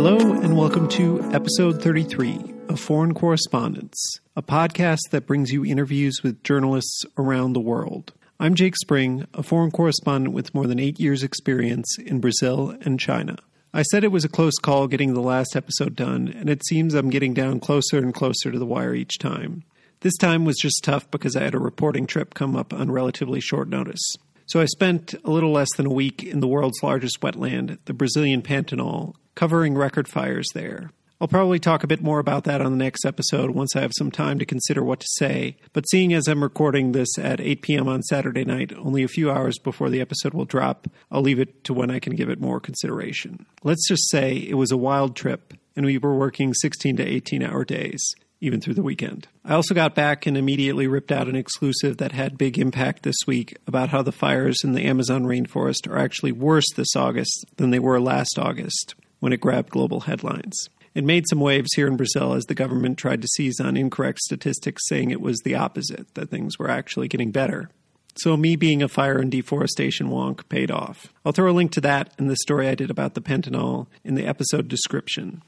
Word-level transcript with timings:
Hello, 0.00 0.16
and 0.16 0.56
welcome 0.56 0.86
to 0.90 1.20
episode 1.32 1.82
33 1.82 2.54
of 2.68 2.78
Foreign 2.78 3.14
Correspondence, 3.14 4.20
a 4.36 4.42
podcast 4.42 5.00
that 5.10 5.26
brings 5.26 5.50
you 5.50 5.64
interviews 5.64 6.22
with 6.22 6.44
journalists 6.44 7.02
around 7.16 7.52
the 7.52 7.60
world. 7.60 8.12
I'm 8.38 8.54
Jake 8.54 8.76
Spring, 8.76 9.26
a 9.34 9.42
foreign 9.42 9.72
correspondent 9.72 10.32
with 10.32 10.54
more 10.54 10.68
than 10.68 10.78
eight 10.78 11.00
years' 11.00 11.24
experience 11.24 11.98
in 11.98 12.20
Brazil 12.20 12.76
and 12.82 13.00
China. 13.00 13.38
I 13.74 13.82
said 13.82 14.04
it 14.04 14.12
was 14.12 14.24
a 14.24 14.28
close 14.28 14.56
call 14.58 14.86
getting 14.86 15.14
the 15.14 15.20
last 15.20 15.56
episode 15.56 15.96
done, 15.96 16.28
and 16.28 16.48
it 16.48 16.64
seems 16.64 16.94
I'm 16.94 17.10
getting 17.10 17.34
down 17.34 17.58
closer 17.58 17.98
and 17.98 18.14
closer 18.14 18.52
to 18.52 18.58
the 18.58 18.64
wire 18.64 18.94
each 18.94 19.18
time. 19.18 19.64
This 20.02 20.16
time 20.16 20.44
was 20.44 20.58
just 20.58 20.78
tough 20.84 21.10
because 21.10 21.34
I 21.34 21.42
had 21.42 21.56
a 21.56 21.58
reporting 21.58 22.06
trip 22.06 22.34
come 22.34 22.54
up 22.54 22.72
on 22.72 22.92
relatively 22.92 23.40
short 23.40 23.68
notice. 23.68 24.14
So 24.46 24.60
I 24.60 24.66
spent 24.66 25.14
a 25.24 25.30
little 25.30 25.50
less 25.50 25.68
than 25.76 25.86
a 25.86 25.92
week 25.92 26.22
in 26.22 26.38
the 26.38 26.46
world's 26.46 26.84
largest 26.84 27.20
wetland, 27.20 27.78
the 27.86 27.92
Brazilian 27.92 28.42
Pantanal, 28.42 29.14
covering 29.38 29.76
record 29.76 30.08
fires 30.08 30.48
there. 30.52 30.90
I'll 31.20 31.28
probably 31.28 31.60
talk 31.60 31.84
a 31.84 31.86
bit 31.86 32.02
more 32.02 32.18
about 32.18 32.42
that 32.44 32.60
on 32.60 32.72
the 32.72 32.84
next 32.84 33.04
episode 33.04 33.50
once 33.50 33.76
I 33.76 33.82
have 33.82 33.92
some 33.96 34.10
time 34.10 34.40
to 34.40 34.44
consider 34.44 34.82
what 34.82 34.98
to 34.98 35.06
say. 35.10 35.56
But 35.72 35.88
seeing 35.88 36.12
as 36.12 36.26
I'm 36.26 36.42
recording 36.42 36.90
this 36.90 37.16
at 37.16 37.40
8 37.40 37.62
p.m. 37.62 37.86
on 37.86 38.02
Saturday 38.02 38.44
night, 38.44 38.72
only 38.76 39.04
a 39.04 39.08
few 39.08 39.30
hours 39.30 39.56
before 39.60 39.90
the 39.90 40.00
episode 40.00 40.34
will 40.34 40.44
drop, 40.44 40.88
I'll 41.12 41.22
leave 41.22 41.38
it 41.38 41.62
to 41.64 41.72
when 41.72 41.88
I 41.88 42.00
can 42.00 42.16
give 42.16 42.28
it 42.28 42.40
more 42.40 42.58
consideration. 42.58 43.46
Let's 43.62 43.86
just 43.86 44.10
say 44.10 44.36
it 44.36 44.54
was 44.54 44.72
a 44.72 44.76
wild 44.76 45.14
trip, 45.14 45.54
and 45.76 45.86
we 45.86 45.98
were 45.98 46.16
working 46.16 46.52
16 46.52 46.96
to 46.96 47.06
18 47.06 47.44
hour 47.44 47.64
days 47.64 48.00
even 48.40 48.60
through 48.60 48.74
the 48.74 48.82
weekend. 48.82 49.26
I 49.44 49.54
also 49.54 49.74
got 49.74 49.96
back 49.96 50.26
and 50.26 50.36
immediately 50.36 50.86
ripped 50.86 51.10
out 51.10 51.28
an 51.28 51.34
exclusive 51.34 51.96
that 51.96 52.12
had 52.12 52.38
big 52.38 52.56
impact 52.56 53.02
this 53.02 53.16
week 53.26 53.56
about 53.66 53.88
how 53.88 54.02
the 54.02 54.12
fires 54.12 54.62
in 54.62 54.74
the 54.74 54.84
Amazon 54.84 55.24
rainforest 55.24 55.88
are 55.88 55.98
actually 55.98 56.30
worse 56.30 56.66
this 56.76 56.94
August 56.94 57.46
than 57.56 57.70
they 57.70 57.80
were 57.80 58.00
last 58.00 58.38
August 58.38 58.94
when 59.20 59.32
it 59.32 59.40
grabbed 59.40 59.70
global 59.70 60.00
headlines. 60.00 60.68
It 60.94 61.04
made 61.04 61.28
some 61.28 61.40
waves 61.40 61.68
here 61.76 61.86
in 61.86 61.96
Brazil 61.96 62.32
as 62.32 62.44
the 62.46 62.54
government 62.54 62.98
tried 62.98 63.22
to 63.22 63.28
seize 63.28 63.60
on 63.60 63.76
incorrect 63.76 64.18
statistics 64.20 64.82
saying 64.88 65.10
it 65.10 65.20
was 65.20 65.38
the 65.38 65.54
opposite, 65.54 66.14
that 66.14 66.30
things 66.30 66.58
were 66.58 66.70
actually 66.70 67.08
getting 67.08 67.30
better. 67.30 67.70
So, 68.16 68.36
me 68.36 68.56
being 68.56 68.82
a 68.82 68.88
fire 68.88 69.18
and 69.18 69.30
deforestation 69.30 70.08
wonk 70.08 70.48
paid 70.48 70.72
off. 70.72 71.12
I'll 71.24 71.30
throw 71.30 71.52
a 71.52 71.54
link 71.54 71.70
to 71.72 71.80
that 71.82 72.14
and 72.18 72.28
the 72.28 72.36
story 72.36 72.66
I 72.66 72.74
did 72.74 72.90
about 72.90 73.14
the 73.14 73.20
Pantanal 73.20 73.86
in 74.02 74.16
the 74.16 74.26
episode 74.26 74.66
description. 74.66 75.42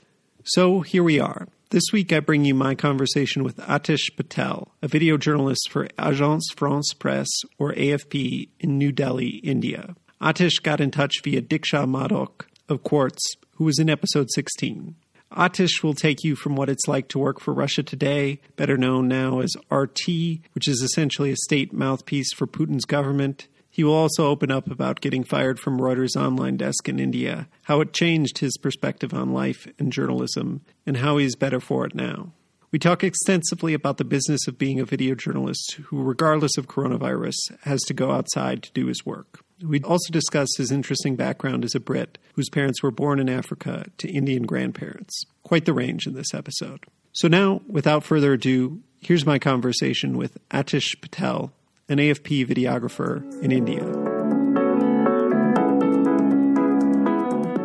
So, 0.44 0.80
here 0.82 1.02
we 1.02 1.18
are. 1.18 1.48
This 1.70 1.82
week, 1.92 2.12
I 2.12 2.20
bring 2.20 2.44
you 2.44 2.54
my 2.54 2.76
conversation 2.76 3.42
with 3.42 3.56
Atish 3.56 4.16
Patel, 4.16 4.72
a 4.82 4.88
video 4.88 5.16
journalist 5.16 5.68
for 5.68 5.88
Agence 5.98 6.42
France 6.54 6.92
Presse, 6.96 7.42
or 7.58 7.72
AFP, 7.72 8.50
in 8.60 8.78
New 8.78 8.92
Delhi, 8.92 9.38
India. 9.38 9.96
Atish 10.20 10.62
got 10.62 10.80
in 10.80 10.92
touch 10.92 11.22
via 11.24 11.42
Diksha 11.42 11.88
Madhok 11.88 12.46
of 12.68 12.84
Quartz, 12.84 13.34
who 13.61 13.66
was 13.66 13.78
in 13.78 13.91
episode 13.91 14.30
16. 14.30 14.94
Atish 15.33 15.83
will 15.83 15.92
take 15.92 16.25
you 16.25 16.34
from 16.34 16.56
what 16.56 16.70
it's 16.70 16.89
like 16.89 17.08
to 17.08 17.19
work 17.19 17.41
for 17.41 17.53
Russia 17.53 17.83
Today, 17.83 18.41
better 18.56 18.78
known 18.78 19.06
now 19.06 19.41
as 19.41 19.55
RT, 19.70 20.08
which 20.55 20.66
is 20.66 20.80
essentially 20.80 21.30
a 21.30 21.36
state 21.36 21.70
mouthpiece 21.70 22.33
for 22.33 22.47
Putin's 22.47 22.86
government. 22.86 23.48
He 23.69 23.84
will 23.84 23.92
also 23.92 24.28
open 24.28 24.50
up 24.50 24.70
about 24.70 25.03
getting 25.03 25.25
fired 25.25 25.61
from 25.61 25.78
Reuters' 25.78 26.16
online 26.16 26.56
desk 26.56 26.88
in 26.88 26.98
India, 26.98 27.48
how 27.64 27.83
it 27.83 27.92
changed 27.92 28.38
his 28.38 28.56
perspective 28.56 29.12
on 29.12 29.34
life 29.34 29.69
and 29.78 29.92
journalism, 29.92 30.62
and 30.86 30.97
how 30.97 31.19
he's 31.19 31.36
better 31.36 31.61
for 31.61 31.84
it 31.84 31.94
now. 31.94 32.33
We 32.72 32.78
talk 32.78 33.05
extensively 33.05 33.75
about 33.75 33.98
the 33.98 34.05
business 34.05 34.48
of 34.48 34.56
being 34.56 34.81
a 34.81 34.86
video 34.86 35.14
journalist 35.14 35.81
who, 35.88 36.03
regardless 36.03 36.56
of 36.56 36.66
coronavirus, 36.66 37.36
has 37.64 37.83
to 37.83 37.92
go 37.92 38.11
outside 38.11 38.62
to 38.62 38.72
do 38.72 38.86
his 38.86 39.05
work. 39.05 39.44
We 39.62 39.83
also 39.83 40.11
discuss 40.11 40.48
his 40.56 40.70
interesting 40.70 41.16
background 41.16 41.64
as 41.64 41.75
a 41.75 41.80
Brit 41.80 42.19
whose 42.34 42.48
parents 42.48 42.83
were 42.83 42.91
born 42.91 43.20
in 43.20 43.28
Africa 43.28 43.84
to 43.98 44.11
Indian 44.11 44.44
grandparents. 44.44 45.25
Quite 45.42 45.66
the 45.66 45.75
range 45.75 46.06
in 46.06 46.14
this 46.14 46.33
episode. 46.33 46.84
So 47.12 47.28
now, 47.28 47.61
without 47.66 48.04
further 48.04 48.32
ado, 48.32 48.81
here's 49.00 49.26
my 49.26 49.38
conversation 49.38 50.16
with 50.16 50.38
Atish 50.50 51.00
Patel, 51.00 51.53
an 51.88 51.99
AFP 51.99 52.47
videographer 52.47 53.22
in 53.43 53.53
India. 53.53 53.82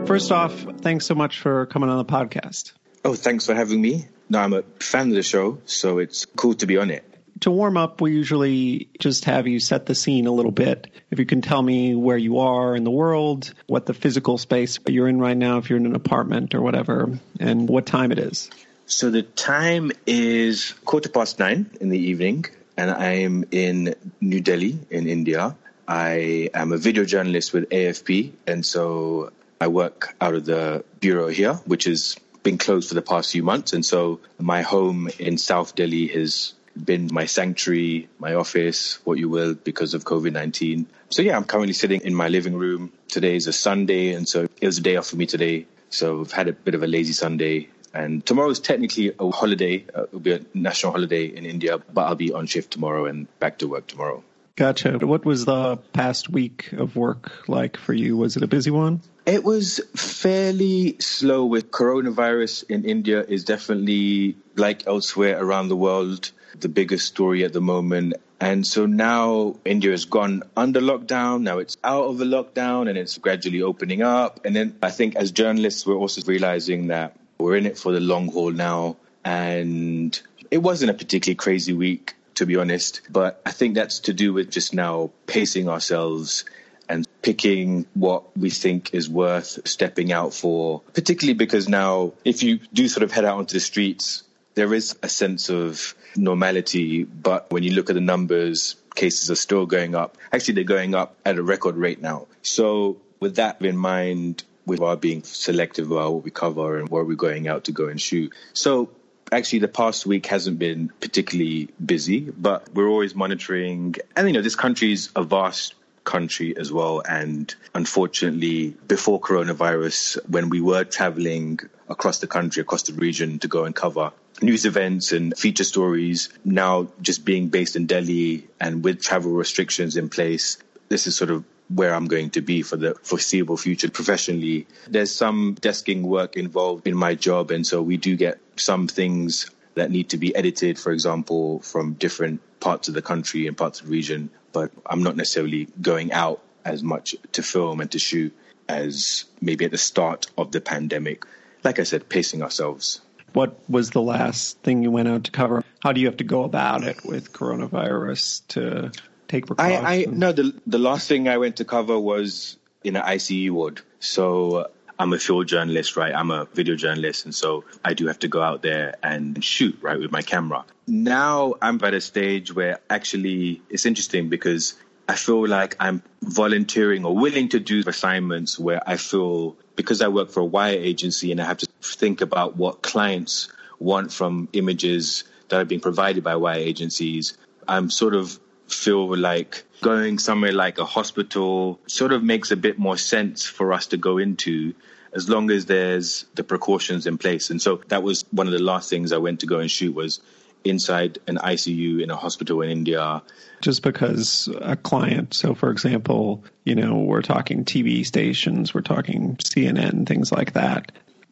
First 0.05 0.31
off, 0.31 0.65
thanks 0.81 1.05
so 1.05 1.15
much 1.15 1.39
for 1.39 1.65
coming 1.67 1.89
on 1.89 1.97
the 1.97 2.05
podcast. 2.05 2.73
Oh, 3.03 3.13
thanks 3.13 3.45
for 3.45 3.55
having 3.55 3.81
me. 3.81 4.07
No, 4.29 4.39
I'm 4.39 4.53
a 4.53 4.63
fan 4.79 5.09
of 5.09 5.15
the 5.15 5.23
show, 5.23 5.59
so 5.65 5.99
it's 5.99 6.25
cool 6.25 6.55
to 6.55 6.65
be 6.65 6.77
on 6.77 6.89
it 6.89 7.14
to 7.41 7.51
warm 7.51 7.77
up, 7.77 8.01
we 8.01 8.11
usually 8.11 8.89
just 8.99 9.25
have 9.25 9.47
you 9.47 9.59
set 9.59 9.85
the 9.85 9.95
scene 9.95 10.27
a 10.27 10.31
little 10.31 10.51
bit. 10.51 10.87
If 11.11 11.19
you 11.19 11.25
can 11.25 11.41
tell 11.41 11.61
me 11.61 11.95
where 11.95 12.17
you 12.17 12.39
are 12.39 12.75
in 12.75 12.83
the 12.83 12.91
world, 12.91 13.53
what 13.67 13.85
the 13.85 13.93
physical 13.93 14.37
space 14.37 14.79
you're 14.87 15.07
in 15.07 15.19
right 15.19 15.37
now, 15.37 15.57
if 15.57 15.69
you're 15.69 15.79
in 15.79 15.85
an 15.85 15.95
apartment 15.95 16.55
or 16.55 16.61
whatever, 16.61 17.19
and 17.39 17.67
what 17.67 17.85
time 17.85 18.11
it 18.11 18.19
is. 18.19 18.49
So 18.85 19.09
the 19.09 19.23
time 19.23 19.91
is 20.05 20.73
quarter 20.85 21.09
past 21.09 21.39
nine 21.39 21.69
in 21.81 21.89
the 21.89 21.99
evening, 21.99 22.45
and 22.77 22.91
I 22.91 23.13
am 23.23 23.45
in 23.51 23.95
New 24.21 24.41
Delhi 24.41 24.79
in 24.89 25.07
India. 25.07 25.55
I 25.87 26.49
am 26.53 26.71
a 26.71 26.77
video 26.77 27.03
journalist 27.03 27.53
with 27.53 27.69
AFP, 27.69 28.31
and 28.47 28.65
so 28.65 29.31
I 29.59 29.67
work 29.67 30.15
out 30.21 30.35
of 30.35 30.45
the 30.45 30.83
bureau 30.99 31.27
here, 31.27 31.53
which 31.65 31.85
has 31.85 32.15
been 32.43 32.57
closed 32.57 32.89
for 32.89 32.95
the 32.95 33.01
past 33.01 33.31
few 33.31 33.43
months. 33.43 33.73
And 33.73 33.85
so 33.85 34.19
my 34.39 34.61
home 34.61 35.09
in 35.19 35.37
South 35.37 35.75
Delhi 35.75 36.07
has 36.07 36.53
been 36.83 37.09
my 37.11 37.25
sanctuary, 37.25 38.09
my 38.19 38.33
office, 38.35 38.99
what 39.05 39.17
you 39.17 39.29
will, 39.29 39.53
because 39.53 39.93
of 39.93 40.03
COVID 40.03 40.33
19. 40.33 40.87
So, 41.09 41.21
yeah, 41.21 41.35
I'm 41.35 41.45
currently 41.45 41.73
sitting 41.73 42.01
in 42.01 42.13
my 42.13 42.27
living 42.27 42.55
room. 42.55 42.91
Today 43.07 43.35
is 43.35 43.47
a 43.47 43.53
Sunday, 43.53 44.13
and 44.13 44.27
so 44.27 44.43
it 44.61 44.65
was 44.65 44.77
a 44.77 44.81
day 44.81 44.95
off 44.95 45.07
for 45.07 45.15
me 45.15 45.25
today. 45.25 45.67
So, 45.89 46.21
I've 46.21 46.31
had 46.31 46.47
a 46.47 46.53
bit 46.53 46.75
of 46.75 46.83
a 46.83 46.87
lazy 46.87 47.13
Sunday. 47.13 47.69
And 47.93 48.25
tomorrow 48.25 48.49
is 48.49 48.59
technically 48.59 49.13
a 49.17 49.31
holiday. 49.31 49.85
Uh, 49.95 50.03
it'll 50.03 50.19
be 50.19 50.33
a 50.33 50.41
national 50.53 50.91
holiday 50.91 51.27
in 51.27 51.45
India, 51.45 51.77
but 51.77 52.01
I'll 52.01 52.15
be 52.15 52.33
on 52.33 52.45
shift 52.45 52.71
tomorrow 52.71 53.05
and 53.05 53.27
back 53.39 53.59
to 53.59 53.69
work 53.69 53.87
tomorrow. 53.87 54.21
Gotcha. 54.57 54.97
What 54.99 55.25
was 55.25 55.45
the 55.45 55.77
past 55.93 56.29
week 56.29 56.71
of 56.73 56.95
work 56.95 57.47
like 57.49 57.75
for 57.75 57.93
you? 57.93 58.15
Was 58.15 58.37
it 58.37 58.43
a 58.43 58.47
busy 58.47 58.71
one? 58.71 59.01
It 59.25 59.43
was 59.43 59.81
fairly 59.95 60.97
slow 60.99 61.45
with 61.45 61.71
coronavirus 61.71 62.63
in 62.69 62.85
India 62.85 63.21
is 63.21 63.43
definitely 63.43 64.37
like 64.55 64.87
elsewhere 64.87 65.41
around 65.41 65.67
the 65.67 65.75
world 65.75 66.31
the 66.59 66.69
biggest 66.69 67.07
story 67.07 67.43
at 67.43 67.53
the 67.53 67.61
moment. 67.61 68.15
And 68.39 68.65
so 68.65 68.85
now 68.85 69.55
India 69.63 69.91
has 69.91 70.05
gone 70.05 70.43
under 70.55 70.81
lockdown. 70.81 71.41
Now 71.41 71.59
it's 71.59 71.77
out 71.83 72.05
of 72.05 72.17
the 72.17 72.25
lockdown 72.25 72.89
and 72.89 72.97
it's 72.97 73.17
gradually 73.17 73.61
opening 73.61 74.01
up. 74.01 74.45
And 74.45 74.55
then 74.55 74.77
I 74.81 74.91
think 74.91 75.15
as 75.15 75.31
journalists, 75.31 75.85
we're 75.85 75.95
also 75.95 76.21
realizing 76.25 76.87
that 76.87 77.17
we're 77.37 77.55
in 77.55 77.65
it 77.65 77.77
for 77.77 77.91
the 77.91 77.99
long 77.99 78.31
haul 78.31 78.51
now. 78.51 78.97
And 79.23 80.19
it 80.51 80.59
wasn't 80.59 80.91
a 80.91 80.93
particularly 80.93 81.35
crazy 81.35 81.73
week, 81.73 82.15
to 82.35 82.45
be 82.45 82.57
honest. 82.57 83.01
But 83.09 83.41
I 83.45 83.51
think 83.51 83.75
that's 83.75 83.99
to 84.01 84.13
do 84.13 84.33
with 84.33 84.51
just 84.51 84.73
now 84.73 85.11
pacing 85.27 85.69
ourselves 85.69 86.45
and 86.87 87.07
picking 87.21 87.85
what 87.93 88.37
we 88.37 88.49
think 88.49 88.93
is 88.93 89.09
worth 89.09 89.67
stepping 89.67 90.11
out 90.11 90.33
for, 90.33 90.81
particularly 90.93 91.33
because 91.33 91.67
now 91.67 92.13
if 92.23 92.43
you 92.43 92.59
do 92.73 92.87
sort 92.87 93.03
of 93.03 93.11
head 93.11 93.25
out 93.25 93.37
onto 93.37 93.53
the 93.53 93.59
streets, 93.59 94.23
there 94.53 94.73
is 94.73 94.97
a 95.01 95.09
sense 95.09 95.49
of 95.49 95.95
normality, 96.17 97.03
but 97.03 97.51
when 97.51 97.63
you 97.63 97.71
look 97.71 97.89
at 97.89 97.93
the 97.93 98.01
numbers, 98.01 98.75
cases 98.95 99.29
are 99.29 99.35
still 99.35 99.65
going 99.65 99.95
up. 99.95 100.17
Actually, 100.31 100.55
they're 100.55 100.63
going 100.63 100.95
up 100.95 101.15
at 101.25 101.37
a 101.37 101.43
record 101.43 101.75
rate 101.75 102.01
now. 102.01 102.27
So, 102.41 102.97
with 103.19 103.35
that 103.35 103.61
in 103.61 103.77
mind, 103.77 104.43
we 104.65 104.77
are 104.77 104.97
being 104.97 105.23
selective 105.23 105.91
about 105.91 106.13
what 106.13 106.23
we 106.23 106.31
cover 106.31 106.79
and 106.79 106.89
where 106.89 107.03
we're 107.03 107.15
going 107.15 107.47
out 107.47 107.65
to 107.65 107.71
go 107.71 107.87
and 107.87 108.01
shoot. 108.01 108.33
So, 108.53 108.89
actually, 109.31 109.59
the 109.59 109.67
past 109.67 110.05
week 110.05 110.25
hasn't 110.27 110.59
been 110.59 110.91
particularly 110.99 111.69
busy, 111.83 112.21
but 112.21 112.73
we're 112.73 112.87
always 112.87 113.15
monitoring. 113.15 113.95
And, 114.15 114.27
you 114.27 114.33
know, 114.33 114.41
this 114.41 114.55
country 114.55 114.91
is 114.91 115.09
a 115.15 115.23
vast 115.23 115.75
country 116.03 116.55
as 116.55 116.71
well. 116.71 117.01
And 117.07 117.53
unfortunately, 117.73 118.75
before 118.87 119.19
coronavirus, 119.19 120.17
when 120.29 120.49
we 120.49 120.61
were 120.61 120.83
traveling 120.83 121.59
across 121.89 122.19
the 122.19 122.27
country, 122.27 122.61
across 122.61 122.83
the 122.83 122.93
region 122.93 123.39
to 123.39 123.47
go 123.47 123.65
and 123.65 123.75
cover 123.75 124.11
news 124.41 124.65
events 124.65 125.11
and 125.11 125.37
feature 125.37 125.63
stories, 125.63 126.29
now 126.43 126.87
just 127.01 127.25
being 127.25 127.49
based 127.49 127.75
in 127.75 127.85
Delhi 127.85 128.47
and 128.59 128.83
with 128.83 129.01
travel 129.01 129.31
restrictions 129.31 129.97
in 129.97 130.09
place, 130.09 130.57
this 130.89 131.07
is 131.07 131.15
sort 131.15 131.31
of 131.31 131.43
where 131.67 131.95
I'm 131.95 132.05
going 132.05 132.29
to 132.31 132.41
be 132.41 132.61
for 132.61 132.77
the 132.77 132.93
foreseeable 133.01 133.57
future 133.57 133.89
professionally. 133.89 134.67
There's 134.87 135.13
some 135.13 135.55
desking 135.55 136.03
work 136.03 136.35
involved 136.35 136.87
in 136.87 136.95
my 136.95 137.15
job, 137.15 137.51
and 137.51 137.65
so 137.65 137.81
we 137.81 137.97
do 137.97 138.15
get 138.15 138.39
some 138.55 138.87
things 138.87 139.49
that 139.73 139.89
need 139.89 140.09
to 140.09 140.17
be 140.17 140.35
edited, 140.35 140.77
for 140.77 140.91
example, 140.91 141.59
from 141.61 141.93
different 141.93 142.41
parts 142.59 142.87
of 142.87 142.93
the 142.93 143.01
country 143.01 143.47
and 143.47 143.57
parts 143.57 143.81
of 143.81 143.87
the 143.87 143.91
region 143.91 144.29
but 144.55 144.71
I'm 144.85 145.03
not 145.03 145.17
necessarily 145.17 145.67
going 145.81 146.13
out 146.13 146.41
as 146.63 146.81
much 146.81 147.13
to 147.33 147.43
film 147.43 147.81
and 147.81 147.91
to 147.91 147.99
shoot 147.99 148.33
as 148.69 149.25
maybe 149.41 149.65
at 149.65 149.71
the 149.71 149.77
start 149.77 150.27
of 150.37 150.53
the 150.53 150.61
pandemic. 150.61 151.25
Like 151.61 151.77
I 151.77 151.83
said, 151.83 152.07
pacing 152.07 152.41
ourselves. 152.41 153.01
What 153.35 153.69
was 153.69 153.89
the 153.89 154.01
last 154.01 154.59
thing 154.59 154.81
you 154.81 154.91
went 154.91 155.09
out 155.09 155.25
to 155.25 155.31
cover? 155.31 155.63
How 155.81 155.91
do 155.91 155.99
you 155.99 156.07
have 156.07 156.17
to 156.17 156.23
go 156.23 156.43
about 156.43 156.83
it 156.83 157.03
with 157.03 157.33
coronavirus 157.33 158.47
to 158.49 158.91
take 159.27 159.47
precautions? 159.47 159.85
I, 159.85 159.91
I 159.91 160.05
no, 160.09 160.31
the 160.31 160.59
the 160.65 160.79
last 160.79 161.09
thing 161.09 161.27
I 161.27 161.37
went 161.37 161.57
to 161.57 161.65
cover 161.65 161.99
was 161.99 162.57
in 162.85 162.95
an 162.95 163.03
ICU 163.03 163.51
ward. 163.51 163.81
So 163.99 164.55
uh, 164.55 164.67
I'm 164.97 165.11
a 165.11 165.19
field 165.19 165.47
journalist, 165.47 165.97
right? 165.97 166.13
I'm 166.15 166.31
a 166.31 166.45
video 166.45 166.75
journalist. 166.75 167.25
And 167.25 167.35
so 167.35 167.65
I 167.83 167.93
do 167.93 168.07
have 168.07 168.19
to 168.19 168.29
go 168.29 168.41
out 168.41 168.61
there 168.61 168.95
and 169.03 169.43
shoot, 169.43 169.77
right, 169.81 169.99
with 169.99 170.11
my 170.11 170.21
camera. 170.21 170.63
Now 170.87 171.55
I'm 171.61 171.83
at 171.83 171.93
a 171.93 172.01
stage 172.01 172.55
where 172.55 172.79
actually 172.89 173.61
it's 173.69 173.85
interesting 173.85 174.29
because 174.29 174.75
I 175.07 175.15
feel 175.15 175.47
like 175.47 175.75
I'm 175.79 176.01
volunteering 176.21 177.05
or 177.05 177.15
willing 177.15 177.49
to 177.49 177.59
do 177.59 177.83
assignments 177.85 178.57
where 178.57 178.81
I 178.87 178.97
feel 178.97 179.55
because 179.75 180.01
I 180.01 180.07
work 180.07 180.31
for 180.31 180.39
a 180.39 180.45
wire 180.45 180.77
agency 180.77 181.31
and 181.31 181.39
I 181.39 181.45
have 181.45 181.57
to 181.57 181.67
think 181.81 182.21
about 182.21 182.55
what 182.55 182.81
clients 182.81 183.49
want 183.79 184.11
from 184.11 184.49
images 184.53 185.25
that 185.49 185.61
are 185.61 185.65
being 185.65 185.81
provided 185.81 186.23
by 186.23 186.35
wire 186.37 186.59
agencies, 186.59 187.37
I'm 187.67 187.89
sort 187.89 188.15
of 188.15 188.39
feel 188.67 189.15
like 189.15 189.63
going 189.81 190.17
somewhere 190.17 190.51
like 190.51 190.79
a 190.79 190.85
hospital 190.85 191.79
sort 191.87 192.11
of 192.11 192.23
makes 192.23 192.49
a 192.51 192.55
bit 192.55 192.79
more 192.79 192.97
sense 192.97 193.45
for 193.45 193.73
us 193.73 193.87
to 193.87 193.97
go 193.97 194.17
into 194.17 194.73
as 195.13 195.29
long 195.29 195.51
as 195.51 195.65
there's 195.65 196.25
the 196.35 196.43
precautions 196.43 197.05
in 197.05 197.17
place. 197.17 197.49
And 197.49 197.61
so 197.61 197.81
that 197.87 198.01
was 198.03 198.25
one 198.31 198.47
of 198.47 198.53
the 198.53 198.61
last 198.61 198.89
things 198.89 199.13
I 199.13 199.17
went 199.17 199.41
to 199.41 199.45
go 199.45 199.59
and 199.59 199.69
shoot 199.69 199.93
was 199.93 200.19
inside 200.65 201.19
an 201.27 201.37
ICU 201.37 202.01
in 202.01 202.09
a 202.09 202.15
hospital 202.15 202.61
in 202.61 202.69
India. 202.69 203.21
Just 203.61 203.83
because 203.83 204.49
a 204.61 204.75
client, 204.75 205.33
so 205.33 205.53
for 205.53 205.71
example, 205.71 206.43
you 206.63 206.75
know, 206.75 206.97
we're 206.97 207.21
talking 207.21 207.65
TV 207.65 208.05
stations, 208.05 208.73
we're 208.73 208.81
talking 208.81 209.37
CNN, 209.37 210.07
things 210.07 210.31
like 210.31 210.53
that. 210.53 210.91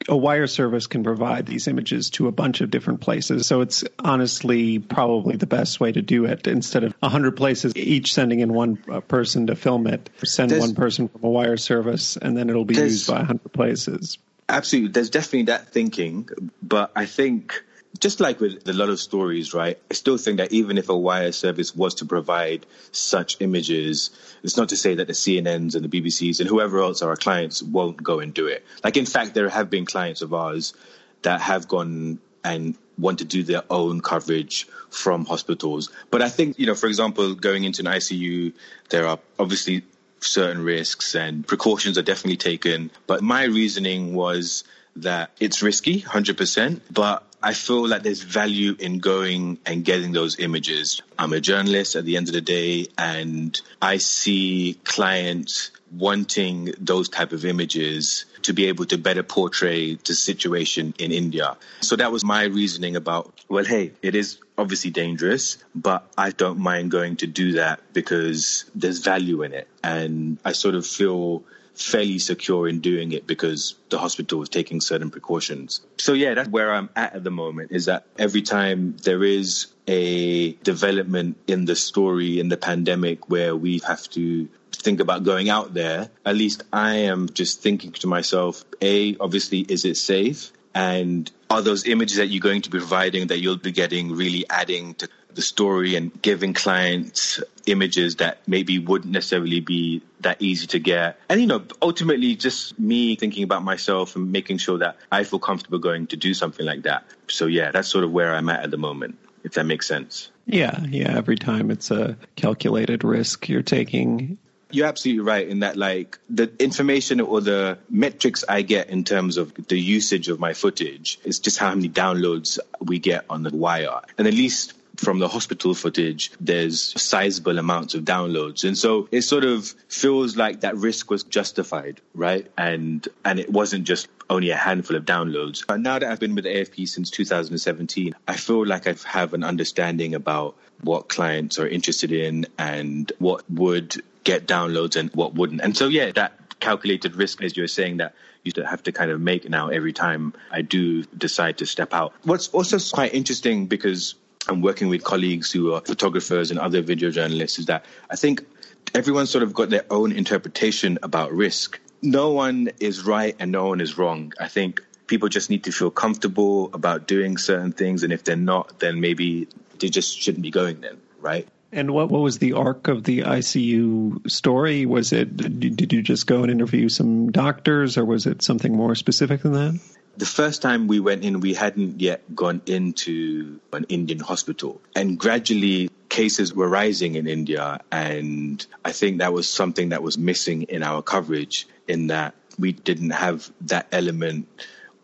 A 0.10 0.18
wire 0.18 0.48
service 0.48 0.88
can 0.88 1.04
provide 1.04 1.46
these 1.46 1.68
images 1.68 2.10
to 2.12 2.28
a 2.28 2.32
bunch 2.32 2.60
of 2.60 2.70
different 2.70 3.00
places. 3.00 3.48
So 3.48 3.62
it's 3.62 3.86
honestly 4.00 4.80
probably 4.80 5.38
the 5.38 5.48
best 5.48 5.80
way 5.80 5.94
to 5.94 6.02
do 6.02 6.26
it. 6.26 6.46
Instead 6.46 6.84
of 6.84 6.94
100 7.00 7.38
places, 7.38 7.74
each 7.78 8.14
sending 8.14 8.42
in 8.42 8.54
one 8.54 8.76
person 9.08 9.48
to 9.48 9.56
film 9.56 9.88
it, 9.88 10.10
send 10.26 10.52
there's, 10.52 10.62
one 10.62 10.76
person 10.76 11.08
from 11.08 11.24
a 11.24 11.30
wire 11.30 11.56
service, 11.56 12.18
and 12.18 12.36
then 12.36 12.50
it'll 12.50 12.66
be 12.66 12.76
used 12.76 13.08
by 13.08 13.20
100 13.20 13.54
places. 13.54 14.18
Absolutely. 14.50 14.92
There's 14.92 15.10
definitely 15.10 15.44
that 15.44 15.70
thinking. 15.70 16.28
But 16.62 16.92
I 16.98 17.06
think 17.06 17.64
just 18.00 18.20
like 18.20 18.40
with 18.40 18.68
a 18.68 18.74
lot 18.74 18.90
of 18.90 19.00
stories, 19.00 19.54
right? 19.54 19.80
I 19.90 19.94
still 19.94 20.18
think 20.18 20.38
that 20.38 20.52
even 20.52 20.78
if 20.78 20.90
a 20.90 20.98
wire 20.98 21.32
service 21.32 21.76
was 21.76 21.96
to 21.96 22.06
provide 22.06 22.66
such 22.92 23.38
images, 23.40 24.10
it's 24.44 24.58
not 24.58 24.70
to 24.70 24.78
say 24.78 24.96
that 24.96 25.08
the 25.08 25.14
CNNs 25.14 25.76
and 25.76 25.86
the 25.86 26.02
BBCs 26.02 26.40
and 26.40 26.50
whoever 26.50 26.80
else 26.80 27.02
are 27.02 27.10
our 27.10 27.16
clients 27.16 27.62
won't 27.62 28.02
go 28.02 28.20
and 28.20 28.34
do 28.34 28.48
it. 28.48 28.66
Like, 28.84 28.98
in 28.98 29.06
fact, 29.06 29.34
there 29.34 29.50
have 29.50 29.70
been 29.70 29.86
clients 29.86 30.22
of 30.22 30.34
ours 30.34 30.74
that 31.22 31.42
have 31.42 31.68
gone 31.68 32.20
and 32.44 32.76
want 32.98 33.20
to 33.20 33.26
do 33.26 33.44
their 33.44 33.64
own 33.70 34.02
coverage 34.02 34.68
from 34.90 35.26
hospitals. 35.26 35.90
But 36.12 36.22
I 36.22 36.30
think, 36.30 36.60
you 36.60 36.66
know, 36.66 36.76
for 36.76 36.88
example, 36.88 37.36
going 37.36 37.64
into 37.64 37.82
an 37.82 37.88
ICU, 37.88 38.54
there 38.90 39.08
are 39.08 39.20
obviously 39.40 39.84
certain 40.20 40.64
risks 40.64 41.16
and 41.16 41.46
precautions 41.46 41.98
are 41.98 42.02
definitely 42.04 42.38
taken. 42.38 42.92
But 43.08 43.22
my 43.22 43.46
reasoning 43.46 44.14
was 44.14 44.64
that 44.98 45.32
it's 45.40 45.64
risky, 45.64 46.02
100%, 46.02 46.82
but 46.92 47.24
I 47.44 47.54
feel 47.54 47.88
like 47.88 48.04
there's 48.04 48.22
value 48.24 48.76
in 48.80 49.00
going 49.00 49.60
and 49.66 49.84
getting 49.84 50.14
those 50.14 50.40
images. 50.40 51.02
I'm 51.20 51.34
a 51.34 51.42
journalist 51.42 51.98
at 51.98 52.06
the 52.06 52.16
end 52.16 52.30
of 52.30 52.34
the 52.34 52.42
day, 52.42 52.88
and 52.98 53.60
I 53.82 53.98
see 53.98 54.80
clients 54.86 55.72
wanting 55.92 56.74
those 56.80 57.10
type 57.10 57.34
of 57.34 57.46
images 57.46 58.26
to 58.44 58.54
be 58.54 58.66
able 58.68 58.86
to 58.86 58.98
better 58.98 59.24
portray 59.24 59.96
the 59.96 60.14
situation 60.14 60.94
in 60.98 61.12
India. 61.12 61.58
So 61.82 61.98
that 61.98 62.12
was 62.12 62.24
my 62.24 62.46
reasoning 62.46 62.96
about, 62.96 63.34
well, 63.50 63.66
hey, 63.66 63.92
it 64.02 64.16
is 64.16 64.40
obviously 64.58 64.92
dangerous, 64.92 65.58
but 65.76 66.08
I 66.18 66.32
don't 66.32 66.60
mind 66.60 66.92
going 66.92 67.18
to 67.18 67.28
do 67.28 67.54
that 67.54 67.82
because 67.94 68.66
there's 68.74 69.00
value 69.00 69.44
in 69.44 69.54
it. 69.54 69.68
And 69.84 70.40
I 70.46 70.54
sort 70.54 70.76
of 70.76 70.88
feel 70.88 71.44
fairly 71.76 72.20
secure 72.20 72.68
in 72.68 72.80
doing 72.80 73.12
it 73.12 73.26
because 73.26 73.76
the 73.90 73.98
hospital 73.98 74.40
was 74.40 74.50
taking 74.50 74.82
certain 74.82 75.10
precautions. 75.10 75.82
So 75.98 76.14
yeah, 76.14 76.34
that's 76.36 76.50
where 76.50 76.74
I'm 76.74 76.90
at 76.96 77.16
at 77.16 77.24
the 77.24 77.32
moment 77.32 77.72
is 77.72 77.86
that 77.86 78.06
every 78.18 78.42
time 78.42 78.98
there 79.04 79.24
is 79.24 79.68
a 79.88 80.54
development 80.54 81.38
in 81.48 81.66
the 81.66 81.76
story 81.76 82.40
in 82.40 82.50
the 82.50 82.58
pandemic 82.58 83.30
where 83.30 83.56
we 83.56 83.80
have 83.86 84.10
to 84.12 84.48
think 84.72 85.00
about 85.00 85.24
going 85.24 85.50
out 85.50 85.74
there, 85.74 86.10
at 86.26 86.36
least 86.36 86.64
I 86.72 86.96
am 86.96 87.30
just 87.30 87.62
thinking 87.62 87.92
to 87.94 88.08
myself, 88.08 88.64
A, 88.82 89.18
obviously, 89.20 89.60
is 89.60 89.86
it 89.86 89.98
safe? 89.98 90.52
And 90.76 91.30
are 91.50 91.62
those 91.62 91.86
images 91.86 92.18
that 92.18 92.28
you're 92.28 92.42
going 92.42 92.64
to 92.64 92.70
be 92.70 92.80
providing 92.80 93.28
that 93.28 93.40
you'll 93.40 93.58
be 93.58 93.72
getting 93.72 94.12
really 94.16 94.46
adding 94.50 94.96
to 94.96 95.08
the 95.36 95.42
story 95.42 95.96
and 95.96 96.22
giving 96.22 96.54
clients 96.54 97.42
images 97.66 98.18
that 98.18 98.40
maybe 98.48 98.80
wouldn't 98.80 99.12
necessarily 99.12 99.60
be 99.60 100.02
that 100.22 100.42
easy 100.42 100.68
to 100.68 100.80
get. 100.80 101.20
And, 101.30 101.40
you 101.40 101.48
know, 101.48 101.64
ultimately 101.82 102.36
just 102.36 102.78
me 102.80 103.16
thinking 103.16 103.44
about 103.44 103.64
myself 103.64 104.16
and 104.16 104.32
making 104.32 104.58
sure 104.58 104.80
that 104.80 104.98
I 105.12 105.24
feel 105.24 105.40
comfortable 105.40 105.80
going 105.80 106.08
to 106.08 106.18
do 106.18 106.34
something 106.34 106.66
like 106.66 106.84
that. 106.84 107.06
So, 107.30 107.46
yeah, 107.46 107.72
that's 107.72 107.88
sort 107.88 108.04
of 108.04 108.12
where 108.12 108.34
I'm 108.34 108.50
at 108.50 108.64
at 108.64 108.72
the 108.72 108.78
moment, 108.78 109.18
if 109.44 109.54
that 109.54 109.66
makes 109.66 109.88
sense. 109.88 110.30
Yeah, 110.46 110.80
yeah. 110.90 111.16
Every 111.16 111.38
time 111.38 111.72
it's 111.72 111.90
a 111.90 112.18
calculated 112.36 113.04
risk 113.04 113.48
you're 113.48 113.62
taking. 113.62 114.38
You're 114.72 114.88
absolutely 114.88 115.24
right 115.24 115.48
in 115.48 115.60
that, 115.60 115.78
like, 115.78 116.18
the 116.30 116.52
information 116.60 117.22
or 117.22 117.42
the 117.42 117.78
metrics 117.90 118.44
I 118.50 118.64
get 118.64 118.90
in 118.90 119.04
terms 119.04 119.38
of 119.38 119.54
the 119.54 119.80
usage 119.80 120.30
of 120.30 120.40
my 120.40 120.54
footage 120.54 121.20
is 121.24 121.40
just 121.40 121.60
how 121.60 121.74
many 121.74 121.90
downloads 121.90 122.60
we 122.82 123.00
get 123.00 123.26
on 123.30 123.44
the 123.44 123.56
wire. 123.56 124.02
And 124.18 124.28
at 124.28 124.34
least 124.34 124.74
from 124.96 125.20
the 125.20 125.28
hospital 125.28 125.74
footage, 125.74 126.32
there's 126.40 127.02
sizable 127.02 127.58
amounts 127.58 127.96
of 127.96 128.04
downloads. 128.04 128.64
And 128.64 128.78
so 128.78 129.08
it 129.12 129.24
sort 129.24 129.44
of 129.44 129.74
feels 129.88 130.38
like 130.38 130.62
that 130.62 130.76
risk 130.76 131.10
was 131.10 131.24
justified, 131.24 132.02
right? 132.14 132.48
And 132.58 133.08
and 133.26 133.40
it 133.40 133.50
wasn't 133.50 133.86
just 133.86 134.08
only 134.30 134.52
a 134.52 134.56
handful 134.56 134.96
of 134.96 135.06
downloads. 135.06 135.64
And 135.68 135.84
now 135.84 136.00
that 136.00 136.10
I've 136.10 136.20
been 136.20 136.36
with 136.36 136.46
AFP 136.46 136.88
since 136.88 137.10
2017, 137.10 138.16
I 138.28 138.36
feel 138.36 138.66
like 138.66 138.88
I 138.88 138.96
have 139.06 139.34
an 139.34 139.44
understanding 139.44 140.16
about 140.16 140.56
what 140.82 141.10
clients 141.10 141.60
are 141.60 141.68
interested 141.68 142.12
in 142.12 142.46
and 142.58 143.12
what 143.20 143.50
would 143.50 144.02
get 144.24 144.48
downloads 144.48 144.96
and 144.96 145.10
what 145.14 145.34
wouldn't. 145.34 145.62
And 145.62 145.76
so 145.76 145.88
yeah, 145.88 146.12
that 146.12 146.60
calculated 146.60 147.16
risk, 147.16 147.42
as 147.42 147.58
you're 147.58 147.68
saying, 147.68 147.98
that 147.98 148.16
you 148.44 148.52
have 148.64 148.84
to 148.84 148.92
kind 148.92 149.12
of 149.12 149.20
make 149.22 149.50
now 149.50 149.70
every 149.70 149.94
time 149.94 150.34
I 150.52 150.62
do 150.62 151.04
decide 151.04 151.60
to 151.60 151.66
step 151.66 151.94
out. 151.94 152.14
What's 152.24 152.50
also 152.50 152.78
quite 152.94 153.14
interesting 153.14 153.68
because 153.68 154.16
and 154.48 154.64
working 154.64 154.90
with 154.90 155.04
colleagues 155.04 155.52
who 155.52 155.74
are 155.74 155.82
photographers 155.82 156.52
and 156.52 156.60
other 156.60 156.82
video 156.82 157.10
journalists 157.10 157.60
is 157.60 157.68
that 157.68 157.86
I 158.10 158.16
think 158.16 158.46
everyone's 158.94 159.30
sort 159.30 159.44
of 159.44 159.54
got 159.54 159.70
their 159.70 159.86
own 159.90 160.12
interpretation 160.12 161.00
about 161.04 161.32
risk. 161.32 161.80
No 162.02 162.32
one 162.32 162.72
is 162.80 163.06
right 163.06 163.36
and 163.40 163.52
no 163.52 163.68
one 163.68 163.82
is 163.82 163.98
wrong. 163.98 164.34
I 164.40 164.48
think 164.48 164.82
people 165.08 165.30
just 165.30 165.50
need 165.50 165.64
to 165.66 165.72
feel 165.72 165.92
comfortable 165.92 166.70
about 166.74 167.08
doing 167.08 167.38
certain 167.38 167.72
things. 167.72 168.04
And 168.04 168.12
if 168.12 168.24
they're 168.24 168.36
not, 168.36 168.80
then 168.80 169.00
maybe 169.00 169.48
they 169.80 169.90
just 169.90 170.18
shouldn't 170.18 170.44
be 170.44 170.52
going 170.52 170.82
then, 170.82 171.00
right? 171.20 171.48
And 171.72 171.92
what, 171.92 172.10
what 172.10 172.22
was 172.22 172.38
the 172.38 172.54
arc 172.54 172.88
of 172.88 173.04
the 173.04 173.22
ICU 173.22 174.30
story? 174.30 174.86
Was 174.86 175.12
it, 175.12 175.36
did 175.36 175.92
you 175.92 176.04
just 176.04 176.28
go 176.28 176.44
and 176.44 176.52
interview 176.52 176.88
some 176.88 177.32
doctors 177.32 177.98
or 177.98 178.06
was 178.06 178.28
it 178.28 178.44
something 178.44 178.76
more 178.76 178.94
specific 178.94 179.42
than 179.42 179.54
that? 179.54 179.80
The 180.16 180.26
first 180.28 180.62
time 180.62 180.88
we 180.88 181.00
went 181.00 181.24
in, 181.24 181.40
we 181.40 181.56
hadn't 181.56 182.00
yet 182.00 182.36
gone 182.36 182.62
into 182.68 183.60
an 183.72 183.86
Indian 183.90 184.20
hospital. 184.20 184.80
And 184.96 185.18
gradually, 185.18 185.90
cases 186.10 186.54
were 186.54 186.70
rising 186.70 187.16
in 187.16 187.28
India. 187.28 187.82
And 187.92 188.66
I 188.86 188.92
think 188.92 189.20
that 189.20 189.34
was 189.34 189.50
something 189.50 189.90
that 189.90 190.04
was 190.04 190.18
missing 190.18 190.64
in 190.64 190.84
our 190.84 191.02
coverage, 191.02 191.68
in 191.88 192.08
that 192.08 192.36
we 192.60 192.74
didn't 192.74 193.10
have 193.10 193.52
that 193.62 193.88
element 193.92 194.48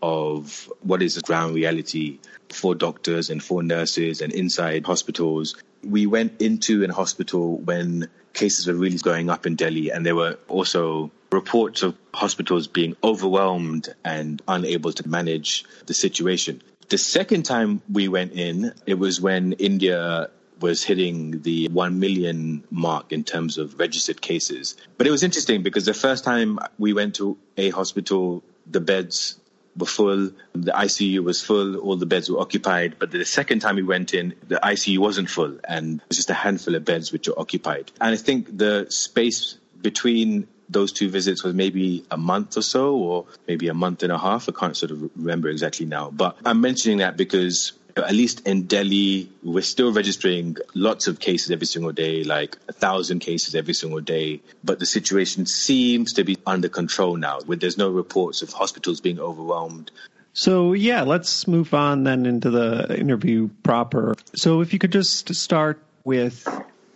of 0.02 0.72
what 0.82 1.02
is 1.02 1.16
the 1.16 1.22
ground 1.22 1.56
reality 1.56 2.20
for 2.50 2.76
doctors 2.76 3.30
and 3.30 3.44
for 3.44 3.64
nurses 3.64 4.22
and 4.22 4.32
inside 4.32 4.86
hospitals. 4.86 5.56
We 5.84 6.06
went 6.06 6.42
into 6.42 6.84
an 6.84 6.90
hospital 6.90 7.58
when 7.58 8.10
cases 8.34 8.68
were 8.68 8.76
really 8.76 8.98
going 8.98 9.30
up 9.30 9.46
in 9.46 9.56
Delhi, 9.56 9.92
and 9.92 10.06
there 10.06 10.16
were 10.16 10.38
also 10.48 11.12
reports 11.32 11.84
of 11.84 11.96
hospitals 12.14 12.68
being 12.68 12.96
overwhelmed 13.04 13.94
and 14.04 14.42
unable 14.48 14.92
to 14.94 15.08
manage 15.08 15.66
the 15.86 15.94
situation. 15.94 16.62
The 16.90 16.98
second 16.98 17.44
time 17.44 17.82
we 17.92 18.08
went 18.08 18.34
in, 18.34 18.74
it 18.86 18.96
was 18.96 19.22
when 19.22 19.54
India 19.54 20.30
was 20.60 20.84
hitting 20.84 21.42
the 21.42 21.68
1 21.70 22.00
million 22.00 22.64
mark 22.70 23.12
in 23.12 23.24
terms 23.24 23.58
of 23.58 23.80
registered 23.80 24.22
cases. 24.22 24.76
But 24.98 25.08
it 25.08 25.12
was 25.12 25.24
interesting 25.24 25.64
because 25.64 25.86
the 25.86 25.94
first 25.94 26.24
time 26.24 26.60
we 26.78 26.94
went 26.94 27.16
to 27.16 27.38
a 27.58 27.70
hospital, 27.70 28.44
the 28.66 28.82
beds 28.82 29.40
were 29.78 29.86
full, 29.86 30.32
the 30.54 30.72
ICU 30.72 31.24
was 31.24 31.42
full, 31.42 31.78
all 31.78 31.96
the 31.96 32.06
beds 32.06 32.30
were 32.30 32.40
occupied. 32.40 32.96
But 33.00 33.12
the 33.12 33.24
second 33.24 33.60
time 33.60 33.76
we 33.76 33.84
went 33.84 34.14
in, 34.14 34.36
the 34.48 34.60
ICU 34.62 34.98
wasn't 34.98 35.30
full 35.30 35.60
and 35.64 36.02
it 36.02 36.08
was 36.10 36.18
just 36.18 36.30
a 36.30 36.34
handful 36.34 36.76
of 36.76 36.84
beds 36.84 37.12
which 37.12 37.28
were 37.28 37.40
occupied. 37.40 37.92
And 38.02 38.14
I 38.14 38.18
think 38.18 38.58
the 38.58 38.88
space 38.90 39.58
between 39.82 40.48
those 40.70 40.92
two 40.92 41.10
visits 41.10 41.44
was 41.44 41.54
maybe 41.54 42.06
a 42.12 42.18
month 42.18 42.58
or 42.58 42.62
so, 42.62 42.96
or 42.96 43.26
maybe 43.48 43.68
a 43.68 43.74
month 43.74 44.04
and 44.04 44.12
a 44.12 44.18
half. 44.18 44.48
I 44.48 44.52
can't 44.52 44.78
sort 44.78 44.92
of 44.92 45.10
remember 45.16 45.50
exactly 45.50 45.86
now. 45.86 46.12
But 46.12 46.38
I'm 46.46 46.62
mentioning 46.62 47.00
that 47.00 47.18
because 47.18 47.74
at 47.98 48.14
least 48.14 48.48
in 48.48 48.64
Delhi, 48.64 49.30
we're 49.44 49.62
still 49.62 49.92
registering 49.92 50.58
lots 50.74 51.08
of 51.08 51.20
cases 51.20 51.52
every 51.52 51.68
single 51.68 51.92
day, 51.92 52.24
like 52.24 52.58
a 52.68 52.74
thousand 52.74 53.20
cases 53.20 53.56
every 53.56 53.74
single 53.74 54.02
day. 54.02 54.42
But 54.64 54.80
the 54.80 54.86
situation 54.86 55.46
seems 55.46 56.14
to 56.14 56.24
be 56.24 56.38
under 56.46 56.70
control 56.70 57.18
now, 57.18 57.40
where 57.46 57.58
there's 57.58 57.78
no 57.78 57.90
reports 57.90 58.42
of 58.42 58.52
hospitals 58.54 59.02
being 59.02 59.20
overwhelmed. 59.20 59.92
So, 60.34 60.74
yeah, 60.74 61.02
let's 61.02 61.48
move 61.48 61.74
on 61.74 62.04
then 62.04 62.26
into 62.26 62.50
the 62.50 62.98
interview 62.98 63.50
proper. 63.64 64.16
So, 64.36 64.62
if 64.62 64.74
you 64.74 64.80
could 64.80 64.92
just 64.92 65.34
start 65.36 65.82
with 66.04 66.48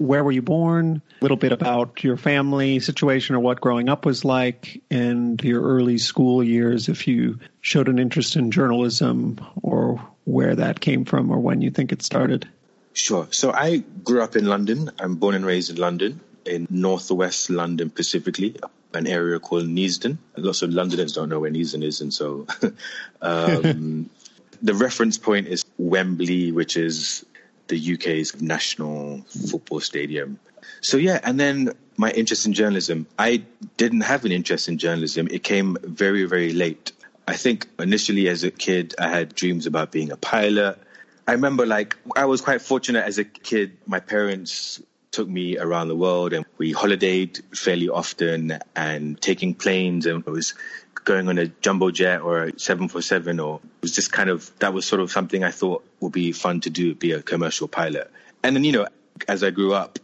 where 0.03 0.24
were 0.24 0.31
you 0.31 0.41
born, 0.41 1.01
a 1.22 1.24
little 1.24 1.38
bit 1.38 1.53
about 1.53 2.03
your 2.03 2.17
family 2.17 2.81
situation 2.81 3.36
or 3.36 3.39
what 3.39 3.62
growing 3.62 3.88
up 3.88 4.05
was 4.05 4.25
like, 4.25 4.81
and 4.91 5.41
your 5.41 5.62
early 5.62 5.98
school 5.98 6.43
years, 6.43 6.89
if 6.89 7.07
you 7.07 7.39
showed 7.62 7.88
an 7.88 8.00
interest 8.00 8.36
in 8.36 8.51
journalism 8.51 9.39
or 9.62 10.05
where 10.25 10.55
that 10.55 10.81
came 10.81 11.05
from 11.05 11.31
or 11.31 11.39
when 11.39 11.62
you 11.62 11.72
think 11.72 11.93
it 11.93 12.01
started. 12.01 12.48
Sure. 12.91 13.27
So 13.31 13.51
I 13.51 13.77
grew 13.77 14.22
up 14.22 14.36
in 14.36 14.45
London. 14.45 14.91
I'm 15.00 15.15
born 15.15 15.36
and 15.36 15.45
raised 15.45 15.69
in 15.69 15.77
London, 15.77 16.19
in 16.45 16.67
northwest 16.69 17.50
London 17.50 17.89
specifically, 17.89 18.57
an 18.93 19.07
area 19.07 19.39
called 19.39 19.65
Neasden. 19.65 20.17
Lots 20.36 20.63
of 20.63 20.72
Londoners 20.72 21.13
don't 21.13 21.29
know 21.29 21.39
where 21.39 21.51
Neasden 21.51 21.81
is, 21.81 22.01
and 22.01 22.13
so 22.13 22.45
um, 23.22 24.10
the 24.62 24.74
reference 24.74 25.17
point 25.17 25.48
is 25.48 25.63
Wembley, 25.77 26.51
which 26.51 26.75
is 26.75 27.25
the 27.67 27.93
UK's 27.93 28.41
national 28.41 29.22
football 29.50 29.79
stadium. 29.79 30.39
So 30.82 30.98
yeah, 30.98 31.20
and 31.24 31.39
then 31.39 31.74
my 31.98 32.12
interest 32.12 32.46
in 32.46 32.53
journalism. 32.53 33.08
I 33.17 33.43
didn't 33.77 34.01
have 34.01 34.25
an 34.25 34.32
interest 34.32 34.67
in 34.67 34.77
journalism. 34.77 35.27
It 35.29 35.43
came 35.43 35.77
very, 35.82 36.25
very 36.25 36.53
late. 36.53 36.91
I 37.27 37.36
think 37.36 37.67
initially 37.79 38.27
as 38.27 38.43
a 38.43 38.51
kid, 38.51 38.96
I 39.00 39.10
had 39.10 39.36
dreams 39.36 39.65
about 39.65 39.91
being 39.91 40.12
a 40.12 40.17
pilot. 40.17 40.79
I 41.27 41.34
remember 41.34 41.65
like 41.65 41.96
I 42.15 42.25
was 42.25 42.41
quite 42.41 42.62
fortunate 42.62 43.05
as 43.05 43.17
a 43.17 43.24
kid. 43.24 43.77
My 43.86 44.00
parents 44.00 44.82
took 45.12 45.29
me 45.29 45.58
around 45.58 45.88
the 45.88 45.96
world 45.96 46.34
and 46.34 46.43
we 46.58 46.74
holidayed 46.74 47.39
fairly 47.55 47.88
often 47.88 48.58
and 48.75 49.22
taking 49.22 49.53
planes 49.53 50.08
and 50.08 50.24
it 50.25 50.29
was 50.29 50.55
going 51.03 51.27
on 51.27 51.38
a 51.38 51.48
jumbo 51.48 51.91
jet 51.91 52.22
or 52.22 52.43
a 52.43 52.60
747 52.60 53.39
or 53.39 53.55
it 53.63 53.81
was 53.81 53.91
just 53.91 54.12
kind 54.12 54.29
of 54.29 54.51
that 54.60 54.74
was 54.74 54.86
sort 54.86 55.01
of 55.01 55.12
something 55.12 55.43
I 55.43 55.51
thought 55.51 55.86
would 56.00 56.12
be 56.12 56.31
fun 56.31 56.62
to 56.62 56.69
do 56.69 56.95
be 56.95 57.12
a 57.12 57.22
commercial 57.22 57.67
pilot 57.67 58.12
and 58.43 58.55
then 58.55 58.63
you 58.63 58.72
know 58.72 58.88
as 59.27 59.43
I 59.43 59.51
grew 59.51 59.74
up 59.74 60.00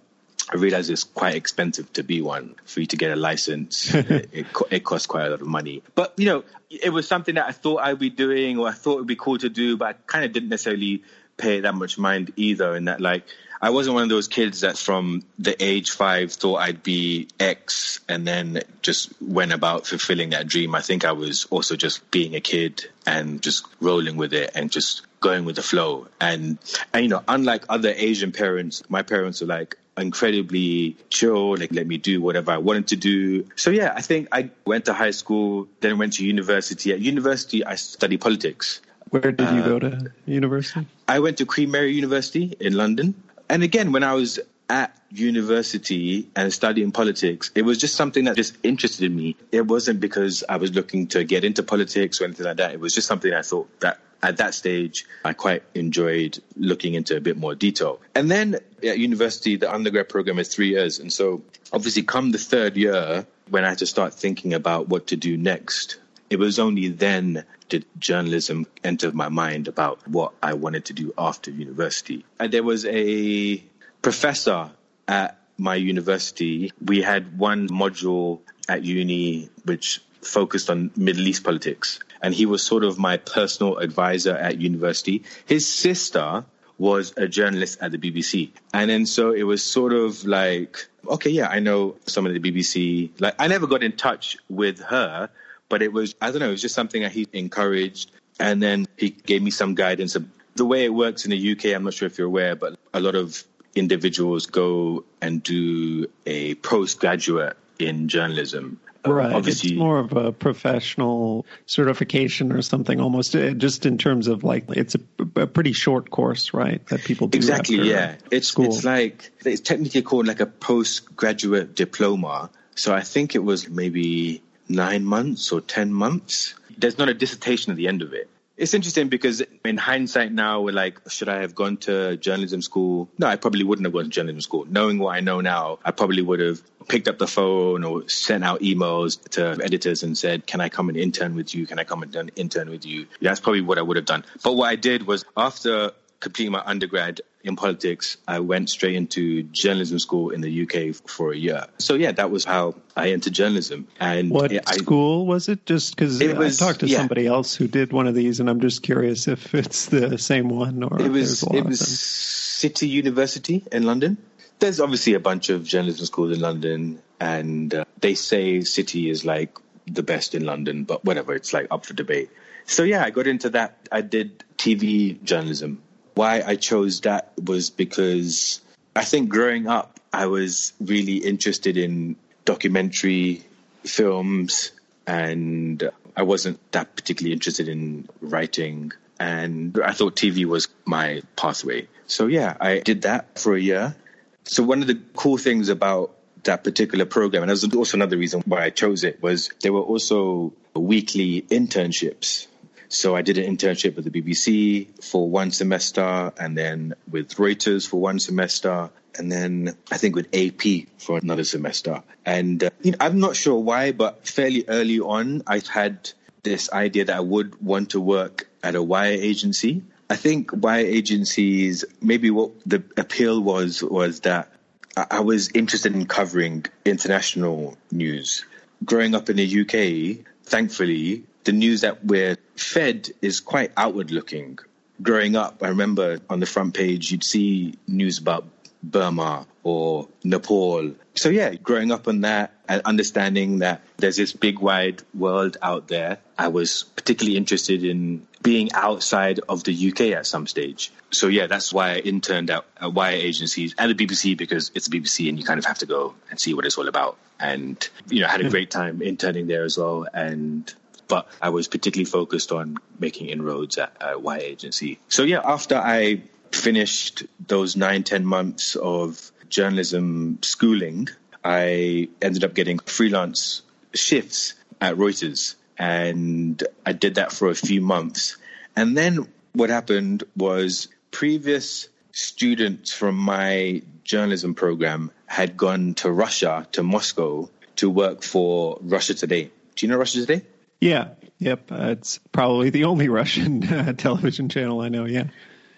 I 0.52 0.56
realized 0.56 0.90
it's 0.90 1.04
quite 1.04 1.36
expensive 1.36 1.94
to 1.94 2.04
be 2.04 2.22
one 2.22 2.56
for 2.66 2.80
you 2.80 2.88
to 2.88 2.98
get 2.98 3.12
a 3.12 3.16
license. 3.16 3.94
it, 3.94 4.30
it, 4.34 4.48
it 4.72 4.84
costs 4.84 5.06
quite 5.06 5.28
a 5.28 5.30
lot 5.30 5.42
of 5.42 5.48
money. 5.48 5.84
But, 5.94 6.14
you 6.18 6.26
know, 6.26 6.44
it 6.70 6.90
was 6.90 7.08
something 7.08 7.36
that 7.36 7.46
I 7.46 7.52
thought 7.52 7.82
I'd 7.82 8.00
be 8.00 8.10
doing 8.10 8.58
or 8.58 8.68
I 8.68 8.72
thought 8.72 8.94
it 8.94 9.00
would 9.00 9.08
be 9.08 9.16
cool 9.16 9.38
to 9.38 9.50
do, 9.50 9.78
but 9.78 9.88
I 9.90 9.94
kind 10.08 10.26
of 10.26 10.32
didn't 10.32 10.50
necessarily 10.50 11.04
pay 11.38 11.60
that 11.60 11.76
much 11.76 12.00
mind 12.00 12.34
either. 12.36 12.74
And 12.74 12.88
that, 12.88 13.00
like, 13.00 13.26
I 13.62 13.72
wasn't 13.72 13.96
one 13.96 14.04
of 14.04 14.10
those 14.10 14.28
kids 14.28 14.62
that 14.62 14.78
from 14.78 15.24
the 15.38 15.56
age 15.62 15.92
five 15.92 16.32
thought 16.32 16.58
I'd 16.58 16.82
be 16.82 17.28
X 17.40 18.00
and 18.08 18.26
then 18.26 18.62
just 18.82 19.12
went 19.22 19.52
about 19.52 19.86
fulfilling 19.86 20.30
that 20.30 20.48
dream. 20.48 20.76
I 20.76 20.82
think 20.82 21.04
I 21.04 21.12
was 21.12 21.46
also 21.46 21.76
just 21.76 22.10
being 22.10 22.36
a 22.36 22.40
kid 22.40 22.86
and 23.06 23.42
just 23.42 23.66
rolling 23.82 24.16
with 24.16 24.34
it 24.34 24.52
and 24.56 24.72
just 24.72 25.02
going 25.20 25.44
with 25.44 25.58
the 25.58 25.62
flow. 25.62 26.08
And, 26.22 26.58
and 26.94 27.04
you 27.04 27.10
know, 27.10 27.24
unlike 27.28 27.66
other 27.68 27.94
Asian 27.96 28.32
parents, 28.32 28.84
my 28.90 29.02
parents 29.02 29.42
were 29.42 29.48
like, 29.48 29.78
incredibly 29.98 30.96
chill, 31.10 31.58
like 31.58 31.74
let 31.74 31.86
me 31.86 31.98
do 31.98 32.22
whatever 32.22 32.52
I 32.52 32.58
wanted 32.58 32.88
to 32.88 32.96
do. 32.96 33.46
So 33.58 33.70
yeah, 33.70 33.94
I 33.94 34.02
think 34.02 34.30
I 34.32 34.50
went 34.66 34.86
to 34.86 34.94
high 34.94 35.12
school, 35.12 35.68
then 35.82 35.98
went 35.98 36.14
to 36.14 36.26
university. 36.26 36.94
At 36.94 37.00
university, 37.00 37.66
I 37.66 37.76
studied 37.76 38.22
politics. 38.22 38.82
Where 39.10 39.32
did 39.32 39.50
you 39.50 39.62
uh, 39.62 39.68
go 39.68 39.80
to 39.80 40.12
university? 40.26 40.88
I 41.08 41.20
went 41.20 41.40
to 41.40 41.46
Queen 41.46 41.72
Mary 41.72 41.94
University 41.94 42.56
in 42.60 42.74
London. 42.74 43.16
And 43.50 43.64
again, 43.64 43.92
when 43.92 44.04
I 44.04 44.14
was 44.14 44.40
at 44.70 44.96
university 45.10 46.30
and 46.36 46.54
studying 46.54 46.92
politics, 46.92 47.52
it 47.56 47.64
was 47.64 47.80
just 47.80 47.96
something 47.96 48.26
that 48.26 48.36
just 48.36 48.56
interested 48.62 49.12
me. 49.12 49.36
It 49.52 49.66
wasn't 49.66 50.00
because 50.00 50.44
I 50.48 50.58
was 50.58 50.74
looking 50.74 51.08
to 51.08 51.24
get 51.24 51.44
into 51.44 51.64
politics 51.64 52.22
or 52.22 52.26
anything 52.26 52.46
like 52.46 52.58
that. 52.58 52.74
It 52.74 52.80
was 52.80 52.94
just 52.94 53.08
something 53.08 53.34
I 53.34 53.42
thought 53.42 53.68
that 53.80 54.00
at 54.22 54.38
that 54.38 54.54
stage, 54.54 55.06
I 55.24 55.34
quite 55.34 55.64
enjoyed 55.74 56.40
looking 56.58 56.94
into 56.94 57.16
a 57.16 57.22
bit 57.22 57.38
more 57.38 57.56
detail. 57.56 58.02
And 58.14 58.30
then 58.30 58.58
at 58.84 59.00
university, 59.00 59.56
the 59.56 59.74
undergrad 59.74 60.10
program 60.10 60.40
is 60.40 60.54
three 60.54 60.70
years. 60.70 61.00
And 61.00 61.12
so 61.12 61.42
obviously 61.72 62.04
come 62.04 62.32
the 62.32 62.38
third 62.38 62.76
year, 62.76 63.26
when 63.50 63.64
I 63.64 63.70
had 63.70 63.80
to 63.80 63.88
start 63.88 64.14
thinking 64.14 64.54
about 64.54 64.90
what 64.90 65.08
to 65.08 65.16
do 65.16 65.38
next, 65.38 65.98
it 66.30 66.40
was 66.40 66.60
only 66.60 66.90
then 66.90 67.46
did 67.70 67.86
journalism 67.98 68.68
enter 68.84 69.12
my 69.12 69.30
mind 69.30 69.68
about 69.68 70.08
what 70.08 70.34
I 70.42 70.54
wanted 70.54 70.86
to 70.86 70.94
do 70.94 71.14
after 71.18 71.52
university. 71.52 72.26
And 72.40 72.52
there 72.52 72.64
was 72.64 72.86
a 72.86 73.64
professor 74.02 74.72
at 75.08 75.40
my 75.58 75.76
university. 75.76 76.72
We 76.84 77.02
had 77.02 77.38
one 77.38 77.68
module 77.68 78.40
at 78.68 78.84
uni 78.84 79.50
which 79.66 80.02
focused 80.22 80.70
on 80.70 80.92
Middle 80.96 81.28
East 81.28 81.44
politics. 81.44 82.00
And 82.22 82.34
he 82.34 82.46
was 82.46 82.64
sort 82.64 82.84
of 82.84 82.98
my 82.98 83.18
personal 83.18 83.78
advisor 83.78 84.36
at 84.36 84.60
university. 84.60 85.24
His 85.46 85.68
sister 85.68 86.44
was 86.78 87.14
a 87.18 87.28
journalist 87.28 87.80
at 87.82 87.92
the 87.92 87.98
BBC. 87.98 88.52
And 88.74 88.90
then 88.90 89.06
so 89.06 89.32
it 89.32 89.44
was 89.44 89.64
sort 89.64 89.94
of 89.94 90.26
like, 90.26 90.88
okay, 91.08 91.30
yeah, 91.30 91.48
I 91.48 91.60
know 91.60 91.96
some 92.06 92.26
of 92.26 92.34
the 92.34 92.40
BBC. 92.40 93.12
Like, 93.20 93.36
I 93.38 93.48
never 93.48 93.68
got 93.68 93.84
in 93.84 93.94
touch 93.94 94.38
with 94.50 94.80
her, 94.80 95.30
but 95.70 95.82
it 95.82 95.94
was, 95.94 96.16
I 96.20 96.32
don't 96.32 96.40
know, 96.40 96.50
it 96.50 96.52
was 96.52 96.62
just 96.62 96.76
something 96.76 97.04
that 97.04 97.12
he 97.12 97.28
encouraged. 97.32 98.12
And 98.40 98.62
then 98.62 98.88
he 98.98 99.12
gave 99.12 99.42
me 99.42 99.52
some 99.52 99.76
guidance. 99.76 100.18
The 100.56 100.66
way 100.66 100.86
it 100.86 100.94
works 100.94 101.26
in 101.26 101.32
the 101.32 101.52
UK, 101.52 101.66
I'm 101.76 101.84
not 101.84 101.94
sure 101.94 102.08
if 102.08 102.18
you're 102.18 102.28
aware, 102.28 102.56
but 102.56 102.78
a 102.94 103.00
lot 103.00 103.16
of 103.16 103.44
individuals 103.76 104.48
go 104.48 105.06
and 105.22 105.44
do 105.44 106.08
a 106.26 106.56
postgraduate 106.56 107.58
in 107.78 108.08
journalism. 108.08 108.80
Right. 109.06 109.32
Obviously, 109.32 109.72
it's 109.72 109.80
more 109.80 110.00
of 110.00 110.12
a 110.14 110.32
professional 110.34 111.46
certification 111.66 112.52
or 112.52 112.62
something 112.62 113.00
almost, 113.00 113.36
uh, 113.36 113.52
just 113.52 113.86
in 113.86 113.98
terms 113.98 114.28
of 114.28 114.44
like, 114.44 114.66
it's 114.70 114.96
a, 114.96 115.42
a 115.42 115.48
pretty 115.48 115.72
short 115.72 116.10
course, 116.10 116.54
right? 116.54 116.86
That 116.88 117.02
people 117.02 117.28
do. 117.28 117.38
Exactly, 117.38 117.78
yeah. 117.90 118.18
It's, 118.30 118.50
school. 118.50 118.66
it's 118.66 118.84
like, 118.84 119.32
it's 119.46 119.62
technically 119.62 120.02
called 120.02 120.28
like 120.28 120.42
a 120.42 120.46
postgraduate 120.46 121.76
diploma. 121.76 122.50
So 122.76 122.94
I 122.94 123.02
think 123.02 123.36
it 123.36 123.44
was 123.44 123.70
maybe 123.70 124.42
nine 124.70 125.04
months 125.04 125.52
or 125.52 125.60
10 125.62 125.92
months. 125.92 126.54
There's 126.78 126.98
not 126.98 127.10
a 127.10 127.14
dissertation 127.14 127.72
at 127.72 127.78
the 127.78 127.88
end 127.88 128.02
of 128.02 128.14
it. 128.14 128.30
It's 128.56 128.74
interesting 128.74 129.08
because 129.08 129.42
in 129.64 129.78
hindsight 129.78 130.34
now, 130.34 130.60
we're 130.60 130.74
like, 130.74 131.00
should 131.10 131.30
I 131.30 131.40
have 131.42 131.56
gone 131.56 131.78
to 131.78 132.18
journalism 132.18 132.62
school? 132.62 133.10
No, 133.18 133.26
I 133.28 133.38
probably 133.38 133.64
wouldn't 133.64 133.86
have 133.86 133.94
gone 133.94 134.04
to 134.04 134.10
journalism 134.10 134.42
school. 134.42 134.66
Knowing 134.66 135.00
what 135.00 135.16
I 135.16 135.22
know 135.22 135.40
now, 135.40 135.80
I 135.86 135.92
probably 135.92 136.22
would 136.22 136.42
have 136.42 136.62
picked 136.90 137.08
up 137.08 137.18
the 137.20 137.28
phone 137.28 137.86
or 137.86 138.10
sent 138.10 138.44
out 138.44 138.60
emails 138.60 139.22
to 139.30 139.64
editors 139.64 140.04
and 140.04 140.18
said, 140.18 140.46
can 140.46 140.60
I 140.60 140.68
come 140.68 140.90
and 140.90 140.98
intern 140.98 141.36
with 141.36 141.56
you? 141.56 141.68
Can 141.68 141.80
I 141.80 141.86
come 141.86 142.04
and 142.04 142.32
intern 142.36 142.70
with 142.70 142.86
you? 142.86 143.08
That's 143.22 143.40
probably 143.40 143.62
what 143.62 143.78
I 143.78 143.82
would 143.82 143.96
have 143.96 144.06
done. 144.06 144.26
But 144.44 144.54
what 144.54 144.68
I 144.68 144.76
did 144.76 145.08
was 145.08 145.24
after 145.38 145.92
completing 146.20 146.52
my 146.52 146.62
undergrad 146.66 147.22
in 147.44 147.56
politics, 147.56 148.18
I 148.28 148.40
went 148.40 148.70
straight 148.70 148.96
into 148.96 149.44
journalism 149.44 150.00
school 150.00 150.32
in 150.32 150.42
the 150.42 150.64
UK 150.64 150.96
for 151.10 151.32
a 151.32 151.38
year. 151.38 151.68
So 151.78 151.96
yeah, 151.96 152.12
that 152.12 152.30
was 152.32 152.44
how 152.44 152.76
I 152.96 153.12
entered 153.12 153.34
journalism. 153.34 153.88
And 154.00 154.30
what 154.30 154.52
I, 154.52 154.76
school 154.76 155.26
was 155.26 155.48
it? 155.48 155.66
Just 155.66 155.96
because 155.96 156.22
I 156.22 156.50
talked 156.50 156.82
to 156.82 156.88
yeah. 156.88 156.98
somebody 156.98 157.28
else 157.28 157.56
who 157.56 157.68
did 157.68 157.94
one 157.94 158.08
of 158.08 158.16
these, 158.16 158.40
and 158.40 158.50
I'm 158.50 158.60
just 158.60 158.84
curious 158.84 159.28
if 159.28 159.56
it's 159.56 159.86
the 159.86 160.18
same 160.18 160.50
one 160.50 160.84
or 160.84 161.02
it 161.02 161.12
was. 161.12 161.44
it 161.44 161.66
was 161.66 161.80
City 161.80 162.90
University 162.90 163.64
in 163.72 163.84
London. 163.84 164.18
There's 164.60 164.82
obviously 164.82 165.14
a 165.14 165.22
bunch 165.22 165.50
of 165.50 165.64
journalism 165.64 166.06
schools 166.06 166.36
in 166.36 166.42
London, 166.42 167.02
and 167.22 167.74
uh, 167.74 167.86
they 168.02 168.16
say 168.16 168.62
City 168.62 169.10
is 169.10 169.24
like 169.24 169.58
the 169.88 170.04
best 170.04 170.36
in 170.36 170.46
London, 170.46 170.84
but 170.84 171.06
whatever, 171.06 171.34
it's 171.34 171.54
like 171.54 171.68
up 171.72 171.86
for 171.86 171.94
debate. 171.94 172.30
So 172.66 172.84
yeah, 172.84 173.04
I 173.04 173.12
got 173.12 173.28
into 173.28 173.52
that. 173.52 173.88
I 173.90 174.02
did 174.02 174.44
TV 174.58 175.24
journalism 175.24 175.82
why 176.20 176.44
I 176.46 176.58
chose 176.58 177.00
that 177.02 177.32
was 177.42 177.70
because 177.70 178.60
I 178.94 179.06
think 179.06 179.30
growing 179.30 179.68
up, 179.68 180.02
I 180.12 180.26
was 180.26 180.74
really 180.82 181.16
interested 181.16 181.78
in 181.78 182.18
documentary 182.44 183.46
films 183.86 184.74
and 185.08 185.90
I 186.18 186.24
wasn't 186.24 186.60
that 186.74 186.94
particularly 186.98 187.32
interested 187.32 187.70
in 187.70 188.10
writing. 188.20 188.92
And 189.18 189.80
I 189.82 189.94
thought 189.94 190.18
TV 190.18 190.44
was 190.44 190.68
my 190.84 191.22
pathway. 191.38 191.88
So 192.08 192.28
yeah, 192.28 192.58
I 192.60 192.80
did 192.80 193.04
that 193.04 193.40
for 193.40 193.56
a 193.56 193.62
year. 193.62 193.96
So 194.44 194.62
one 194.64 194.82
of 194.82 194.88
the 194.88 195.00
cool 195.16 195.38
things 195.38 195.70
about 195.70 196.18
that 196.44 196.66
particular 196.66 197.06
program, 197.06 197.44
and 197.44 197.50
there's 197.50 197.64
also 197.74 197.96
another 197.96 198.18
reason 198.18 198.44
why 198.46 198.66
I 198.66 198.72
chose 198.72 199.06
it, 199.06 199.24
was 199.24 199.52
there 199.62 199.72
were 199.72 199.88
also 199.94 200.52
weekly 200.74 201.44
internships 201.44 202.48
so 202.90 203.16
I 203.16 203.22
did 203.22 203.38
an 203.38 203.56
internship 203.56 203.96
with 203.96 204.12
the 204.12 204.22
BBC 204.22 205.04
for 205.04 205.30
one 205.30 205.52
semester 205.52 206.34
and 206.38 206.58
then 206.58 206.96
with 207.10 207.36
Reuters 207.36 207.88
for 207.88 208.02
one 208.02 208.20
semester 208.20 208.90
and 209.18 209.32
then 209.32 209.76
I 209.92 209.98
think 209.98 210.16
with 210.16 210.28
AP 210.34 210.88
for 210.98 211.18
another 211.18 211.44
semester. 211.44 212.04
And 212.26 212.64
uh, 212.64 212.70
you 212.82 212.92
know, 212.92 212.98
I'm 213.00 213.20
not 213.20 213.36
sure 213.36 213.60
why, 213.60 213.92
but 213.92 214.28
fairly 214.28 214.66
early 214.68 215.00
on, 215.00 215.44
I 215.46 215.62
had 215.72 216.12
this 216.42 216.72
idea 216.72 217.06
that 217.06 217.16
I 217.16 217.20
would 217.20 217.62
want 217.62 217.92
to 217.92 218.00
work 218.00 218.50
at 218.64 218.76
a 218.76 218.82
wire 218.82 219.12
agency. 219.12 219.84
I 220.10 220.16
think 220.16 220.52
wire 220.54 220.86
agencies, 220.86 221.86
maybe 222.02 222.32
what 222.32 222.52
the 222.66 222.84
appeal 222.98 223.40
was, 223.40 223.84
was 223.84 224.22
that 224.22 224.52
I 224.98 225.20
was 225.20 225.50
interested 225.52 225.94
in 225.94 226.08
covering 226.08 226.66
international 226.86 227.78
news. 227.92 228.46
Growing 228.84 229.14
up 229.14 229.30
in 229.30 229.36
the 229.36 229.62
UK, 229.62 230.26
thankfully, 230.44 231.24
the 231.50 231.54
news 231.54 231.82
that 231.82 232.06
we're 232.06 232.38
fed 232.56 233.10
is 233.24 233.40
quite 233.40 233.72
outward 233.76 234.12
looking. 234.12 234.60
Growing 235.02 235.36
up, 235.36 235.64
I 235.64 235.70
remember 235.70 236.20
on 236.30 236.40
the 236.40 236.46
front 236.46 236.76
page, 236.76 237.12
you'd 237.12 237.24
see 237.24 237.74
news 237.88 238.20
about 238.20 238.46
Burma 238.84 239.48
or 239.64 240.08
Nepal. 240.24 240.94
So, 241.16 241.30
yeah, 241.30 241.56
growing 241.56 241.92
up 241.92 242.08
on 242.08 242.22
that 242.22 242.54
and 242.68 242.84
understanding 242.86 243.60
that 243.60 243.82
there's 243.98 244.18
this 244.18 244.32
big 244.32 244.60
wide 244.60 245.02
world 245.16 245.58
out 245.64 245.88
there, 245.88 246.20
I 246.38 246.50
was 246.50 246.84
particularly 246.84 247.36
interested 247.36 247.84
in 247.84 248.28
being 248.44 248.72
outside 248.74 249.40
of 249.50 249.64
the 249.64 249.90
UK 249.90 250.02
at 250.16 250.28
some 250.28 250.46
stage. 250.46 250.92
So, 251.10 251.30
yeah, 251.30 251.48
that's 251.48 251.74
why 251.74 251.94
I 251.94 251.98
interned 251.98 252.52
at, 252.52 252.64
at 252.80 252.94
Wire 252.94 253.16
agencies 253.16 253.74
and 253.76 253.90
the 253.90 254.06
BBC 254.06 254.38
because 254.38 254.70
it's 254.76 254.88
the 254.88 255.00
BBC 255.00 255.30
and 255.30 255.40
you 255.40 255.44
kind 255.44 255.58
of 255.58 255.66
have 255.66 255.80
to 255.80 255.88
go 255.88 256.14
and 256.30 256.40
see 256.40 256.54
what 256.54 256.66
it's 256.66 256.78
all 256.78 256.88
about. 256.88 257.18
And, 257.40 257.90
you 258.08 258.22
know, 258.22 258.28
I 258.28 258.30
had 258.30 258.42
a 258.42 258.44
hmm. 258.44 258.52
great 258.52 258.70
time 258.70 259.02
interning 259.02 259.48
there 259.48 259.64
as 259.64 259.80
well. 259.80 260.06
And 260.14 260.72
but 261.10 261.28
I 261.42 261.50
was 261.50 261.68
particularly 261.68 262.06
focused 262.06 262.54
on 262.54 262.78
making 262.98 263.28
inroads 263.28 263.78
at, 263.78 263.92
at 264.00 264.22
Wire 264.22 264.40
agency. 264.40 265.00
So 265.10 265.24
yeah, 265.24 265.42
after 265.44 265.76
I 265.76 266.22
finished 266.54 267.24
those 267.46 267.76
nine, 267.76 268.04
ten 268.04 268.26
months 268.26 268.78
of 268.78 269.32
journalism 269.50 270.40
schooling, 270.42 271.10
I 271.44 272.08
ended 272.22 272.46
up 272.46 272.54
getting 272.54 272.80
freelance 272.80 273.62
shifts 273.94 274.54
at 274.80 274.96
Reuters. 274.96 275.56
And 275.78 276.62
I 276.86 276.94
did 276.94 277.16
that 277.16 277.32
for 277.32 277.50
a 277.50 277.56
few 277.56 277.82
months. 277.82 278.38
And 278.76 278.98
then 278.98 279.28
what 279.54 279.70
happened 279.70 280.24
was 280.36 280.90
previous 281.12 281.90
students 282.12 282.94
from 282.94 283.16
my 283.16 283.82
journalism 284.04 284.56
program 284.56 285.12
had 285.26 285.56
gone 285.56 285.94
to 285.96 286.12
Russia, 286.12 286.68
to 286.74 286.84
Moscow, 286.84 287.50
to 287.78 287.90
work 287.90 288.24
for 288.24 288.78
Russia 288.82 289.14
Today. 289.14 289.52
Do 289.76 289.86
you 289.86 289.92
know 289.92 289.98
Russia 289.98 290.20
Today? 290.20 290.46
Yeah. 290.80 291.10
Yep. 291.40 291.72
Uh, 291.72 291.76
it's 291.92 292.20
probably 292.32 292.70
the 292.70 292.86
only 292.86 293.10
Russian 293.10 293.64
uh, 293.74 293.94
television 293.94 294.50
channel 294.50 294.82
I 294.82 294.90
know. 294.90 295.06
Yeah. 295.06 295.26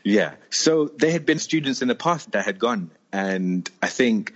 Yeah. 0.03 0.33
So 0.49 0.85
they 0.87 1.11
had 1.11 1.25
been 1.25 1.39
students 1.39 1.81
in 1.81 1.87
the 1.87 1.95
past 1.95 2.31
that 2.31 2.45
had 2.45 2.59
gone. 2.59 2.91
And 3.11 3.69
I 3.81 3.87
think 3.87 4.33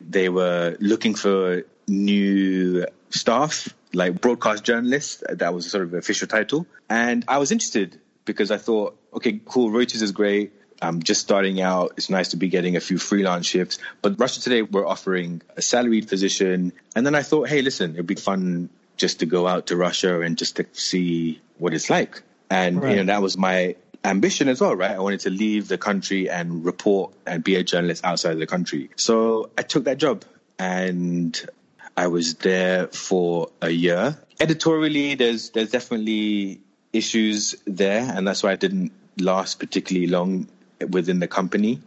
they 0.00 0.28
were 0.28 0.76
looking 0.80 1.14
for 1.14 1.64
new 1.88 2.86
staff, 3.10 3.74
like 3.92 4.20
broadcast 4.20 4.64
journalists. 4.64 5.22
That 5.28 5.52
was 5.54 5.70
sort 5.70 5.84
of 5.84 5.90
the 5.90 5.98
official 5.98 6.28
title. 6.28 6.66
And 6.88 7.24
I 7.26 7.38
was 7.38 7.50
interested 7.50 8.00
because 8.24 8.50
I 8.50 8.58
thought, 8.58 8.96
okay, 9.14 9.40
cool, 9.44 9.70
Reuters 9.70 10.02
is 10.02 10.12
great. 10.12 10.52
I'm 10.80 11.02
just 11.02 11.20
starting 11.22 11.60
out. 11.60 11.94
It's 11.96 12.08
nice 12.08 12.28
to 12.28 12.36
be 12.36 12.48
getting 12.48 12.76
a 12.76 12.80
few 12.80 12.98
freelance 12.98 13.46
shifts. 13.46 13.78
But 14.00 14.20
Russia 14.20 14.40
Today 14.40 14.62
were 14.62 14.86
offering 14.86 15.42
a 15.56 15.62
salaried 15.62 16.06
position. 16.06 16.72
And 16.94 17.04
then 17.04 17.16
I 17.16 17.22
thought, 17.22 17.48
hey, 17.48 17.62
listen, 17.62 17.94
it'd 17.94 18.06
be 18.06 18.14
fun 18.14 18.70
just 18.98 19.20
to 19.20 19.26
go 19.26 19.46
out 19.46 19.68
to 19.68 19.76
Russia 19.76 20.20
and 20.20 20.36
just 20.36 20.56
to 20.56 20.66
see 20.72 21.40
what 21.56 21.72
it's 21.72 21.88
like. 21.88 22.22
And, 22.50 22.82
right. 22.82 22.90
you 22.90 22.96
know, 22.96 23.12
that 23.12 23.22
was 23.22 23.38
my 23.38 23.76
ambition 24.04 24.48
as 24.48 24.60
well, 24.60 24.74
right? 24.76 24.90
I 24.90 24.98
wanted 24.98 25.20
to 25.20 25.30
leave 25.30 25.68
the 25.68 25.78
country 25.78 26.28
and 26.28 26.64
report 26.64 27.14
and 27.26 27.42
be 27.42 27.56
a 27.56 27.64
journalist 27.64 28.04
outside 28.04 28.32
of 28.32 28.38
the 28.38 28.46
country. 28.46 28.90
So 28.96 29.50
I 29.56 29.62
took 29.62 29.84
that 29.84 29.98
job 29.98 30.24
and 30.58 31.48
I 31.96 32.08
was 32.08 32.34
there 32.34 32.88
for 32.88 33.50
a 33.60 33.70
year. 33.70 34.18
Editorially, 34.40 35.14
there's 35.16 35.50
there's 35.50 35.70
definitely 35.70 36.60
issues 36.92 37.56
there, 37.66 38.00
and 38.00 38.26
that's 38.26 38.42
why 38.42 38.52
I 38.52 38.56
didn't 38.56 38.92
last 39.18 39.58
particularly 39.58 40.06
long 40.06 40.48
within 40.88 41.18
the 41.18 41.26
company. 41.26 41.80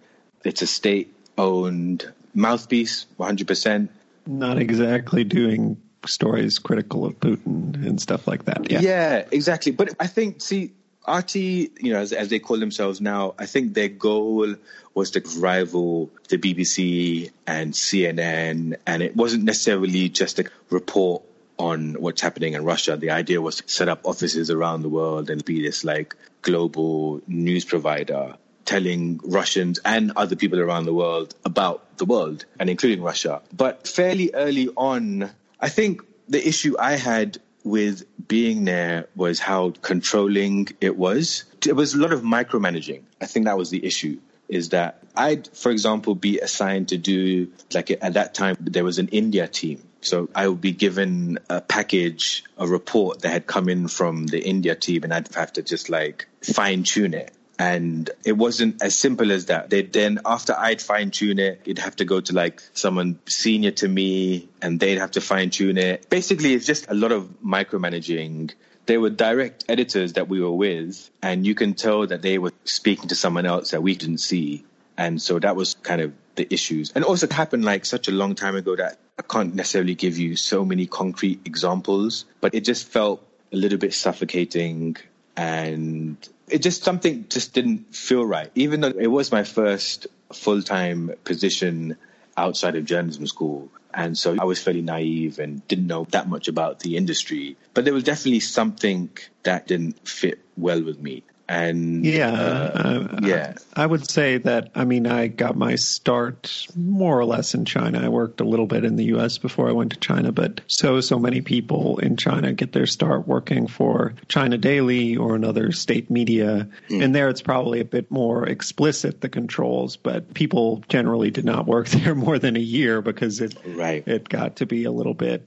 It's 0.43 0.61
a 0.61 0.67
state-owned 0.67 2.11
mouthpiece, 2.33 3.05
100%. 3.19 3.89
Not 4.27 4.57
exactly 4.57 5.23
doing 5.23 5.81
stories 6.05 6.59
critical 6.59 7.05
of 7.05 7.19
Putin 7.19 7.75
and 7.85 8.01
stuff 8.01 8.27
like 8.27 8.45
that. 8.45 8.69
Yeah, 8.69 8.81
yeah 8.81 9.25
exactly. 9.31 9.71
But 9.71 9.95
I 9.99 10.07
think, 10.07 10.41
see, 10.41 10.73
RT, 11.07 11.35
you 11.35 11.93
know, 11.93 11.99
as, 11.99 12.13
as, 12.13 12.29
they 12.29 12.39
call 12.39 12.59
themselves 12.59 13.01
now, 13.01 13.33
I 13.37 13.45
think 13.45 13.73
their 13.73 13.89
goal 13.89 14.55
was 14.93 15.11
to 15.11 15.21
rival 15.39 16.11
the 16.29 16.37
BBC 16.37 17.31
and 17.47 17.73
CNN, 17.73 18.77
and 18.85 19.03
it 19.03 19.15
wasn't 19.15 19.43
necessarily 19.43 20.09
just 20.09 20.39
a 20.39 20.45
report 20.69 21.23
on 21.57 21.93
what's 21.93 22.21
happening 22.21 22.53
in 22.53 22.63
Russia. 22.63 22.97
The 22.97 23.11
idea 23.11 23.41
was 23.41 23.57
to 23.57 23.69
set 23.69 23.87
up 23.87 24.01
offices 24.05 24.49
around 24.49 24.81
the 24.81 24.89
world 24.89 25.29
and 25.29 25.43
be 25.43 25.61
this 25.61 25.83
like 25.83 26.15
global 26.41 27.21
news 27.27 27.65
provider 27.65 28.35
telling 28.65 29.19
Russians 29.23 29.79
and 29.83 30.13
other 30.15 30.35
people 30.35 30.59
around 30.59 30.85
the 30.85 30.93
world 30.93 31.35
about 31.43 31.97
the 31.97 32.05
world 32.05 32.45
and 32.59 32.69
including 32.69 33.03
Russia. 33.03 33.41
But 33.51 33.87
fairly 33.87 34.31
early 34.33 34.69
on, 34.69 35.29
I 35.61 35.69
think 35.69 36.01
the 36.27 36.45
issue 36.45 36.75
I 36.79 36.95
had 36.95 37.37
with 37.63 38.03
being 38.27 38.65
there 38.65 39.07
was 39.15 39.39
how 39.39 39.71
controlling 39.81 40.69
it 40.81 40.97
was. 40.97 41.43
It 41.65 41.75
was 41.75 41.93
a 41.93 41.99
lot 41.99 42.11
of 42.11 42.21
micromanaging. 42.21 43.03
I 43.21 43.27
think 43.27 43.45
that 43.45 43.57
was 43.57 43.69
the 43.69 43.85
issue 43.85 44.19
is 44.49 44.69
that 44.69 45.01
I'd, 45.15 45.47
for 45.55 45.71
example, 45.71 46.13
be 46.13 46.39
assigned 46.39 46.89
to 46.89 46.97
do, 46.97 47.51
like 47.73 47.89
at 47.89 48.13
that 48.13 48.33
time, 48.33 48.57
there 48.59 48.83
was 48.83 48.99
an 48.99 49.07
India 49.07 49.47
team. 49.47 49.81
So 50.01 50.29
I 50.35 50.47
would 50.47 50.59
be 50.59 50.73
given 50.73 51.39
a 51.49 51.61
package, 51.61 52.43
a 52.57 52.67
report 52.67 53.21
that 53.21 53.29
had 53.29 53.47
come 53.47 53.69
in 53.69 53.87
from 53.87 54.27
the 54.27 54.43
India 54.43 54.75
team, 54.75 55.03
and 55.03 55.13
I'd 55.13 55.33
have 55.35 55.53
to 55.53 55.61
just 55.61 55.89
like 55.89 56.27
fine 56.41 56.83
tune 56.83 57.13
it. 57.13 57.31
And 57.61 58.09
it 58.25 58.31
wasn't 58.31 58.81
as 58.81 58.97
simple 58.97 59.31
as 59.31 59.45
that. 59.45 59.69
They 59.69 59.83
then, 59.83 60.19
after 60.25 60.55
I'd 60.57 60.81
fine 60.81 61.11
tune 61.11 61.37
it, 61.37 61.61
it'd 61.63 61.77
have 61.77 61.95
to 61.97 62.05
go 62.05 62.19
to 62.19 62.33
like 62.33 62.59
someone 62.73 63.19
senior 63.27 63.69
to 63.81 63.87
me 63.87 64.49
and 64.63 64.79
they'd 64.79 64.97
have 64.97 65.11
to 65.11 65.21
fine 65.21 65.51
tune 65.51 65.77
it. 65.77 66.09
Basically, 66.09 66.55
it's 66.55 66.65
just 66.65 66.89
a 66.89 66.95
lot 66.95 67.11
of 67.11 67.29
micromanaging. 67.45 68.53
They 68.87 68.97
were 68.97 69.11
direct 69.11 69.65
editors 69.69 70.13
that 70.13 70.27
we 70.27 70.41
were 70.41 70.51
with, 70.51 71.07
and 71.21 71.45
you 71.45 71.53
can 71.53 71.75
tell 71.75 72.07
that 72.07 72.23
they 72.23 72.39
were 72.39 72.51
speaking 72.63 73.09
to 73.09 73.15
someone 73.15 73.45
else 73.45 73.69
that 73.71 73.83
we 73.83 73.93
didn't 73.93 74.21
see. 74.21 74.65
And 74.97 75.21
so 75.21 75.37
that 75.37 75.55
was 75.55 75.75
kind 75.75 76.01
of 76.01 76.13
the 76.33 76.51
issues. 76.51 76.91
And 76.95 77.05
also 77.05 77.27
it 77.27 77.31
happened 77.31 77.63
like 77.63 77.85
such 77.85 78.07
a 78.07 78.11
long 78.11 78.33
time 78.33 78.55
ago 78.55 78.75
that 78.75 78.97
I 79.19 79.21
can't 79.21 79.53
necessarily 79.53 79.93
give 79.93 80.17
you 80.17 80.35
so 80.35 80.65
many 80.65 80.87
concrete 80.87 81.41
examples, 81.45 82.25
but 82.41 82.55
it 82.55 82.65
just 82.65 82.87
felt 82.87 83.23
a 83.53 83.55
little 83.55 83.77
bit 83.77 83.93
suffocating 83.93 84.97
and 85.37 86.17
it 86.51 86.61
just 86.61 86.83
something 86.83 87.25
just 87.29 87.53
didn't 87.53 87.95
feel 87.95 88.25
right. 88.25 88.51
Even 88.55 88.81
though 88.81 88.89
it 88.89 89.07
was 89.07 89.31
my 89.31 89.43
first 89.43 90.07
full 90.33 90.61
time 90.61 91.11
position 91.23 91.97
outside 92.37 92.75
of 92.75 92.85
journalism 92.85 93.27
school. 93.27 93.69
And 93.93 94.17
so 94.17 94.37
I 94.39 94.45
was 94.45 94.61
fairly 94.61 94.81
naive 94.81 95.39
and 95.39 95.67
didn't 95.67 95.87
know 95.87 96.07
that 96.11 96.29
much 96.29 96.47
about 96.47 96.79
the 96.79 96.95
industry. 96.95 97.57
But 97.73 97.83
there 97.85 97.93
was 97.93 98.03
definitely 98.03 98.39
something 98.39 99.09
that 99.43 99.67
didn't 99.67 100.07
fit 100.07 100.39
well 100.55 100.81
with 100.81 100.99
me. 100.99 101.23
And 101.51 102.05
yeah, 102.05 102.31
uh, 102.31 103.07
uh, 103.11 103.19
yeah, 103.23 103.53
I 103.75 103.85
would 103.85 104.09
say 104.09 104.37
that. 104.37 104.71
I 104.73 104.85
mean, 104.85 105.05
I 105.05 105.27
got 105.27 105.57
my 105.57 105.75
start 105.75 106.67
more 106.77 107.19
or 107.19 107.25
less 107.25 107.53
in 107.53 107.65
China. 107.65 107.99
I 107.99 108.07
worked 108.07 108.39
a 108.39 108.45
little 108.45 108.67
bit 108.67 108.85
in 108.85 108.95
the 108.95 109.03
U.S. 109.15 109.37
before 109.37 109.67
I 109.67 109.73
went 109.73 109.91
to 109.91 109.99
China, 109.99 110.31
but 110.31 110.61
so 110.67 111.01
so 111.01 111.19
many 111.19 111.41
people 111.41 111.97
in 111.97 112.15
China 112.15 112.53
get 112.53 112.71
their 112.71 112.85
start 112.85 113.27
working 113.27 113.67
for 113.67 114.13
China 114.29 114.57
Daily 114.57 115.17
or 115.17 115.35
another 115.35 115.73
state 115.73 116.09
media, 116.09 116.69
mm. 116.87 117.03
and 117.03 117.13
there 117.13 117.27
it's 117.27 117.41
probably 117.41 117.81
a 117.81 117.85
bit 117.85 118.09
more 118.09 118.47
explicit 118.47 119.19
the 119.19 119.27
controls. 119.27 119.97
But 119.97 120.33
people 120.33 120.85
generally 120.87 121.31
did 121.31 121.43
not 121.43 121.67
work 121.67 121.89
there 121.89 122.15
more 122.15 122.39
than 122.39 122.55
a 122.55 122.61
year 122.61 123.01
because 123.01 123.41
it 123.41 123.57
right. 123.65 124.07
it 124.07 124.29
got 124.29 124.55
to 124.57 124.65
be 124.65 124.85
a 124.85 124.91
little 124.91 125.13
bit. 125.13 125.41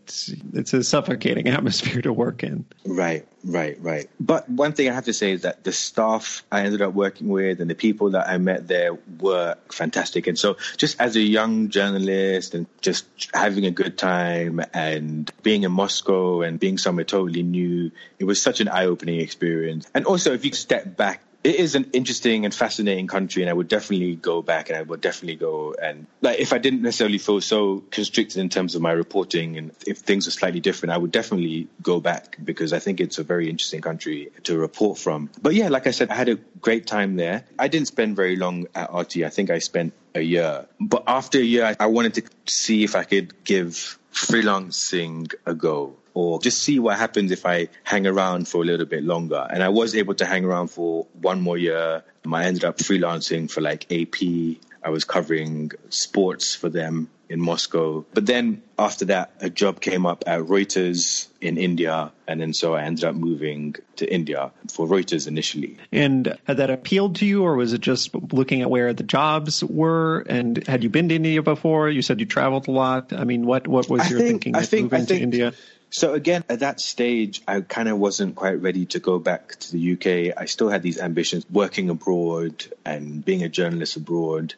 It's 0.52 0.74
a 0.74 0.84
suffocating 0.84 1.48
atmosphere 1.48 2.02
to 2.02 2.12
work 2.12 2.42
in. 2.42 2.66
Right, 2.84 3.26
right, 3.44 3.76
right. 3.80 4.08
But 4.18 4.48
one 4.48 4.72
thing 4.72 4.88
I 4.88 4.94
have 4.94 5.04
to 5.06 5.12
say 5.12 5.32
is 5.32 5.42
that 5.42 5.64
the 5.64 5.72
staff 5.72 6.44
I 6.50 6.62
ended 6.62 6.82
up 6.82 6.94
working 6.94 7.28
with 7.28 7.60
and 7.60 7.70
the 7.70 7.74
people 7.74 8.10
that 8.10 8.28
I 8.28 8.38
met 8.38 8.66
there 8.68 8.96
were 9.20 9.56
fantastic. 9.70 10.26
And 10.26 10.38
so 10.38 10.56
just 10.76 11.00
as 11.00 11.16
a 11.16 11.20
young 11.20 11.68
journalist 11.68 12.54
and 12.54 12.66
just 12.80 13.06
having 13.32 13.66
a 13.66 13.70
good 13.70 13.98
time 13.98 14.60
and 14.72 15.30
being 15.42 15.62
in 15.62 15.72
Moscow 15.72 16.42
and 16.42 16.58
being 16.58 16.78
somewhere 16.78 17.04
totally 17.04 17.42
new, 17.42 17.90
it 18.18 18.24
was 18.24 18.40
such 18.40 18.60
an 18.60 18.68
eye 18.68 18.86
opening 18.86 19.20
experience. 19.20 19.86
And 19.94 20.06
also 20.06 20.32
if 20.32 20.44
you 20.44 20.52
step 20.52 20.96
back 20.96 21.20
it 21.44 21.56
is 21.56 21.74
an 21.74 21.90
interesting 21.92 22.46
and 22.46 22.54
fascinating 22.54 23.06
country, 23.06 23.42
and 23.42 23.50
I 23.50 23.52
would 23.52 23.68
definitely 23.68 24.16
go 24.16 24.40
back, 24.40 24.70
and 24.70 24.78
I 24.78 24.82
would 24.82 25.02
definitely 25.02 25.36
go 25.36 25.74
and 25.74 26.06
like 26.22 26.40
if 26.40 26.54
I 26.54 26.58
didn't 26.58 26.80
necessarily 26.80 27.18
feel 27.18 27.40
so 27.42 27.84
constricted 27.90 28.38
in 28.38 28.48
terms 28.48 28.74
of 28.74 28.80
my 28.80 28.92
reporting, 28.92 29.58
and 29.58 29.70
if 29.86 29.98
things 29.98 30.26
are 30.26 30.30
slightly 30.30 30.60
different, 30.60 30.94
I 30.94 30.96
would 30.96 31.12
definitely 31.12 31.68
go 31.82 32.00
back 32.00 32.38
because 32.42 32.72
I 32.72 32.78
think 32.78 33.00
it's 33.00 33.18
a 33.18 33.22
very 33.22 33.50
interesting 33.50 33.82
country 33.82 34.30
to 34.44 34.58
report 34.58 34.98
from. 34.98 35.30
But 35.42 35.54
yeah, 35.54 35.68
like 35.68 35.86
I 35.86 35.90
said, 35.90 36.08
I 36.10 36.14
had 36.14 36.30
a 36.30 36.36
great 36.60 36.86
time 36.86 37.16
there. 37.16 37.44
I 37.58 37.68
didn't 37.68 37.88
spend 37.88 38.16
very 38.16 38.36
long 38.36 38.66
at 38.74 38.92
RT. 38.92 39.18
I 39.18 39.28
think 39.28 39.50
I 39.50 39.58
spent 39.58 39.92
a 40.14 40.22
year, 40.22 40.66
but 40.80 41.04
after 41.06 41.38
a 41.38 41.42
year, 41.42 41.76
I 41.78 41.86
wanted 41.86 42.14
to 42.14 42.22
see 42.46 42.84
if 42.84 42.96
I 42.96 43.04
could 43.04 43.44
give 43.44 43.98
freelancing 44.14 45.34
a 45.44 45.54
go 45.54 45.96
or 46.14 46.40
just 46.40 46.62
see 46.62 46.78
what 46.78 46.96
happens 46.96 47.32
if 47.32 47.44
I 47.44 47.68
hang 47.82 48.06
around 48.06 48.48
for 48.48 48.62
a 48.62 48.64
little 48.64 48.86
bit 48.86 49.02
longer. 49.02 49.46
And 49.50 49.62
I 49.62 49.68
was 49.68 49.94
able 49.96 50.14
to 50.14 50.24
hang 50.24 50.44
around 50.44 50.68
for 50.68 51.06
one 51.20 51.40
more 51.40 51.58
year. 51.58 52.04
I 52.32 52.44
ended 52.44 52.64
up 52.64 52.78
freelancing 52.78 53.50
for 53.50 53.60
like 53.60 53.92
AP. 53.92 54.58
I 54.82 54.90
was 54.90 55.04
covering 55.04 55.72
sports 55.90 56.54
for 56.54 56.68
them 56.68 57.10
in 57.28 57.40
Moscow. 57.40 58.04
But 58.12 58.26
then 58.26 58.62
after 58.78 59.06
that, 59.06 59.32
a 59.40 59.48
job 59.48 59.80
came 59.80 60.06
up 60.06 60.24
at 60.26 60.40
Reuters 60.40 61.28
in 61.40 61.56
India. 61.58 62.12
And 62.28 62.40
then 62.40 62.52
so 62.52 62.74
I 62.74 62.82
ended 62.82 63.04
up 63.04 63.14
moving 63.14 63.76
to 63.96 64.12
India 64.12 64.52
for 64.70 64.86
Reuters 64.86 65.26
initially. 65.26 65.78
And 65.90 66.38
had 66.44 66.58
that 66.58 66.70
appealed 66.70 67.16
to 67.16 67.26
you, 67.26 67.42
or 67.42 67.56
was 67.56 67.72
it 67.72 67.80
just 67.80 68.14
looking 68.14 68.62
at 68.62 68.70
where 68.70 68.92
the 68.92 69.02
jobs 69.02 69.64
were? 69.64 70.20
And 70.20 70.66
had 70.66 70.82
you 70.82 70.90
been 70.90 71.08
to 71.08 71.14
India 71.16 71.42
before? 71.42 71.88
You 71.88 72.02
said 72.02 72.20
you 72.20 72.26
traveled 72.26 72.68
a 72.68 72.70
lot. 72.70 73.12
I 73.12 73.24
mean, 73.24 73.46
what, 73.46 73.66
what 73.66 73.88
was 73.88 74.02
I 74.02 74.08
your 74.08 74.18
think, 74.20 74.30
thinking 74.30 74.56
I 74.56 74.60
of 74.60 74.68
think, 74.68 74.84
moving 74.84 75.02
I 75.02 75.04
think, 75.04 75.18
to 75.18 75.22
India? 75.22 75.52
So 75.94 76.12
again, 76.12 76.42
at 76.48 76.58
that 76.58 76.80
stage, 76.80 77.40
I 77.46 77.60
kind 77.60 77.88
of 77.88 77.98
wasn't 77.98 78.34
quite 78.34 78.60
ready 78.60 78.84
to 78.86 78.98
go 78.98 79.20
back 79.20 79.54
to 79.60 79.70
the 79.70 79.92
UK. 79.92 80.36
I 80.36 80.46
still 80.46 80.68
had 80.68 80.82
these 80.82 80.98
ambitions, 80.98 81.46
working 81.48 81.88
abroad 81.88 82.64
and 82.84 83.24
being 83.24 83.44
a 83.44 83.48
journalist 83.48 83.94
abroad. 83.94 84.54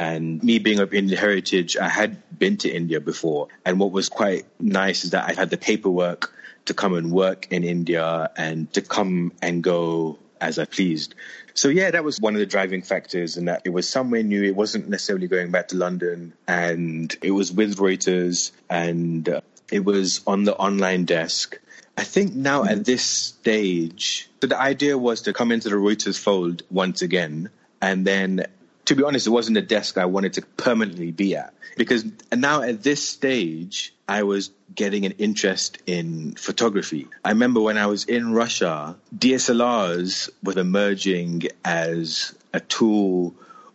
And 0.00 0.42
me 0.42 0.58
being 0.58 0.80
of 0.80 0.92
Indian 0.92 1.16
heritage, 1.16 1.76
I 1.76 1.88
had 1.88 2.20
been 2.36 2.56
to 2.56 2.68
India 2.68 3.00
before. 3.00 3.46
And 3.64 3.78
what 3.78 3.92
was 3.92 4.08
quite 4.08 4.46
nice 4.58 5.04
is 5.04 5.10
that 5.12 5.30
I 5.30 5.34
had 5.34 5.48
the 5.50 5.58
paperwork 5.58 6.34
to 6.64 6.74
come 6.74 6.94
and 6.94 7.12
work 7.12 7.46
in 7.52 7.62
India 7.62 8.28
and 8.36 8.72
to 8.72 8.82
come 8.82 9.32
and 9.40 9.62
go 9.62 10.18
as 10.40 10.58
I 10.58 10.64
pleased. 10.64 11.14
So 11.54 11.68
yeah, 11.68 11.90
that 11.92 12.02
was 12.02 12.18
one 12.18 12.34
of 12.34 12.40
the 12.40 12.46
driving 12.46 12.82
factors 12.82 13.36
and 13.36 13.46
that 13.48 13.62
it 13.64 13.70
was 13.70 13.88
somewhere 13.88 14.22
new. 14.22 14.42
It 14.42 14.56
wasn't 14.56 14.88
necessarily 14.88 15.28
going 15.28 15.50
back 15.50 15.68
to 15.68 15.76
London 15.76 16.32
and 16.48 17.14
it 17.22 17.30
was 17.30 17.52
with 17.52 17.76
Reuters 17.76 18.50
and 18.68 19.28
uh, 19.28 19.40
it 19.72 19.84
was 19.84 20.20
on 20.26 20.44
the 20.44 20.56
online 20.56 21.04
desk. 21.04 21.58
I 21.96 22.04
think 22.04 22.34
now 22.34 22.64
at 22.64 22.84
this 22.84 23.02
stage, 23.02 24.28
so 24.40 24.46
the 24.46 24.58
idea 24.58 24.96
was 24.96 25.22
to 25.22 25.32
come 25.32 25.52
into 25.52 25.68
the 25.68 25.76
Reuters 25.76 26.18
fold 26.18 26.62
once 26.70 27.02
again 27.02 27.50
and 27.80 28.06
then 28.06 28.46
to 28.86 28.96
be 28.96 29.04
honest, 29.04 29.28
it 29.28 29.30
wasn't 29.30 29.56
a 29.56 29.62
desk 29.62 29.98
I 29.98 30.06
wanted 30.06 30.32
to 30.32 30.42
permanently 30.42 31.12
be 31.12 31.36
at 31.36 31.54
because 31.76 32.04
now 32.34 32.62
at 32.62 32.82
this 32.82 33.08
stage, 33.08 33.94
I 34.08 34.24
was 34.24 34.50
getting 34.74 35.06
an 35.06 35.12
interest 35.12 35.78
in 35.86 36.34
photography. 36.34 37.06
I 37.24 37.28
remember 37.28 37.60
when 37.60 37.78
I 37.78 37.86
was 37.86 38.04
in 38.04 38.32
Russia, 38.32 38.96
DSLRs 39.16 40.30
were 40.42 40.58
emerging 40.58 41.42
as 41.64 42.34
a 42.52 42.58
tool 42.58 43.32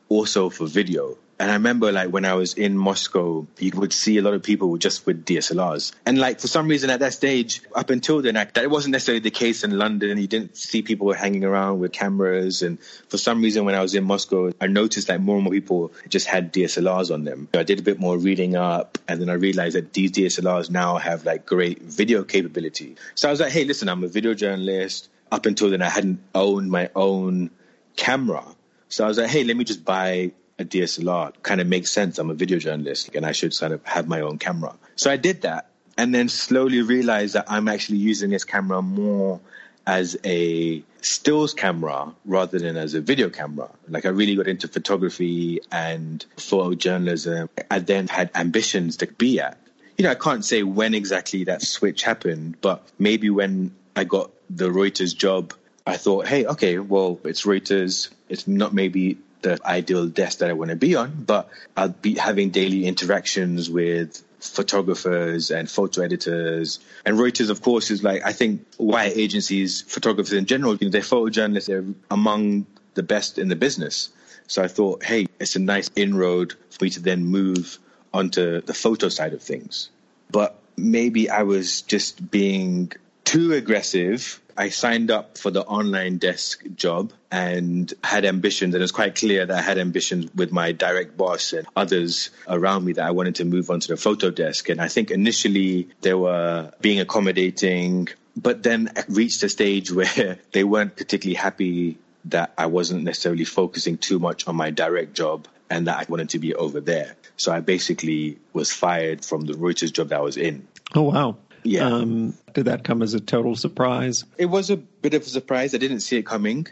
also 0.10 0.50
for 0.50 0.68
video. 0.68 1.18
And 1.38 1.52
I 1.52 1.56
remember 1.56 1.92
like 1.92 2.10
when 2.10 2.24
I 2.24 2.34
was 2.36 2.54
in 2.54 2.78
Moscow, 2.78 3.46
you 3.60 3.72
would 3.76 3.92
see 3.92 4.18
a 4.18 4.22
lot 4.22 4.34
of 4.34 4.44
people 4.44 4.78
just 4.78 5.06
with 5.06 5.26
DSLRs. 5.26 5.92
And 6.06 6.18
like 6.18 6.40
for 6.40 6.48
some 6.48 6.68
reason 6.68 6.90
at 6.90 7.02
that 7.02 7.14
stage, 7.14 7.62
up 7.74 7.90
until 7.90 8.22
then, 8.22 8.36
like, 8.36 8.54
that 8.54 8.70
wasn't 8.70 8.94
necessarily 8.94 9.20
the 9.20 9.32
case 9.32 9.64
in 9.64 9.78
London. 9.78 10.18
You 10.18 10.28
didn't 10.28 10.56
see 10.56 10.82
people 10.82 11.12
hanging 11.12 11.44
around 11.44 11.80
with 11.80 11.92
cameras. 11.92 12.62
And 12.62 12.82
for 13.10 13.18
some 13.18 13.42
reason, 13.42 13.66
when 13.66 13.76
I 13.76 13.82
was 13.82 13.96
in 13.96 14.06
Moscow, 14.06 14.52
I 14.62 14.68
noticed 14.68 15.08
that 15.08 15.22
more 15.22 15.36
and 15.36 15.44
more 15.44 15.54
people 15.54 15.92
just 16.08 16.28
had 16.28 16.54
DSLRs 16.54 17.14
on 17.14 17.26
them. 17.26 17.50
I 17.54 17.64
did 17.64 17.80
a 17.80 17.84
bit 17.84 18.00
more 18.00 18.18
reading 18.18 18.56
up 18.56 18.98
and 19.08 19.20
then 19.20 19.30
I 19.30 19.34
realized 19.34 19.76
that 19.76 19.92
these 19.92 20.12
DSLRs 20.12 20.70
now 20.70 20.98
have 20.98 21.26
like 21.26 21.46
great 21.46 21.82
video 21.82 22.24
capability. 22.24 22.96
So 23.16 23.28
I 23.28 23.32
was 23.32 23.42
like, 23.42 23.52
hey, 23.52 23.66
listen, 23.66 23.90
I'm 23.90 24.04
a 24.04 24.08
video 24.08 24.34
journalist. 24.34 25.10
Up 25.32 25.46
until 25.46 25.70
then, 25.70 25.82
I 25.82 25.90
hadn't 25.90 26.22
owned 26.34 26.72
my 26.72 26.92
own 26.96 27.50
camera. 27.98 28.46
So 28.88 29.04
I 29.04 29.08
was 29.08 29.18
like, 29.18 29.30
hey, 29.30 29.44
let 29.44 29.58
me 29.58 29.66
just 29.66 29.84
buy 29.84 30.32
a 30.58 30.66
DSLR 30.66 31.34
kind 31.44 31.62
of 31.62 31.68
makes 31.68 31.92
sense. 31.92 32.18
I'm 32.18 32.30
a 32.30 32.34
video 32.34 32.60
journalist 32.60 33.16
and 33.16 33.26
I 33.26 33.32
should 33.32 33.54
sort 33.54 33.72
of 33.72 33.86
have 33.86 34.08
my 34.08 34.22
own 34.22 34.38
camera. 34.38 34.76
So 34.96 35.12
I 35.12 35.18
did 35.18 35.42
that 35.42 35.70
and 35.98 36.14
then 36.14 36.30
slowly 36.30 36.82
realized 36.82 37.36
that 37.36 37.46
I'm 37.48 37.68
actually 37.68 37.98
using 38.00 38.30
this 38.30 38.44
camera 38.44 38.82
more 38.82 39.40
as 39.88 40.18
a 40.24 40.84
stills 41.02 41.54
camera 41.54 42.14
rather 42.26 42.58
than 42.58 42.78
as 42.78 42.96
a 42.96 43.02
video 43.02 43.30
camera. 43.30 43.70
Like 43.88 44.06
I 44.06 44.10
really 44.10 44.36
got 44.36 44.48
into 44.48 44.68
photography 44.68 45.62
and 45.72 46.26
photojournalism. 46.38 47.50
I 47.70 47.80
then 47.80 48.08
had 48.08 48.32
ambitions 48.34 48.98
to 48.98 49.08
be 49.08 49.40
at. 49.40 49.58
You 49.98 50.04
know, 50.04 50.12
I 50.12 50.16
can't 50.16 50.44
say 50.44 50.64
when 50.64 50.94
exactly 50.94 51.46
that 51.46 51.62
switch 51.62 52.04
happened, 52.04 52.58
but 52.62 52.84
maybe 52.98 53.30
when 53.30 53.76
I 53.96 54.04
got 54.04 54.32
the 54.50 54.70
Reuters 54.70 55.16
job, 55.16 55.54
I 55.86 55.98
thought, 55.98 56.28
hey, 56.28 56.46
okay, 56.46 56.80
well, 56.80 57.20
it's 57.24 57.46
Reuters. 57.46 58.10
It's 58.28 58.48
not 58.48 58.74
maybe 58.74 59.20
the 59.46 59.60
ideal 59.64 60.08
desk 60.08 60.40
that 60.40 60.50
I 60.50 60.54
want 60.54 60.72
to 60.72 60.76
be 60.76 60.96
on, 60.96 61.24
but 61.24 61.50
I'll 61.78 61.90
be 61.90 62.16
having 62.16 62.50
daily 62.50 62.88
interactions 62.88 63.70
with 63.70 64.24
photographers 64.40 65.52
and 65.52 65.70
photo 65.70 66.02
editors. 66.02 66.80
And 67.06 67.16
Reuters, 67.16 67.52
of 67.52 67.62
course, 67.62 67.92
is 67.92 68.04
like, 68.04 68.24
I 68.26 68.34
think 68.34 68.66
wire 68.80 69.12
agencies, 69.14 69.84
photographers 69.84 70.34
in 70.34 70.48
general, 70.48 70.76
you 70.76 70.88
know, 70.88 70.92
they're 70.92 71.02
photojournalists, 71.02 71.68
they're 71.68 71.86
among 72.10 72.66
the 72.96 73.04
best 73.04 73.38
in 73.38 73.48
the 73.48 73.56
business. 73.56 74.10
So 74.48 74.64
I 74.64 74.68
thought, 74.68 75.04
hey, 75.04 75.28
it's 75.40 75.56
a 75.56 75.60
nice 75.60 75.92
inroad 75.96 76.56
for 76.72 76.86
me 76.86 76.90
to 76.92 77.00
then 77.00 77.24
move 77.24 77.78
onto 78.12 78.62
the 78.62 78.74
photo 78.74 79.10
side 79.10 79.34
of 79.34 79.44
things. 79.44 79.90
But 80.32 80.60
maybe 80.76 81.30
I 81.30 81.44
was 81.44 81.84
just 81.84 82.32
being 82.32 82.92
too 83.24 83.54
aggressive 83.54 84.42
I 84.58 84.70
signed 84.70 85.12
up 85.12 85.38
for 85.38 85.52
the 85.52 85.66
online 85.66 86.18
desk 86.18 86.64
job 86.76 87.12
and 87.36 87.94
had 88.02 88.24
ambitions. 88.24 88.74
And 88.74 88.82
it 88.82 88.86
was 88.86 88.94
quite 88.94 89.16
clear 89.16 89.46
that 89.46 89.58
I 89.58 89.62
had 89.62 89.78
ambitions 89.78 90.34
with 90.34 90.54
my 90.54 90.72
direct 90.72 91.18
boss 91.18 91.52
and 91.52 91.68
others 91.76 92.30
around 92.48 92.86
me 92.86 92.94
that 92.94 93.06
I 93.06 93.12
wanted 93.12 93.36
to 93.36 93.46
move 93.46 93.70
onto 93.70 93.90
the 93.90 93.98
photo 93.98 94.30
desk. 94.30 94.70
And 94.70 94.80
I 94.80 94.88
think 94.88 95.12
initially 95.12 95.90
they 96.00 96.14
were 96.14 96.72
being 96.80 97.02
accommodating, 97.02 98.08
but 98.38 98.64
then 98.64 98.90
reached 99.10 99.44
a 99.44 99.50
stage 99.50 99.92
where 100.00 100.40
they 100.54 100.64
weren't 100.64 100.96
particularly 100.96 101.36
happy 101.36 101.98
that 102.26 102.54
I 102.58 102.68
wasn't 102.68 103.04
necessarily 103.04 103.44
focusing 103.44 103.98
too 103.98 104.18
much 104.18 104.48
on 104.48 104.56
my 104.56 104.70
direct 104.70 105.14
job 105.14 105.50
and 105.70 105.88
that 105.88 105.98
I 105.98 106.06
wanted 106.08 106.30
to 106.30 106.40
be 106.40 106.56
over 106.56 106.80
there. 106.80 107.18
So 107.36 107.52
I 107.52 107.60
basically 107.60 108.40
was 108.54 108.72
fired 108.72 109.26
from 109.26 109.42
the 109.42 109.54
Reuters 109.54 109.92
job 109.92 110.08
that 110.10 110.20
I 110.20 110.22
was 110.22 110.38
in. 110.38 110.70
Oh, 110.96 111.02
wow. 111.02 111.36
Yeah. 111.64 111.88
Um, 111.88 112.34
did 112.54 112.66
that 112.66 112.86
come 112.86 113.02
as 113.02 113.14
a 113.14 113.20
total 113.20 113.58
surprise? 113.58 114.24
It 114.38 114.46
was 114.46 114.70
a 114.70 114.78
bit 114.78 115.16
of 115.16 115.24
a 115.24 115.26
surprise. 115.26 115.76
I 115.76 115.80
didn't 115.80 116.00
see 116.00 116.18
it 116.18 116.26
coming. 116.26 116.68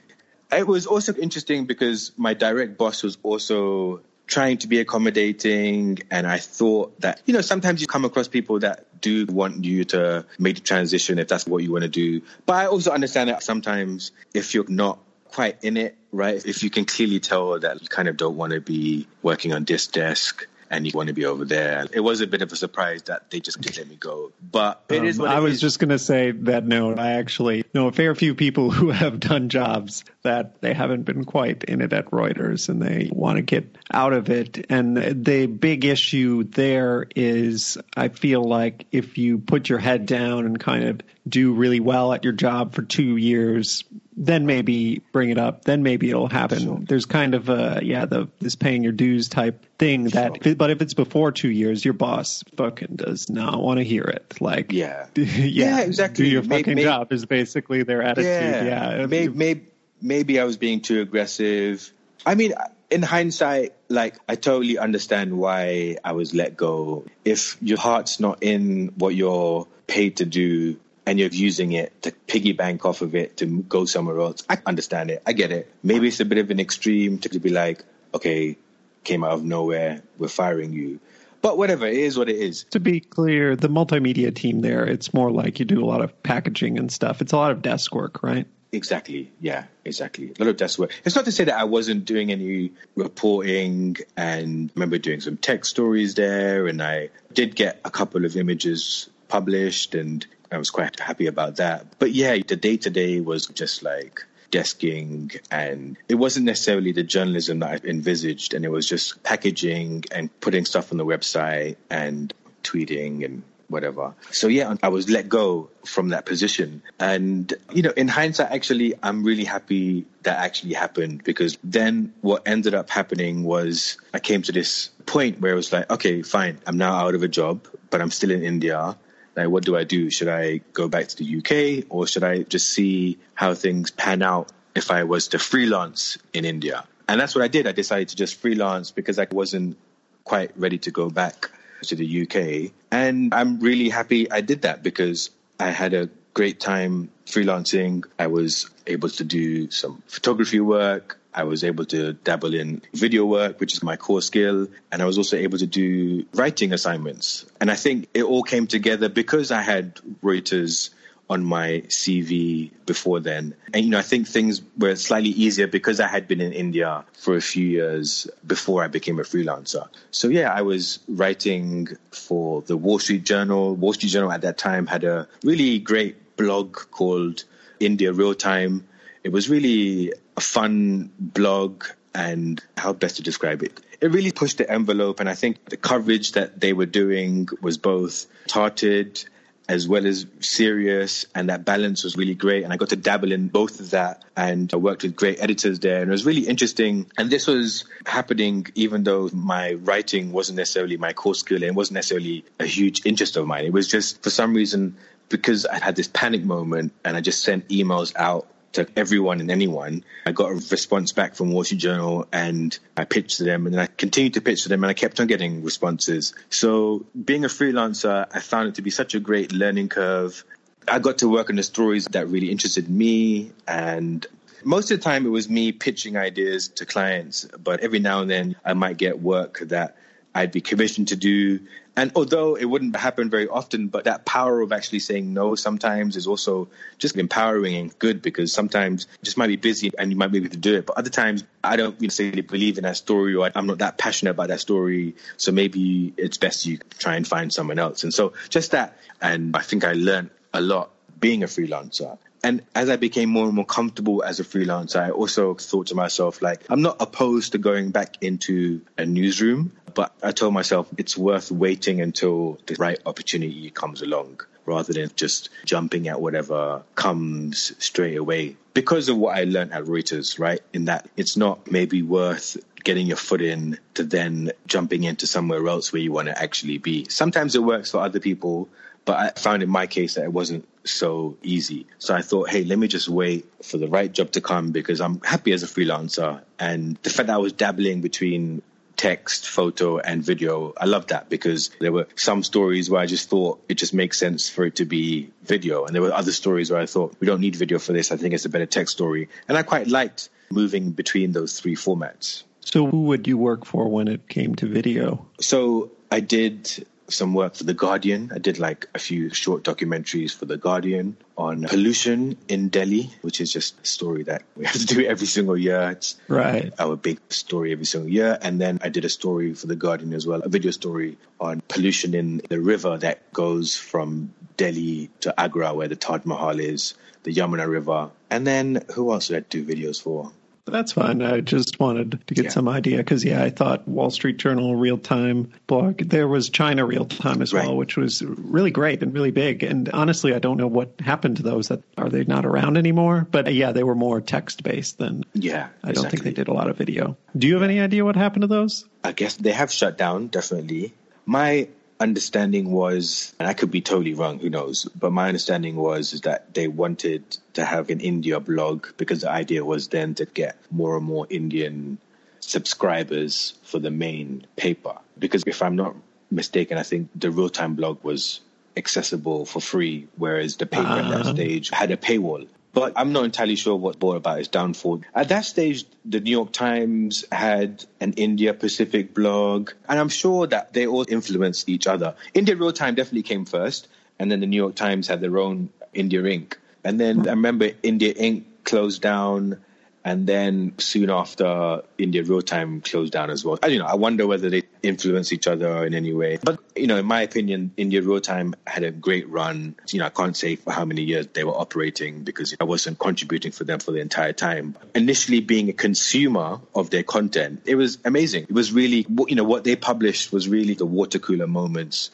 It 0.58 0.68
was 0.68 0.86
also 0.86 1.14
interesting 1.14 1.66
because 1.66 2.12
my 2.18 2.34
direct 2.34 2.78
boss 2.78 3.04
was 3.04 3.18
also 3.24 4.02
trying 4.28 4.58
to 4.60 4.68
be 4.68 4.80
accommodating. 4.80 6.00
And 6.10 6.26
I 6.26 6.38
thought 6.38 7.00
that, 7.02 7.22
you 7.26 7.34
know, 7.34 7.42
sometimes 7.42 7.82
you 7.82 7.88
come 7.88 8.06
across 8.06 8.28
people 8.28 8.60
that 8.60 9.02
do 9.02 9.26
want 9.26 9.66
you 9.66 9.84
to 9.86 10.26
make 10.40 10.56
the 10.56 10.62
transition 10.62 11.20
if 11.20 11.28
that's 11.28 11.46
what 11.46 11.64
you 11.64 11.72
want 11.72 11.84
to 11.84 11.90
do. 11.90 12.22
But 12.46 12.54
I 12.54 12.66
also 12.68 12.92
understand 12.92 13.30
that 13.30 13.44
sometimes 13.44 14.12
if 14.34 14.54
you're 14.54 14.70
not 14.70 15.00
quite 15.26 15.64
in 15.64 15.78
it, 15.78 15.98
right? 16.12 16.44
If 16.46 16.64
you 16.64 16.70
can 16.70 16.86
clearly 16.86 17.20
tell 17.20 17.60
that 17.60 17.82
you 17.82 17.88
kind 17.88 18.08
of 18.08 18.18
don't 18.18 18.38
want 18.38 18.54
to 18.54 18.62
be 18.62 19.08
working 19.22 19.52
on 19.52 19.66
this 19.66 19.88
desk 19.88 20.48
and 20.74 20.88
you 20.88 20.92
want 20.96 21.08
to 21.08 21.14
be 21.14 21.26
over 21.26 21.46
there. 21.46 21.86
It 21.94 22.00
was 22.00 22.22
a 22.22 22.28
bit 22.28 22.42
of 22.42 22.52
a 22.52 22.56
surprise 22.56 23.04
that 23.04 23.30
they 23.30 23.40
just 23.40 23.62
didn't 23.62 23.78
let 23.78 23.88
me 23.88 23.96
go. 23.96 24.32
But 24.42 24.84
it 24.90 25.00
um, 25.00 25.06
is 25.06 25.20
I 25.20 25.38
it 25.38 25.42
was 25.42 25.54
is. 25.56 25.62
just 25.62 25.80
going 25.80 25.90
to 25.90 26.00
say 26.00 26.32
that 26.32 26.66
note. 26.66 26.98
I 26.98 27.12
actually 27.12 27.64
know 27.76 27.88
a 27.88 27.92
fair 27.92 28.16
few 28.16 28.34
people 28.34 28.72
who 28.78 28.90
have 28.90 29.20
done 29.20 29.50
jobs 29.50 30.04
that 30.24 30.62
they 30.62 30.74
haven't 30.74 31.04
been 31.04 31.26
quite 31.26 31.64
in 31.64 31.82
it 31.82 31.94
at 31.94 32.10
Reuters 32.10 32.70
and 32.70 32.82
they 32.82 33.10
want 33.12 33.38
to 33.38 33.44
get 33.44 33.78
out 33.92 34.14
of 34.14 34.32
it. 34.32 34.66
And 34.70 34.98
the 34.98 35.46
big 35.46 35.86
issue 35.86 36.44
there 36.44 37.06
is 37.16 37.78
I 37.96 38.08
feel 38.08 38.44
like 38.44 38.88
if 38.92 39.20
you 39.20 39.38
put 39.38 39.70
your 39.70 39.80
head 39.80 40.08
down 40.08 40.48
and 40.48 40.60
kind 40.60 40.86
of 40.86 41.02
do 41.28 41.54
really 41.54 41.80
well 41.80 42.14
at 42.14 42.24
your 42.24 42.34
job 42.34 42.74
for 42.74 42.82
two 42.82 43.16
years, 43.16 43.84
then 44.16 44.46
maybe 44.46 45.02
bring 45.12 45.30
it 45.30 45.38
up. 45.38 45.66
Then 45.66 45.84
maybe 45.84 46.10
it'll 46.10 46.28
happen. 46.28 46.60
Sure. 46.60 46.80
There's 46.82 47.06
kind 47.06 47.36
of 47.36 47.50
a 47.50 47.80
yeah, 47.84 48.06
the 48.06 48.30
this 48.40 48.56
paying 48.56 48.84
your 48.84 48.92
dues 48.92 49.30
type 49.30 49.66
thing 49.78 50.06
that. 50.06 50.44
Sure. 50.44 50.56
But 50.56 50.70
if 50.70 50.82
it's 50.82 50.94
before 50.94 51.32
two 51.32 51.50
years, 51.50 51.84
your 51.84 51.94
boss 51.94 52.44
fucking 52.56 52.96
does 52.96 53.30
not 53.30 53.62
want 53.62 53.80
to 53.80 53.84
hear 53.84 54.04
it. 54.04 54.36
Like 54.42 54.72
Yeah. 54.72 55.08
yeah, 55.16 55.26
Yeah, 55.46 55.80
exactly. 55.82 56.26
Do 56.26 56.32
your 56.32 56.44
May- 56.44 56.60
fucking 56.60 56.76
may- 56.76 56.84
job 56.84 57.12
is 57.12 57.26
basically 57.26 57.84
their 57.84 58.02
attitude. 58.04 58.26
Yeah, 58.26 59.06
Maybe, 59.08 59.34
maybe, 59.34 59.66
maybe 60.02 60.40
I 60.40 60.44
was 60.44 60.58
being 60.58 60.82
too 60.82 61.02
aggressive. 61.02 61.92
I 62.26 62.36
mean, 62.36 62.54
in 62.90 63.02
hindsight, 63.02 63.74
like, 63.90 64.18
I 64.30 64.36
totally 64.36 64.78
understand 64.78 65.38
why 65.38 65.98
I 66.04 66.12
was 66.12 66.34
let 66.34 66.56
go. 66.56 67.06
If 67.26 67.58
your 67.62 67.78
heart's 67.80 68.20
not 68.20 68.44
in 68.44 68.94
what 68.98 69.16
you're 69.16 69.68
paid 69.88 70.18
to 70.18 70.26
do 70.26 70.78
and 71.06 71.20
you're 71.20 71.30
using 71.30 71.74
it 71.74 72.02
to 72.04 72.12
piggy 72.12 72.54
bank 72.54 72.86
off 72.86 73.02
of 73.02 73.16
it 73.16 73.38
to 73.38 73.46
go 73.46 73.86
somewhere 73.86 74.20
else, 74.20 74.44
I 74.50 74.58
understand 74.66 75.12
it. 75.12 75.22
I 75.26 75.34
get 75.34 75.52
it. 75.52 75.72
Maybe 75.84 76.08
it's 76.08 76.20
a 76.20 76.26
bit 76.26 76.38
of 76.38 76.50
an 76.52 76.60
extreme 76.60 77.20
to 77.20 77.40
be 77.40 77.50
like, 77.50 77.84
okay, 78.14 78.58
came 79.04 79.24
out 79.24 79.34
of 79.34 79.44
nowhere, 79.44 80.02
we're 80.18 80.28
firing 80.28 80.74
you. 80.74 81.00
But 81.42 81.58
whatever, 81.58 81.86
it 81.86 81.98
is 81.98 82.18
what 82.18 82.30
it 82.30 82.38
is. 82.38 82.64
To 82.72 82.80
be 82.80 83.02
clear, 83.02 83.58
the 83.58 83.68
multimedia 83.68 84.34
team 84.34 84.62
there, 84.62 84.86
it's 84.86 85.14
more 85.14 85.30
like 85.30 85.60
you 85.60 85.66
do 85.66 85.84
a 85.84 85.88
lot 85.88 86.02
of 86.02 86.24
packaging 86.24 86.80
and 86.80 86.90
stuff. 86.90 87.22
It's 87.22 87.34
a 87.34 87.38
lot 87.38 87.52
of 87.52 87.62
desk 87.62 87.94
work, 87.94 88.24
right? 88.24 88.48
Exactly. 88.72 89.32
Yeah, 89.42 89.66
exactly. 89.84 90.32
A 90.40 90.44
lot 90.44 90.50
of 90.50 90.58
desk 90.58 90.80
work. 90.80 90.92
It's 91.04 91.16
not 91.16 91.26
to 91.26 91.32
say 91.32 91.44
that 91.44 91.56
I 91.56 91.66
wasn't 91.66 92.06
doing 92.06 92.32
any 92.32 92.72
reporting 92.96 93.98
and 94.16 94.72
remember 94.74 94.98
doing 94.98 95.20
some 95.20 95.36
tech 95.36 95.66
stories 95.66 96.16
there 96.16 96.66
and 96.68 96.82
I 96.82 97.10
did 97.34 97.56
get 97.56 97.82
a 97.84 97.92
couple 97.92 98.26
of 98.26 98.38
images 98.38 99.10
published 99.28 99.96
and 99.96 100.26
I 100.54 100.58
was 100.58 100.70
quite 100.70 101.00
happy 101.00 101.28
about 101.28 101.58
that. 101.58 101.86
But 102.00 102.12
yeah, 102.12 102.38
the 102.46 102.56
day 102.56 102.78
to 102.78 102.90
day 102.90 103.20
was 103.20 103.48
just 103.48 103.84
like 103.84 104.26
desking 104.52 105.40
and 105.50 105.98
it 106.08 106.16
wasn't 106.16 106.46
necessarily 106.46 106.92
the 106.92 107.04
journalism 107.04 107.60
that 107.60 107.84
I 107.84 107.88
envisaged 107.88 108.54
and 108.54 108.64
it 108.64 108.70
was 108.70 108.88
just 108.88 109.24
packaging 109.24 110.04
and 110.12 110.30
putting 110.40 110.66
stuff 110.66 110.92
on 110.92 110.98
the 111.00 111.06
website 111.06 111.78
and 111.90 112.32
tweeting 112.64 113.26
and 113.26 113.44
whatever. 113.68 114.14
So 114.32 114.48
yeah, 114.48 114.76
I 114.84 114.90
was 114.90 115.10
let 115.10 115.28
go 115.28 115.70
from 115.86 116.10
that 116.10 116.26
position. 116.26 116.84
And, 117.00 117.52
you 117.74 117.82
know, 117.82 117.92
in 117.98 118.08
hindsight, 118.08 118.52
actually, 118.52 118.94
I'm 119.02 119.24
really 119.24 119.44
happy 119.44 120.06
that 120.22 120.38
actually 120.38 120.74
happened 120.74 121.24
because 121.24 121.58
then 121.64 122.14
what 122.22 122.48
ended 122.48 122.76
up 122.76 122.92
happening 122.92 123.44
was 123.44 123.98
I 124.14 124.20
came 124.20 124.44
to 124.44 124.52
this 124.52 124.90
point 125.08 125.42
where 125.42 125.54
it 125.54 125.56
was 125.56 125.74
like, 125.74 125.92
okay, 125.92 126.22
fine, 126.22 126.60
I'm 126.68 126.78
now 126.78 126.94
out 126.94 127.16
of 127.16 127.24
a 127.24 127.28
job, 127.28 127.68
but 127.90 128.02
I'm 128.02 128.12
still 128.12 128.32
in 128.32 128.44
India. 128.44 128.96
Like, 129.36 129.50
what 129.50 129.64
do 129.64 129.76
I 129.76 129.84
do? 129.84 130.10
Should 130.10 130.28
I 130.28 130.62
go 130.74 130.88
back 130.88 131.08
to 131.08 131.18
the 131.18 131.38
UK 131.38 131.86
or 131.90 132.08
should 132.08 132.24
I 132.24 132.44
just 132.44 132.70
see 132.70 133.18
how 133.34 133.54
things 133.54 133.92
pan 133.92 134.22
out 134.22 134.52
if 134.76 134.92
I 134.92 135.04
was 135.04 135.30
to 135.30 135.40
freelance 135.40 136.18
in 136.34 136.46
India? 136.46 136.86
And 137.08 137.20
that's 137.20 137.36
what 137.36 137.44
I 137.44 137.48
did. 137.48 137.68
I 137.68 137.72
decided 137.72 138.10
to 138.10 138.16
just 138.16 138.36
freelance 138.36 138.92
because 138.92 139.20
I 139.20 139.28
wasn't 139.32 139.78
quite 140.24 140.52
ready 140.58 140.78
to 140.80 140.92
go 140.92 141.10
back 141.10 141.50
to 141.84 141.96
the 141.96 142.22
UK. 142.24 142.72
And 142.92 143.34
I'm 143.34 143.60
really 143.60 143.90
happy 143.90 144.32
I 144.32 144.42
did 144.42 144.62
that 144.62 144.84
because 144.84 145.30
I 145.60 145.70
had 145.70 145.94
a 145.94 146.10
great 146.34 146.60
time 146.60 147.10
freelancing. 147.26 148.06
I 148.18 148.28
was 148.28 148.70
able 148.88 149.10
to 149.10 149.24
do 149.24 149.70
some 149.72 150.02
photography 150.08 150.60
work. 150.60 151.20
I 151.34 151.44
was 151.44 151.64
able 151.64 151.86
to 151.86 152.14
dabble 152.14 152.54
in 152.54 152.82
video 152.94 153.26
work, 153.26 153.60
which 153.60 153.74
is 153.74 153.84
my 153.84 153.98
core 153.98 154.22
skill. 154.22 154.68
And 154.92 155.02
I 155.02 155.06
was 155.06 155.18
also 155.18 155.38
able 155.38 155.58
to 155.58 155.68
do 155.68 156.26
writing 156.34 156.74
assignments. 156.74 157.46
And 157.60 157.72
I 157.72 157.76
think 157.76 158.10
it 158.14 158.24
all 158.24 158.44
came 158.44 158.68
together 158.68 159.10
because 159.10 159.52
I 159.52 159.62
had 159.62 159.96
Reuters 160.24 160.90
on 161.30 161.44
my 161.44 161.84
CV 161.88 162.72
before 162.86 163.20
then. 163.20 163.56
And, 163.74 163.86
you 163.86 163.92
know, 163.92 163.98
I 163.98 164.02
think 164.02 164.28
things 164.28 164.62
were 164.78 164.96
slightly 164.96 165.30
easier 165.30 165.68
because 165.68 166.00
I 166.00 166.08
had 166.08 166.28
been 166.28 166.42
in 166.42 166.52
India 166.52 167.06
for 167.14 167.36
a 167.36 167.42
few 167.42 167.66
years 167.66 168.28
before 168.46 168.84
I 168.84 168.88
became 168.88 169.20
a 169.20 169.24
freelancer. 169.24 169.88
So, 170.12 170.28
yeah, 170.28 170.54
I 170.54 170.62
was 170.62 171.00
writing 171.08 171.88
for 172.12 172.62
the 172.62 172.78
Wall 172.78 173.00
Street 173.00 173.24
Journal. 173.24 173.76
Wall 173.76 173.94
Street 173.94 174.10
Journal 174.10 174.32
at 174.32 174.42
that 174.42 174.58
time 174.58 174.86
had 174.86 175.04
a 175.06 175.28
really 175.44 175.80
great 175.80 176.36
blog 176.36 176.74
called 176.92 177.46
India 177.80 178.12
Real 178.12 178.36
Time. 178.36 178.86
It 179.24 179.32
was 179.32 179.50
really 179.50 180.14
fun 180.42 181.12
blog 181.20 181.86
and 182.14 182.62
how 182.78 182.94
best 182.94 183.18
to 183.18 183.24
describe 183.24 183.64
it. 183.64 183.80
It 184.02 184.12
really 184.12 184.32
pushed 184.32 184.58
the 184.58 184.70
envelope, 184.70 185.20
and 185.20 185.30
I 185.30 185.36
think 185.36 185.70
the 185.70 185.78
coverage 185.78 186.34
that 186.34 186.60
they 186.60 186.74
were 186.74 186.86
doing 186.86 187.48
was 187.62 187.78
both 187.78 188.26
tarted 188.48 189.24
as 189.70 189.88
well 189.88 190.06
as 190.06 190.26
serious, 190.42 191.26
and 191.34 191.50
that 191.50 191.64
balance 191.64 192.04
was 192.04 192.18
really 192.18 192.36
great. 192.36 192.64
And 192.64 192.74
I 192.74 192.78
got 192.78 192.90
to 192.90 192.98
dabble 192.98 193.32
in 193.32 193.48
both 193.48 193.80
of 193.80 193.92
that, 193.92 194.24
and 194.36 194.70
I 194.74 194.78
worked 194.78 195.04
with 195.04 195.16
great 195.16 195.42
editors 195.42 195.80
there, 195.80 196.02
and 196.02 196.10
it 196.10 196.12
was 196.12 196.26
really 196.26 196.46
interesting. 196.48 197.10
And 197.18 197.30
this 197.30 197.48
was 197.48 197.86
happening 198.06 198.68
even 198.76 199.04
though 199.04 199.30
my 199.32 199.74
writing 199.74 200.34
wasn't 200.34 200.58
necessarily 200.58 200.98
my 200.98 201.14
core 201.14 201.36
skill, 201.36 201.58
and 201.58 201.66
it 201.66 201.76
wasn't 201.76 201.96
necessarily 201.96 202.44
a 202.60 202.66
huge 202.66 203.06
interest 203.06 203.38
of 203.38 203.48
mine. 203.48 203.66
It 203.66 203.74
was 203.74 203.88
just 203.88 204.22
for 204.22 204.30
some 204.30 204.54
reason 204.54 204.98
because 205.30 205.66
I 205.66 205.80
had 205.80 205.96
this 205.96 206.10
panic 206.10 206.44
moment, 206.44 206.92
and 207.06 207.16
I 207.16 207.22
just 207.22 207.42
sent 207.42 207.70
emails 207.70 208.14
out 208.18 208.48
to 208.74 208.88
everyone 208.96 209.40
and 209.40 209.50
anyone. 209.50 210.04
I 210.26 210.32
got 210.32 210.52
a 210.52 210.56
response 210.56 211.12
back 211.12 211.36
from 211.36 211.52
Wall 211.52 211.64
Street 211.64 211.80
Journal 211.80 212.28
and 212.32 212.78
I 212.98 213.06
pitched 213.06 213.38
to 213.38 213.44
them 213.44 213.66
and 213.66 213.74
then 213.76 213.82
I 213.82 213.86
continued 213.86 214.36
to 214.36 214.42
pitch 214.42 214.64
to 214.64 214.70
them 214.70 214.84
and 214.84 214.92
I 214.92 214.94
kept 214.94 215.20
on 215.20 215.28
getting 215.28 215.64
responses. 215.64 216.34
So 216.50 217.06
being 217.14 217.46
a 217.46 217.50
freelancer, 217.50 218.28
I 218.32 218.40
found 218.40 218.70
it 218.70 218.76
to 218.76 218.82
be 218.82 218.90
such 218.90 219.16
a 219.16 219.20
great 219.20 219.52
learning 219.52 219.90
curve. 219.90 220.44
I 220.88 221.00
got 221.00 221.20
to 221.20 221.30
work 221.30 221.50
on 221.50 221.56
the 221.56 221.64
stories 221.64 222.06
that 222.12 222.28
really 222.28 222.52
interested 222.52 222.90
me 222.90 223.52
and 223.68 224.26
most 224.66 224.92
of 224.92 225.00
the 225.00 225.04
time 225.04 225.26
it 225.26 225.30
was 225.30 225.50
me 225.50 225.72
pitching 225.72 226.18
ideas 226.18 226.70
to 226.70 226.86
clients, 226.86 227.46
but 227.62 227.82
every 227.82 228.00
now 228.00 228.22
and 228.22 228.30
then 228.30 228.56
I 228.64 228.74
might 228.74 228.98
get 228.98 229.22
work 229.22 229.60
that 229.60 229.98
I'd 230.36 230.52
be 230.52 230.62
commissioned 230.62 231.10
to 231.10 231.16
do. 231.16 231.60
And 231.96 232.12
although 232.16 232.56
it 232.56 232.66
wouldn't 232.66 232.96
happen 232.96 233.30
very 233.30 233.48
often, 233.48 233.88
but 233.88 234.06
that 234.06 234.26
power 234.26 234.62
of 234.62 234.72
actually 234.72 235.00
saying 235.00 235.32
no 235.32 235.54
sometimes 235.54 236.16
is 236.16 236.26
also 236.26 236.70
just 236.98 237.16
empowering 237.18 237.76
and 237.76 238.00
good 238.00 238.24
because 238.24 238.52
sometimes 238.52 239.08
you 239.12 239.26
just 239.26 239.38
might 239.38 239.48
be 239.48 239.58
busy 239.58 239.92
and 239.98 240.12
you 240.12 240.18
might 240.18 240.32
be 240.32 240.40
able 240.40 240.50
to 240.50 240.58
do 240.58 240.76
it. 240.76 240.88
But 240.88 240.98
other 240.98 241.12
times 241.12 241.44
I 241.64 241.76
don't 241.76 242.02
necessarily 242.02 242.42
believe 242.42 242.80
in 242.80 242.84
that 242.84 242.98
story 242.98 243.36
or 243.36 243.50
I'm 243.54 243.68
not 243.68 243.78
that 243.80 244.00
passionate 244.00 244.32
about 244.32 244.48
that 244.48 244.60
story. 244.60 245.16
So 245.38 245.52
maybe 245.52 246.14
it's 246.18 246.38
best 246.38 246.66
you 246.66 246.80
try 246.98 247.16
and 247.16 247.28
find 247.28 247.54
someone 247.54 247.78
else. 247.78 248.04
And 248.04 248.14
so 248.14 248.34
just 248.50 248.72
that. 248.72 248.98
And 249.22 249.56
I 249.56 249.62
think 249.62 249.86
I 249.86 249.94
learned 249.94 250.32
a 250.52 250.62
lot 250.62 250.90
being 251.20 251.44
a 251.44 251.48
freelancer. 251.48 252.18
And 252.44 252.62
as 252.76 252.90
I 252.90 252.98
became 252.98 253.30
more 253.30 253.46
and 253.46 253.56
more 253.56 253.66
comfortable 253.66 254.22
as 254.24 254.42
a 254.42 254.44
freelancer, 254.44 255.00
I 255.00 255.12
also 255.12 255.54
thought 255.54 255.88
to 255.88 255.96
myself, 255.96 256.42
like, 256.42 256.64
I'm 256.70 256.82
not 256.82 256.98
opposed 257.00 257.54
to 257.54 257.58
going 257.58 257.92
back 257.92 258.22
into 258.22 258.82
a 258.98 259.06
newsroom, 259.06 259.72
but 259.94 260.14
I 260.22 260.32
told 260.32 260.54
myself 260.54 260.88
it's 260.98 261.18
worth 261.18 261.52
waiting 261.52 262.02
until 262.02 262.60
the 262.66 262.76
right 262.76 263.00
opportunity 263.06 263.70
comes 263.70 264.02
along 264.02 264.42
rather 264.66 264.94
than 264.94 265.10
just 265.16 265.50
jumping 265.66 266.08
at 266.08 266.22
whatever 266.22 266.84
comes 266.96 267.74
straight 267.80 268.18
away. 268.18 268.56
Because 268.74 269.10
of 269.10 269.18
what 269.18 269.38
I 269.38 269.44
learned 269.44 269.74
at 269.74 269.84
Reuters, 269.84 270.40
right? 270.40 270.62
In 270.72 270.86
that 270.86 271.10
it's 271.18 271.38
not 271.38 271.70
maybe 271.72 272.02
worth 272.02 272.58
getting 272.84 273.08
your 273.08 273.18
foot 273.18 273.42
in 273.42 273.78
to 273.94 274.04
then 274.04 274.52
jumping 274.68 275.04
into 275.04 275.28
somewhere 275.28 275.66
else 275.68 275.94
where 275.94 276.02
you 276.02 276.12
want 276.12 276.28
to 276.28 276.42
actually 276.42 276.78
be. 276.78 277.06
Sometimes 277.10 277.56
it 277.56 277.64
works 277.64 277.92
for 277.92 278.00
other 278.00 278.20
people, 278.20 278.68
but 279.06 279.18
I 279.18 279.40
found 279.40 279.64
in 279.64 279.70
my 279.70 279.88
case 279.88 280.16
that 280.16 280.24
it 280.24 280.34
wasn't 280.34 280.68
so 280.84 281.38
easy. 281.44 281.88
So 282.00 282.14
I 282.14 282.22
thought, 282.22 282.50
hey, 282.50 282.64
let 282.64 282.78
me 282.78 282.88
just 282.88 283.08
wait 283.08 283.46
for 283.64 283.78
the 283.78 283.88
right 283.88 284.12
job 284.12 284.32
to 284.32 284.42
come 284.42 284.72
because 284.72 285.02
I'm 285.02 285.22
happy 285.22 285.54
as 285.54 285.64
a 285.64 285.68
freelancer. 285.68 286.42
And 286.60 286.98
the 287.04 287.10
fact 287.10 287.28
that 287.28 287.36
I 287.36 287.38
was 287.38 287.54
dabbling 287.54 288.02
between 288.02 288.62
text, 288.96 289.48
photo, 289.48 289.98
and 289.98 290.24
video, 290.24 290.74
I 290.80 290.86
love 290.86 291.08
that 291.08 291.30
because 291.30 291.70
there 291.80 291.92
were 291.92 292.08
some 292.16 292.44
stories 292.44 292.90
where 292.90 293.02
I 293.02 293.06
just 293.06 293.30
thought 293.30 293.64
it 293.68 293.76
just 293.76 293.94
makes 293.94 294.20
sense 294.20 294.50
for 294.50 294.66
it 294.66 294.78
to 294.78 294.86
be 294.86 295.32
video. 295.44 295.86
And 295.86 295.94
there 295.94 296.02
were 296.02 296.14
other 296.14 296.32
stories 296.32 296.72
where 296.72 296.80
I 296.80 296.86
thought 296.86 297.16
we 297.20 297.28
don't 297.28 297.42
need 297.42 297.56
video 297.56 297.80
for 297.80 297.94
this. 297.94 298.12
I 298.12 298.18
think 298.18 298.34
it's 298.34 298.46
a 298.46 298.50
better 298.50 298.66
text 298.66 298.94
story. 298.94 299.30
And 299.48 299.58
I 299.58 299.64
quite 299.64 299.88
liked 299.88 300.30
moving 300.52 300.92
between 300.92 301.32
those 301.32 301.60
three 301.60 301.76
formats. 301.76 302.44
So, 302.62 302.88
who 302.88 303.04
would 303.04 303.28
you 303.28 303.38
work 303.38 303.66
for 303.66 303.90
when 303.90 304.08
it 304.08 304.28
came 304.28 304.56
to 304.56 304.68
video? 304.68 305.26
So, 305.42 305.92
I 306.12 306.22
did 306.22 306.86
some 307.10 307.34
work 307.34 307.56
for 307.56 307.64
The 307.64 307.74
Guardian. 307.74 308.32
I 308.34 308.40
did 308.40 308.60
like 308.60 308.88
a 308.94 309.00
few 309.00 309.30
short 309.30 309.64
documentaries 309.64 310.34
for 310.34 310.46
The 310.46 310.58
Guardian 310.58 311.18
on 311.38 311.64
pollution 311.64 312.38
in 312.48 312.70
Delhi, 312.70 313.12
which 313.22 313.42
is 313.42 313.52
just 313.52 313.80
a 313.82 313.86
story 313.86 314.24
that 314.24 314.44
we 314.56 314.66
have 314.66 314.76
to 314.76 314.86
do 314.86 315.06
every 315.06 315.28
single 315.28 315.58
year. 315.58 315.92
It's 315.92 316.16
right. 316.28 316.74
our 316.80 316.96
big 316.96 317.20
story 317.30 317.72
every 317.72 317.86
single 317.86 318.10
year. 318.10 318.38
And 318.42 318.60
then 318.60 318.80
I 318.82 318.90
did 318.90 319.06
a 319.06 319.10
story 319.10 319.54
for 319.54 319.68
The 319.68 319.76
Guardian 319.76 320.14
as 320.14 320.26
well, 320.26 320.42
a 320.42 320.50
video 320.50 320.72
story 320.72 321.18
on 321.40 321.62
pollution 321.68 322.14
in 322.14 322.42
the 322.50 322.60
river 322.60 322.98
that 322.98 323.32
goes 323.34 323.76
from 323.76 324.34
Delhi 324.58 325.10
to 325.22 325.40
Agra, 325.40 325.74
where 325.74 325.88
the 325.88 325.96
Taj 325.96 326.26
Mahal 326.26 326.60
is, 326.60 326.94
the 327.24 327.34
Yamuna 327.34 327.68
River. 327.68 328.12
And 328.30 328.46
then 328.46 328.84
who 328.94 329.12
else 329.12 329.28
did 329.28 329.38
I 329.38 329.46
do 329.50 329.66
videos 329.66 330.02
for? 330.02 330.32
That's 330.66 330.94
fine. 330.94 331.22
I 331.22 331.42
just 331.42 331.80
wanted 331.80 332.26
to 332.28 332.34
get 332.34 332.46
yeah. 332.46 332.52
some 332.52 332.70
idea 332.70 332.98
because, 332.98 333.26
yeah, 333.26 333.44
I 333.44 333.50
thought 333.50 333.88
Wall 333.88 334.10
Street 334.10 334.38
Journal 334.38 334.76
real 334.76 334.98
time 334.98 335.52
blog. 335.68 335.98
There 335.98 336.28
was 336.28 336.50
China 336.50 336.86
real 336.86 337.06
time 337.06 337.42
as 337.42 337.54
right. 337.54 337.68
well, 337.68 337.76
which 337.76 337.98
was 337.98 338.22
really 338.22 338.72
great 338.72 339.04
and 339.04 339.14
really 339.14 339.32
big. 339.32 339.64
And 339.64 339.90
honestly, 339.90 340.34
I 340.34 340.40
don't 340.40 340.58
know 340.58 340.68
what 340.68 340.94
happened 341.00 341.38
to 341.38 341.44
those. 341.44 341.68
That 341.68 341.82
are 341.98 342.10
they 342.10 342.24
not 342.24 342.46
around 342.46 342.78
anymore? 342.78 343.28
But 343.30 343.54
yeah, 343.54 343.74
they 343.74 343.84
were 343.84 343.96
more 343.96 344.22
text 344.22 344.64
based 344.64 345.00
than. 345.00 345.26
Yeah, 345.34 345.68
I 345.84 345.92
don't 345.92 346.10
think 346.10 346.24
they 346.24 346.32
did 346.32 346.48
a 346.48 346.54
lot 346.54 346.70
of 346.70 346.78
video. 346.78 347.18
Do 347.38 347.48
you 347.48 347.56
have 347.56 347.64
any 347.64 347.80
idea 347.80 348.06
what 348.06 348.16
happened 348.16 348.44
to 348.44 348.48
those? 348.48 348.86
I 349.04 349.12
guess 349.12 349.36
they 349.36 349.52
have 349.52 349.72
shut 349.72 349.98
down. 349.98 350.28
Definitely. 350.28 350.94
My 351.26 351.68
understanding 352.04 352.72
was, 352.72 353.34
and 353.40 353.48
I 353.48 353.54
could 353.54 353.72
be 353.72 353.82
totally 353.82 354.14
wrong, 354.14 354.40
who 354.40 354.50
knows, 354.50 354.86
but 354.86 355.12
my 355.12 355.28
understanding 355.28 355.76
was 355.76 356.14
is 356.14 356.22
that 356.22 356.54
they 356.54 356.68
wanted 356.68 357.24
to 357.54 357.66
have 357.66 357.90
an 357.90 358.02
India 358.02 358.40
blog 358.40 358.88
because 358.98 359.22
the 359.22 359.32
idea 359.32 359.66
was 359.66 359.88
then 359.88 360.14
to 360.16 360.26
get 360.26 360.58
more 360.70 360.98
and 360.98 361.06
more 361.06 361.26
Indian 361.30 361.98
subscribers 362.42 363.54
for 363.64 363.80
the 363.80 363.90
main 363.90 364.46
paper. 364.56 364.96
Because 365.18 365.44
if 365.48 365.62
I'm 365.62 365.76
not 365.76 365.96
mistaken, 366.30 366.78
I 366.78 366.84
think 366.84 367.10
the 367.16 367.32
real 367.32 367.50
time 367.50 367.76
blog 367.76 368.04
was 368.04 368.42
accessible 368.76 369.46
for 369.46 369.62
free, 369.62 370.08
whereas 370.18 370.58
the 370.58 370.66
paper 370.66 370.88
uh-huh. 370.88 371.00
at 371.00 371.10
that 371.10 371.22
uh-huh. 371.22 371.34
stage 371.34 371.70
had 371.70 371.92
a 371.92 371.98
paywall. 371.98 372.48
But 372.74 372.94
I'm 372.96 373.14
not 373.14 373.26
entirely 373.26 373.56
sure 373.56 373.76
what 373.76 374.00
brought 374.00 374.16
about 374.16 374.40
its 374.40 374.48
downfall. 374.48 375.02
At 375.14 375.30
that 375.30 375.46
stage, 375.46 375.86
the 376.06 376.20
New 376.20 376.32
York 376.32 376.52
Times 376.52 377.24
had 377.32 377.86
an 378.02 378.14
India 378.14 378.54
Pacific 378.54 379.14
blog, 379.14 379.72
and 379.88 380.00
I'm 380.00 380.10
sure 380.10 380.48
that 380.48 380.74
they 380.74 380.88
all 380.88 381.06
influenced 381.08 381.70
each 381.70 381.86
other. 381.86 382.16
India 382.34 382.56
Real 382.56 382.74
Time 382.74 382.96
definitely 382.96 383.24
came 383.24 383.46
first, 383.46 383.88
and 384.18 384.32
then 384.32 384.40
the 384.40 384.48
New 384.48 384.58
York 384.58 384.76
Times 384.76 385.08
had 385.08 385.22
their 385.22 385.38
own 385.38 385.70
India 385.94 386.26
Ink. 386.26 386.60
And 386.84 387.00
then 387.00 387.28
I 387.28 387.32
remember 387.32 387.70
India 387.84 388.12
Ink 388.12 388.48
closed 388.64 389.02
down, 389.04 389.60
And 390.06 390.28
then 390.28 390.74
soon 390.80 391.10
after, 391.10 391.84
India 391.98 392.24
Real 392.24 392.42
Time 392.42 392.82
closed 392.82 393.14
down 393.14 393.30
as 393.30 393.46
well. 393.46 393.58
I, 393.64 393.68
you 393.68 393.80
know, 393.80 393.86
I 393.86 393.96
wonder 393.96 394.28
whether 394.28 394.50
they 394.50 394.64
influence 394.82 395.32
each 395.32 395.48
other 395.48 395.86
in 395.86 395.94
any 395.94 396.14
way. 396.14 396.40
But, 396.44 396.60
you 396.76 396.88
know, 396.88 396.98
in 396.98 397.06
my 397.06 397.22
opinion, 397.22 397.72
India 397.78 398.02
Real 398.02 398.20
Time 398.20 398.54
had 398.68 398.84
a 398.84 398.92
great 398.92 399.30
run. 399.30 399.76
You 399.90 400.00
know, 400.00 400.06
I 400.06 400.10
can't 400.10 400.36
say 400.36 400.58
for 400.58 400.72
how 400.72 400.84
many 400.84 401.04
years 401.04 401.28
they 401.28 401.46
were 401.46 401.58
operating 401.58 402.24
because 402.24 402.54
I 402.60 402.66
wasn't 402.66 403.00
contributing 403.00 403.54
for 403.54 403.64
them 403.64 403.80
for 403.80 403.92
the 403.92 404.00
entire 404.00 404.34
time. 404.34 404.76
Initially 404.94 405.40
being 405.40 405.70
a 405.70 405.74
consumer 405.74 406.60
of 406.76 406.90
their 406.90 407.04
content, 407.04 407.62
it 407.66 407.76
was 407.76 407.98
amazing. 408.04 408.44
It 408.44 408.54
was 408.54 408.74
really, 408.74 409.06
you 409.28 409.36
know, 409.36 409.46
what 409.46 409.64
they 409.64 409.78
published 409.78 410.34
was 410.34 410.50
really 410.50 410.74
the 410.74 410.86
water 410.86 411.20
cooler 411.20 411.48
moments 411.48 412.12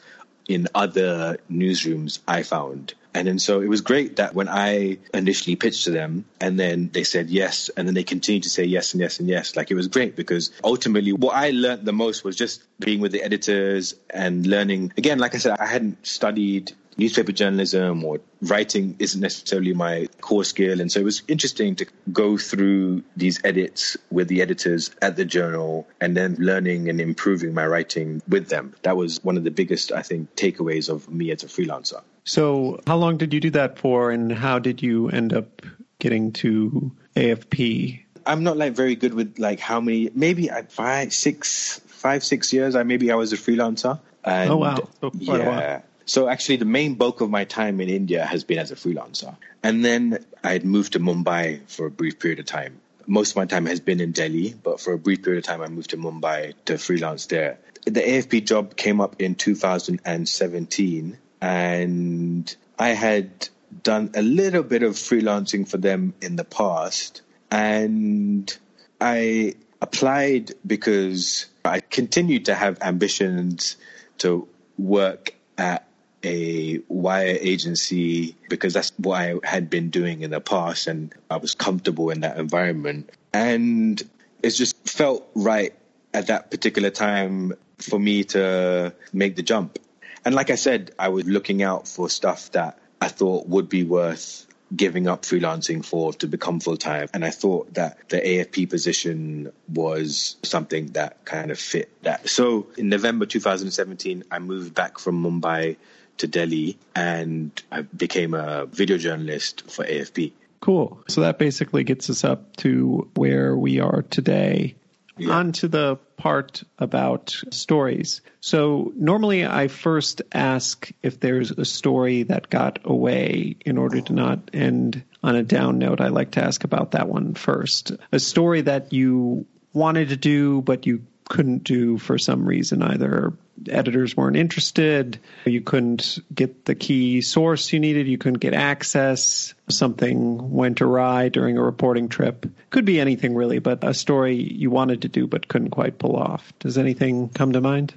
in 0.48 0.68
other 0.74 1.38
newsrooms 1.50 2.20
I 2.26 2.42
found. 2.44 2.94
And 3.14 3.26
then 3.26 3.38
so 3.38 3.60
it 3.60 3.68
was 3.68 3.80
great 3.80 4.16
that 4.16 4.34
when 4.34 4.48
I 4.48 4.98
initially 5.12 5.56
pitched 5.56 5.84
to 5.84 5.90
them 5.90 6.24
and 6.40 6.58
then 6.58 6.90
they 6.92 7.04
said 7.04 7.30
yes, 7.30 7.68
and 7.76 7.86
then 7.86 7.94
they 7.94 8.04
continued 8.04 8.44
to 8.44 8.50
say 8.50 8.64
yes 8.64 8.94
and 8.94 9.00
yes 9.00 9.18
and 9.18 9.28
yes, 9.28 9.56
like 9.56 9.70
it 9.70 9.74
was 9.74 9.88
great 9.88 10.16
because 10.16 10.52
ultimately 10.62 11.12
what 11.12 11.34
I 11.34 11.50
learned 11.50 11.84
the 11.84 11.92
most 11.92 12.24
was 12.24 12.36
just 12.36 12.62
being 12.78 13.00
with 13.00 13.12
the 13.12 13.22
editors 13.22 13.94
and 14.08 14.46
learning. 14.46 14.92
Again, 14.96 15.18
like 15.18 15.34
I 15.34 15.38
said, 15.38 15.58
I 15.58 15.66
hadn't 15.66 16.06
studied 16.06 16.72
newspaper 16.96 17.32
journalism 17.32 18.04
or 18.04 18.20
writing 18.42 18.96
isn't 18.98 19.20
necessarily 19.20 19.72
my 19.72 20.06
core 20.20 20.44
skill. 20.44 20.80
And 20.80 20.92
so 20.92 21.00
it 21.00 21.04
was 21.04 21.22
interesting 21.28 21.76
to 21.76 21.86
go 22.12 22.36
through 22.36 23.02
these 23.16 23.40
edits 23.44 23.96
with 24.10 24.28
the 24.28 24.42
editors 24.42 24.90
at 25.00 25.16
the 25.16 25.24
journal 25.24 25.88
and 26.00 26.16
then 26.16 26.36
learning 26.38 26.88
and 26.88 27.00
improving 27.00 27.54
my 27.54 27.66
writing 27.66 28.22
with 28.28 28.48
them. 28.48 28.74
That 28.82 28.96
was 28.96 29.22
one 29.24 29.36
of 29.36 29.44
the 29.44 29.50
biggest, 29.50 29.92
I 29.92 30.02
think, 30.02 30.36
takeaways 30.36 30.88
of 30.88 31.08
me 31.08 31.30
as 31.30 31.42
a 31.42 31.46
freelancer. 31.46 32.02
So, 32.30 32.78
how 32.86 32.96
long 32.96 33.16
did 33.16 33.34
you 33.34 33.40
do 33.40 33.50
that 33.50 33.76
for, 33.76 34.12
and 34.12 34.30
how 34.30 34.60
did 34.60 34.84
you 34.84 35.08
end 35.08 35.32
up 35.32 35.62
getting 35.98 36.30
to 36.34 36.92
AFP? 37.16 38.04
I'm 38.24 38.44
not 38.44 38.56
like 38.56 38.74
very 38.74 38.94
good 38.94 39.14
with 39.14 39.40
like 39.40 39.58
how 39.58 39.80
many, 39.80 40.10
maybe 40.14 40.48
five, 40.68 41.12
six, 41.12 41.80
five, 41.88 42.22
six 42.22 42.52
years. 42.52 42.76
I 42.76 42.84
maybe 42.84 43.10
I 43.10 43.16
was 43.16 43.32
a 43.32 43.36
freelancer. 43.36 43.98
And 44.24 44.48
oh 44.48 44.58
wow! 44.58 44.88
So 45.00 45.10
yeah. 45.14 45.80
So 46.06 46.28
actually, 46.28 46.58
the 46.58 46.66
main 46.66 46.94
bulk 46.94 47.20
of 47.20 47.30
my 47.30 47.46
time 47.46 47.80
in 47.80 47.88
India 47.88 48.24
has 48.24 48.44
been 48.44 48.60
as 48.60 48.70
a 48.70 48.76
freelancer, 48.76 49.36
and 49.64 49.84
then 49.84 50.24
I 50.44 50.52
had 50.52 50.64
moved 50.64 50.92
to 50.92 51.00
Mumbai 51.00 51.68
for 51.68 51.86
a 51.86 51.90
brief 51.90 52.20
period 52.20 52.38
of 52.38 52.46
time. 52.46 52.80
Most 53.08 53.30
of 53.30 53.38
my 53.38 53.46
time 53.46 53.66
has 53.66 53.80
been 53.80 53.98
in 53.98 54.12
Delhi, 54.12 54.54
but 54.54 54.80
for 54.80 54.92
a 54.92 54.98
brief 54.98 55.24
period 55.24 55.38
of 55.38 55.46
time, 55.46 55.62
I 55.62 55.66
moved 55.66 55.90
to 55.90 55.96
Mumbai 55.96 56.54
to 56.66 56.78
freelance 56.78 57.26
there. 57.26 57.58
The 57.86 58.02
AFP 58.02 58.46
job 58.46 58.76
came 58.76 59.00
up 59.00 59.20
in 59.20 59.34
2017 59.34 61.18
and 61.40 62.54
I 62.78 62.90
had 62.90 63.48
done 63.82 64.10
a 64.14 64.22
little 64.22 64.62
bit 64.62 64.82
of 64.82 64.94
freelancing 64.94 65.68
for 65.68 65.76
them 65.76 66.14
in 66.20 66.36
the 66.36 66.44
past, 66.44 67.22
and 67.50 68.56
I 69.00 69.54
applied 69.80 70.52
because 70.66 71.46
I 71.64 71.80
continued 71.80 72.46
to 72.46 72.54
have 72.54 72.78
ambitions 72.82 73.76
to 74.18 74.46
work 74.78 75.34
at 75.56 75.86
a 76.22 76.80
wire 76.88 77.38
agency 77.40 78.36
because 78.48 78.74
that's 78.74 78.92
what 78.98 79.20
I 79.20 79.34
had 79.42 79.70
been 79.70 79.90
doing 79.90 80.22
in 80.22 80.30
the 80.30 80.40
past 80.40 80.86
and 80.86 81.14
I 81.30 81.38
was 81.38 81.54
comfortable 81.54 82.10
in 82.10 82.20
that 82.20 82.36
environment. 82.36 83.10
And 83.32 84.02
it 84.42 84.50
just 84.50 84.76
felt 84.88 85.28
right 85.34 85.74
at 86.12 86.26
that 86.26 86.50
particular 86.50 86.90
time 86.90 87.54
for 87.78 87.98
me 87.98 88.24
to 88.24 88.94
make 89.12 89.36
the 89.36 89.42
jump. 89.42 89.78
And 90.24 90.34
like 90.34 90.50
I 90.50 90.56
said, 90.56 90.92
I 90.98 91.08
was 91.08 91.26
looking 91.26 91.62
out 91.62 91.88
for 91.88 92.08
stuff 92.08 92.52
that 92.52 92.78
I 93.00 93.08
thought 93.08 93.46
would 93.48 93.68
be 93.68 93.84
worth 93.84 94.46
giving 94.74 95.08
up 95.08 95.22
freelancing 95.22 95.84
for 95.84 96.12
to 96.14 96.28
become 96.28 96.60
full 96.60 96.76
time. 96.76 97.08
And 97.12 97.24
I 97.24 97.30
thought 97.30 97.74
that 97.74 98.08
the 98.08 98.18
AFP 98.18 98.70
position 98.70 99.52
was 99.68 100.36
something 100.42 100.88
that 100.88 101.24
kind 101.24 101.50
of 101.50 101.58
fit 101.58 101.90
that. 102.02 102.28
So 102.28 102.68
in 102.76 102.88
November 102.88 103.26
2017, 103.26 104.24
I 104.30 104.38
moved 104.38 104.74
back 104.74 104.98
from 104.98 105.22
Mumbai 105.22 105.76
to 106.18 106.26
Delhi 106.26 106.78
and 106.94 107.50
I 107.72 107.82
became 107.82 108.34
a 108.34 108.66
video 108.66 108.98
journalist 108.98 109.70
for 109.70 109.84
AFP. 109.84 110.32
Cool. 110.60 111.02
So 111.08 111.22
that 111.22 111.38
basically 111.38 111.84
gets 111.84 112.10
us 112.10 112.22
up 112.22 112.56
to 112.56 113.08
where 113.14 113.56
we 113.56 113.80
are 113.80 114.02
today. 114.02 114.76
Yeah. 115.20 115.34
On 115.34 115.52
to 115.52 115.68
the 115.68 115.96
part 116.16 116.62
about 116.78 117.36
stories. 117.50 118.20
So 118.40 118.92
normally 118.96 119.46
I 119.46 119.68
first 119.68 120.22
ask 120.32 120.90
if 121.02 121.20
there's 121.20 121.50
a 121.50 121.64
story 121.64 122.24
that 122.24 122.50
got 122.50 122.80
away 122.84 123.56
in 123.64 123.78
order 123.78 124.00
to 124.00 124.12
not 124.12 124.50
end 124.52 125.02
on 125.22 125.36
a 125.36 125.42
down 125.42 125.78
note. 125.78 126.00
I 126.00 126.08
like 126.08 126.32
to 126.32 126.44
ask 126.44 126.64
about 126.64 126.92
that 126.92 127.08
one 127.08 127.34
first. 127.34 127.92
A 128.12 128.18
story 128.18 128.62
that 128.62 128.92
you 128.92 129.46
wanted 129.72 130.08
to 130.08 130.16
do, 130.16 130.62
but 130.62 130.86
you 130.86 131.04
couldn't 131.28 131.64
do 131.64 131.98
for 131.98 132.18
some 132.18 132.46
reason. 132.46 132.82
Either 132.82 133.32
editors 133.68 134.16
weren't 134.16 134.36
interested, 134.36 135.18
you 135.44 135.60
couldn't 135.60 136.18
get 136.34 136.64
the 136.64 136.74
key 136.74 137.20
source 137.20 137.72
you 137.72 137.80
needed, 137.80 138.06
you 138.06 138.18
couldn't 138.18 138.38
get 138.38 138.54
access, 138.54 139.54
something 139.68 140.50
went 140.50 140.80
awry 140.80 141.28
during 141.28 141.58
a 141.58 141.62
reporting 141.62 142.08
trip. 142.08 142.46
Could 142.70 142.84
be 142.84 143.00
anything 143.00 143.34
really, 143.34 143.58
but 143.58 143.84
a 143.84 143.94
story 143.94 144.36
you 144.36 144.70
wanted 144.70 145.02
to 145.02 145.08
do 145.08 145.26
but 145.26 145.48
couldn't 145.48 145.70
quite 145.70 145.98
pull 145.98 146.16
off. 146.16 146.52
Does 146.58 146.78
anything 146.78 147.28
come 147.28 147.52
to 147.52 147.60
mind? 147.60 147.94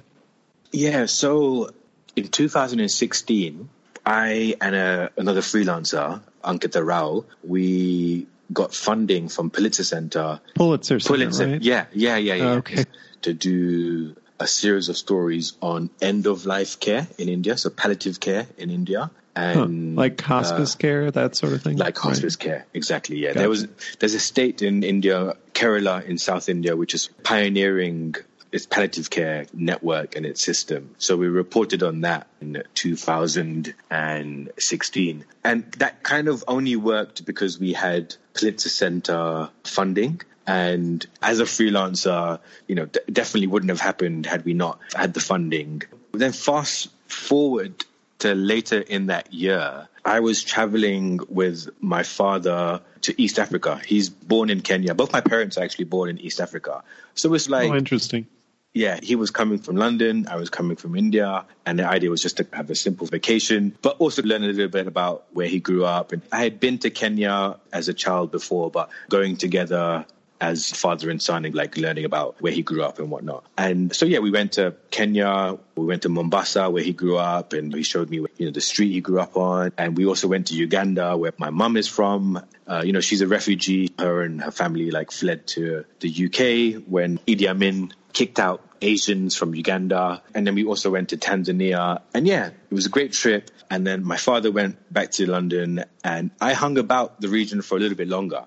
Yeah, 0.72 1.06
so 1.06 1.70
in 2.16 2.28
2016, 2.28 3.68
I 4.04 4.54
and 4.60 4.74
a, 4.74 5.10
another 5.16 5.40
freelancer, 5.40 6.20
Ankita 6.42 6.84
Rao, 6.84 7.24
we 7.42 8.26
got 8.52 8.74
funding 8.74 9.28
from 9.28 9.50
Pulitzer 9.50 9.84
Center. 9.84 10.40
Pulitzer 10.54 11.00
Center, 11.00 11.16
Pulitzer, 11.16 11.46
right? 11.46 11.62
Yeah, 11.62 11.86
yeah, 11.92 12.16
yeah, 12.16 12.34
yeah. 12.34 12.44
Oh, 12.44 12.56
okay. 12.58 12.84
To 13.22 13.32
do 13.32 14.14
a 14.40 14.46
series 14.46 14.88
of 14.88 14.96
stories 14.96 15.54
on 15.60 15.90
end 16.00 16.26
of 16.26 16.46
life 16.46 16.80
care 16.80 17.06
in 17.18 17.28
India, 17.28 17.56
so 17.56 17.70
palliative 17.70 18.20
care 18.20 18.46
in 18.58 18.70
India. 18.70 19.10
And 19.36 19.96
huh. 19.96 20.00
like 20.00 20.20
hospice 20.20 20.74
uh, 20.74 20.78
care, 20.78 21.10
that 21.10 21.34
sort 21.34 21.54
of 21.54 21.62
thing. 21.62 21.76
Like 21.76 21.98
hospice 21.98 22.36
right. 22.36 22.44
care, 22.44 22.66
exactly. 22.72 23.18
Yeah, 23.18 23.32
there 23.32 23.48
was 23.48 23.66
there's 23.98 24.14
a 24.14 24.20
state 24.20 24.62
in 24.62 24.84
India, 24.84 25.34
Kerala 25.52 26.04
in 26.04 26.18
South 26.18 26.48
India, 26.48 26.76
which 26.76 26.94
is 26.94 27.08
pioneering 27.24 28.14
its 28.54 28.64
palliative 28.66 29.10
care 29.10 29.46
network 29.52 30.14
and 30.14 30.24
its 30.24 30.40
system. 30.40 30.94
So 30.98 31.16
we 31.16 31.26
reported 31.26 31.82
on 31.82 32.02
that 32.02 32.28
in 32.40 32.62
2016. 32.74 35.24
And 35.42 35.72
that 35.78 36.04
kind 36.04 36.28
of 36.28 36.44
only 36.46 36.76
worked 36.76 37.26
because 37.26 37.58
we 37.58 37.72
had 37.72 38.14
Pulitzer 38.32 38.68
Center 38.68 39.50
funding. 39.64 40.20
And 40.46 41.04
as 41.22 41.40
a 41.40 41.44
freelancer, 41.44 42.40
you 42.66 42.74
know, 42.74 42.86
d- 42.86 43.00
definitely 43.10 43.46
wouldn't 43.46 43.70
have 43.70 43.80
happened 43.80 44.26
had 44.26 44.44
we 44.44 44.54
not 44.54 44.78
had 44.94 45.14
the 45.14 45.20
funding. 45.20 45.82
Then 46.12 46.32
fast 46.32 46.88
forward 47.08 47.84
to 48.20 48.34
later 48.34 48.80
in 48.80 49.06
that 49.06 49.32
year, 49.32 49.88
I 50.04 50.20
was 50.20 50.42
traveling 50.42 51.20
with 51.28 51.68
my 51.80 52.02
father 52.02 52.82
to 53.02 53.22
East 53.22 53.38
Africa. 53.38 53.80
He's 53.84 54.08
born 54.08 54.50
in 54.50 54.60
Kenya. 54.60 54.94
Both 54.94 55.12
my 55.12 55.20
parents 55.20 55.56
are 55.58 55.64
actually 55.64 55.86
born 55.86 56.10
in 56.10 56.18
East 56.18 56.40
Africa. 56.40 56.82
So 57.14 57.32
it's 57.34 57.48
like. 57.48 57.70
Oh, 57.70 57.76
interesting 57.76 58.26
yeah, 58.74 58.98
he 59.00 59.14
was 59.14 59.30
coming 59.30 59.58
from 59.58 59.76
London, 59.76 60.26
I 60.28 60.34
was 60.34 60.50
coming 60.50 60.76
from 60.76 60.96
India, 60.96 61.46
and 61.64 61.78
the 61.78 61.86
idea 61.86 62.10
was 62.10 62.20
just 62.20 62.38
to 62.38 62.46
have 62.52 62.68
a 62.70 62.74
simple 62.74 63.06
vacation, 63.06 63.78
but 63.80 63.98
also 64.00 64.22
learn 64.22 64.42
a 64.42 64.48
little 64.48 64.68
bit 64.68 64.88
about 64.88 65.26
where 65.32 65.46
he 65.46 65.60
grew 65.60 65.84
up. 65.84 66.10
And 66.10 66.22
I 66.32 66.42
had 66.42 66.58
been 66.58 66.78
to 66.78 66.90
Kenya 66.90 67.60
as 67.72 67.86
a 67.86 67.94
child 67.94 68.32
before, 68.32 68.72
but 68.72 68.90
going 69.08 69.36
together 69.36 70.04
as 70.44 70.70
father 70.70 71.08
and 71.08 71.22
son 71.22 71.46
and 71.46 71.54
like 71.54 71.78
learning 71.78 72.04
about 72.04 72.36
where 72.42 72.52
he 72.52 72.62
grew 72.62 72.82
up 72.82 72.98
and 72.98 73.10
whatnot. 73.10 73.44
And 73.56 73.96
so 73.96 74.04
yeah, 74.04 74.18
we 74.18 74.30
went 74.30 74.52
to 74.52 74.74
Kenya, 74.90 75.58
we 75.74 75.86
went 75.86 76.02
to 76.02 76.10
Mombasa 76.10 76.68
where 76.68 76.82
he 76.82 76.92
grew 76.92 77.16
up 77.16 77.54
and 77.54 77.74
he 77.74 77.82
showed 77.82 78.10
me 78.10 78.18
you 78.36 78.46
know 78.46 78.50
the 78.50 78.60
street 78.60 78.92
he 78.92 79.00
grew 79.00 79.20
up 79.20 79.36
on. 79.38 79.72
And 79.78 79.96
we 79.96 80.04
also 80.04 80.28
went 80.28 80.48
to 80.48 80.54
Uganda 80.54 81.16
where 81.16 81.32
my 81.38 81.48
mum 81.48 81.78
is 81.78 81.88
from. 81.88 82.44
Uh, 82.66 82.82
you 82.84 82.92
know, 82.92 83.00
she's 83.00 83.22
a 83.22 83.26
refugee. 83.26 83.90
Her 83.98 84.22
and 84.22 84.42
her 84.42 84.50
family 84.50 84.90
like 84.90 85.10
fled 85.10 85.46
to 85.48 85.84
the 86.00 86.10
UK 86.26 86.82
when 86.86 87.18
Idi 87.26 87.48
Amin 87.48 87.94
kicked 88.12 88.38
out 88.38 88.60
Asians 88.82 89.34
from 89.34 89.54
Uganda. 89.54 90.22
And 90.34 90.46
then 90.46 90.54
we 90.54 90.64
also 90.64 90.90
went 90.90 91.08
to 91.10 91.16
Tanzania. 91.16 92.02
And 92.12 92.26
yeah, 92.26 92.48
it 92.48 92.74
was 92.74 92.86
a 92.86 92.90
great 92.90 93.12
trip. 93.12 93.50
And 93.70 93.86
then 93.86 94.04
my 94.04 94.18
father 94.18 94.52
went 94.52 94.76
back 94.92 95.10
to 95.12 95.26
London 95.26 95.84
and 96.04 96.30
I 96.38 96.52
hung 96.52 96.76
about 96.76 97.20
the 97.20 97.28
region 97.28 97.62
for 97.62 97.78
a 97.78 97.80
little 97.80 97.96
bit 97.96 98.08
longer. 98.08 98.44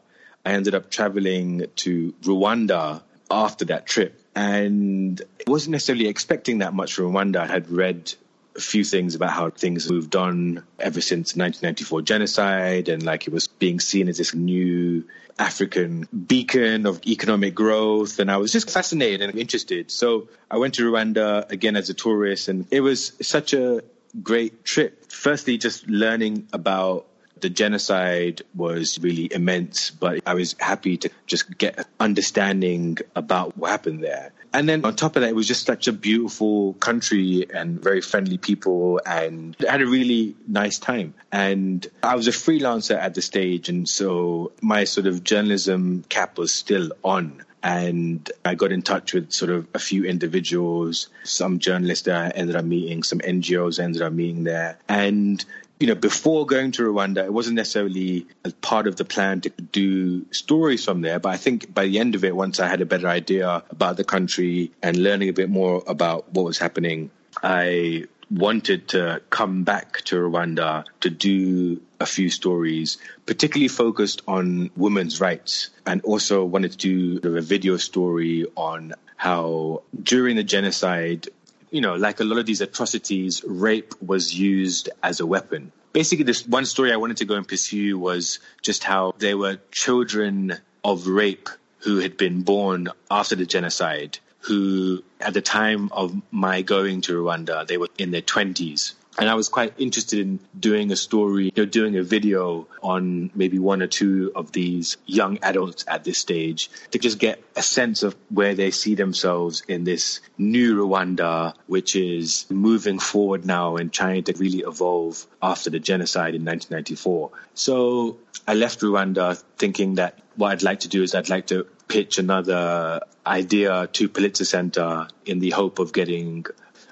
I 0.47 0.51
ended 0.51 0.75
up 0.75 0.89
traveling 0.89 1.65
to 1.83 2.13
Rwanda 2.23 3.01
after 3.29 3.65
that 3.65 3.86
trip. 3.86 4.17
And 4.33 5.22
wasn't 5.45 5.74
necessarily 5.74 6.07
expecting 6.07 6.59
that 6.59 6.74
much 6.74 6.93
from 6.93 7.11
Rwanda. 7.11 7.38
I 7.38 7.47
had 7.47 7.69
read 7.69 8.13
a 8.55 8.61
few 8.61 8.86
things 8.86 9.13
about 9.15 9.32
how 9.32 9.49
things 9.49 9.91
moved 9.91 10.15
on 10.15 10.63
ever 10.80 11.01
since 11.01 11.36
1994 11.36 12.01
genocide 12.03 12.88
and 12.88 13.03
like 13.03 13.28
it 13.28 13.34
was 13.34 13.49
being 13.49 13.82
seen 13.82 14.07
as 14.07 14.17
this 14.19 14.34
new 14.34 15.03
African 15.38 16.07
beacon 16.28 16.86
of 16.86 17.05
economic 17.05 17.53
growth. 17.53 18.19
And 18.19 18.32
I 18.32 18.38
was 18.38 18.53
just 18.53 18.69
fascinated 18.69 19.30
and 19.30 19.38
interested. 19.38 19.91
So 19.91 20.30
I 20.49 20.59
went 20.59 20.76
to 20.76 20.89
Rwanda 20.89 21.51
again 21.51 21.76
as 21.76 21.89
a 21.89 21.93
tourist 21.93 22.47
and 22.47 22.65
it 22.72 22.80
was 22.80 23.11
such 23.22 23.53
a 23.53 23.82
great 24.24 24.63
trip. 24.63 25.11
Firstly, 25.11 25.57
just 25.57 25.89
learning 25.89 26.47
about 26.53 27.05
the 27.41 27.49
genocide 27.49 28.41
was 28.55 28.99
really 28.99 29.31
immense, 29.31 29.91
but 29.91 30.21
I 30.25 30.33
was 30.33 30.55
happy 30.59 30.97
to 30.97 31.09
just 31.25 31.57
get 31.57 31.88
understanding 31.99 32.97
about 33.15 33.57
what 33.57 33.71
happened 33.71 34.03
there. 34.03 34.31
And 34.53 34.67
then 34.67 34.85
on 34.85 34.95
top 34.95 35.15
of 35.15 35.21
that, 35.21 35.29
it 35.29 35.35
was 35.35 35.47
just 35.47 35.65
such 35.65 35.88
a 35.88 35.93
beautiful 35.93 36.73
country 36.73 37.45
and 37.53 37.81
very 37.81 38.01
friendly 38.01 38.38
people 38.38 38.99
and 39.05 39.55
I 39.67 39.73
had 39.73 39.81
a 39.81 39.88
really 39.88 40.35
nice 40.47 40.79
time. 40.79 41.13
And 41.31 41.85
I 42.01 42.15
was 42.15 42.27
a 42.27 42.31
freelancer 42.31 42.97
at 42.97 43.13
the 43.13 43.21
stage. 43.21 43.69
And 43.69 43.88
so 43.88 44.53
my 44.61 44.85
sort 44.85 45.05
of 45.05 45.23
journalism 45.23 46.03
cap 46.09 46.38
was 46.38 46.53
still 46.53 46.91
on 47.03 47.43
and 47.63 48.31
I 48.45 48.55
got 48.55 48.71
in 48.71 48.81
touch 48.81 49.13
with 49.13 49.31
sort 49.31 49.51
of 49.51 49.67
a 49.73 49.79
few 49.79 50.05
individuals, 50.05 51.09
some 51.23 51.59
journalists 51.59 52.05
that 52.05 52.15
I 52.15 52.29
ended 52.29 52.55
up 52.55 52.65
meeting, 52.65 53.03
some 53.03 53.19
NGOs 53.19 53.79
I 53.79 53.83
ended 53.83 54.01
up 54.01 54.13
meeting 54.13 54.43
there. 54.43 54.77
And 54.88 55.43
you 55.80 55.88
know, 55.88 55.95
before 55.95 56.45
going 56.45 56.71
to 56.73 56.84
Rwanda, 56.84 57.23
it 57.23 57.34
wasn't 57.34 57.55
necessarily 57.55 58.28
part 58.61 58.88
of 58.88 58.95
the 58.95 59.05
plan 59.05 59.41
to 59.41 59.49
do 59.49 60.25
stories 60.32 60.84
from 60.84 61.01
there. 61.01 61.19
But 61.19 61.30
I 61.30 61.38
think 61.38 61.73
by 61.73 61.86
the 61.86 61.99
end 61.99 62.15
of 62.15 62.23
it, 62.23 62.36
once 62.36 62.59
I 62.59 62.67
had 62.67 62.82
a 62.82 62.86
better 62.86 63.07
idea 63.07 63.63
about 63.69 63.97
the 63.97 64.03
country 64.03 64.71
and 64.82 64.97
learning 64.97 65.30
a 65.30 65.34
bit 65.34 65.49
more 65.49 65.84
about 65.86 66.34
what 66.34 66.45
was 66.45 66.57
happening, 66.57 67.11
I 67.43 68.05
wanted 68.30 68.89
to 68.89 69.21
come 69.30 69.63
back 69.63 70.01
to 70.01 70.15
Rwanda 70.17 70.86
to 71.01 71.09
do 71.09 71.82
a 71.99 72.05
few 72.05 72.30
stories, 72.30 72.97
particularly 73.25 73.67
focused 73.67 74.21
on 74.28 74.71
women's 74.75 75.21
rights, 75.21 75.69
and 75.86 76.01
also 76.01 76.43
wanted 76.43 76.78
to 76.80 77.19
do 77.19 77.38
a 77.38 77.41
video 77.41 77.78
story 77.78 78.45
on 78.55 78.93
how 79.15 79.84
during 80.01 80.36
the 80.36 80.43
genocide, 80.43 81.28
you 81.70 81.82
know, 81.82 81.95
like 81.95 82.20
a 82.20 82.24
lot 82.24 82.38
of 82.39 82.45
these 82.45 82.61
atrocities, 82.61 83.43
rape 83.45 83.93
was 84.01 84.38
used 84.38 84.89
as 85.03 85.20
a 85.20 85.26
weapon. 85.26 85.72
Basically, 85.93 86.24
this 86.24 86.45
one 86.45 86.65
story 86.65 86.91
I 86.91 86.97
wanted 86.97 87.18
to 87.18 87.26
go 87.26 87.36
and 87.36 87.47
pursue 87.47 87.97
was 87.97 88.39
just 88.61 88.84
how 88.84 89.13
there 89.18 89.38
were 89.38 89.59
children 89.72 90.57
of 90.84 91.07
rape 91.07 91.49
who 91.80 91.99
had 91.99 92.18
been 92.18 92.43
born 92.43 92.89
after 93.09 93.36
the 93.36 93.45
genocide 93.45 94.20
who, 94.39 95.03
at 95.20 95.34
the 95.34 95.41
time 95.41 95.89
of 95.91 96.15
my 96.32 96.61
going 96.61 97.01
to 97.01 97.13
Rwanda, 97.13 97.68
they 97.68 97.78
were 97.78 97.89
in 97.97 98.11
their 98.11 98.22
20s. 98.22 98.93
And 99.20 99.30
I 99.30 99.34
was 99.34 99.49
quite 99.49 99.74
interested 99.80 100.20
in 100.20 100.39
doing 100.57 100.91
a 100.91 100.95
story, 100.95 101.45
you 101.45 101.51
know, 101.57 101.65
doing 101.65 101.97
a 101.97 102.03
video 102.03 102.68
on 102.84 103.32
maybe 103.34 103.57
one 103.57 103.82
or 103.82 103.88
two 103.88 104.32
of 104.36 104.51
these 104.51 104.97
young 105.07 105.39
adults 105.41 105.86
at 105.88 106.03
this 106.03 106.20
stage 106.20 106.70
to 106.91 106.99
just 106.99 107.18
get 107.18 107.43
a 107.55 107.63
sense 107.63 108.03
of 108.03 108.15
where 108.30 108.53
they 108.53 108.70
see 108.70 108.93
themselves 108.93 109.63
in 109.68 109.86
this 109.86 110.20
new 110.38 110.86
Rwanda, 110.86 111.55
which 111.65 111.95
is 111.95 112.45
moving 112.49 112.99
forward 112.99 113.43
now 113.43 113.78
and 113.78 113.91
trying 113.91 114.24
to 114.26 114.34
really 114.34 114.59
evolve 114.59 115.26
after 115.41 115.72
the 115.72 115.80
genocide 115.80 116.36
in 116.36 116.45
1994. 116.45 117.32
So 117.55 118.20
I 118.47 118.53
left 118.53 118.82
Rwanda 118.82 119.41
thinking 119.57 119.95
that 119.95 120.20
what 120.36 120.51
I'd 120.51 120.63
like 120.63 120.82
to 120.82 120.89
do 120.89 121.01
is 121.01 121.15
I'd 121.15 121.30
like 121.30 121.47
to 121.47 121.63
pitch 121.88 122.20
another 122.20 123.01
idea 123.26 123.88
to 123.93 124.09
Pulitzer 124.09 124.45
Center 124.45 125.07
in 125.26 125.39
the 125.39 125.49
hope 125.49 125.80
of 125.80 125.91
getting 125.91 126.45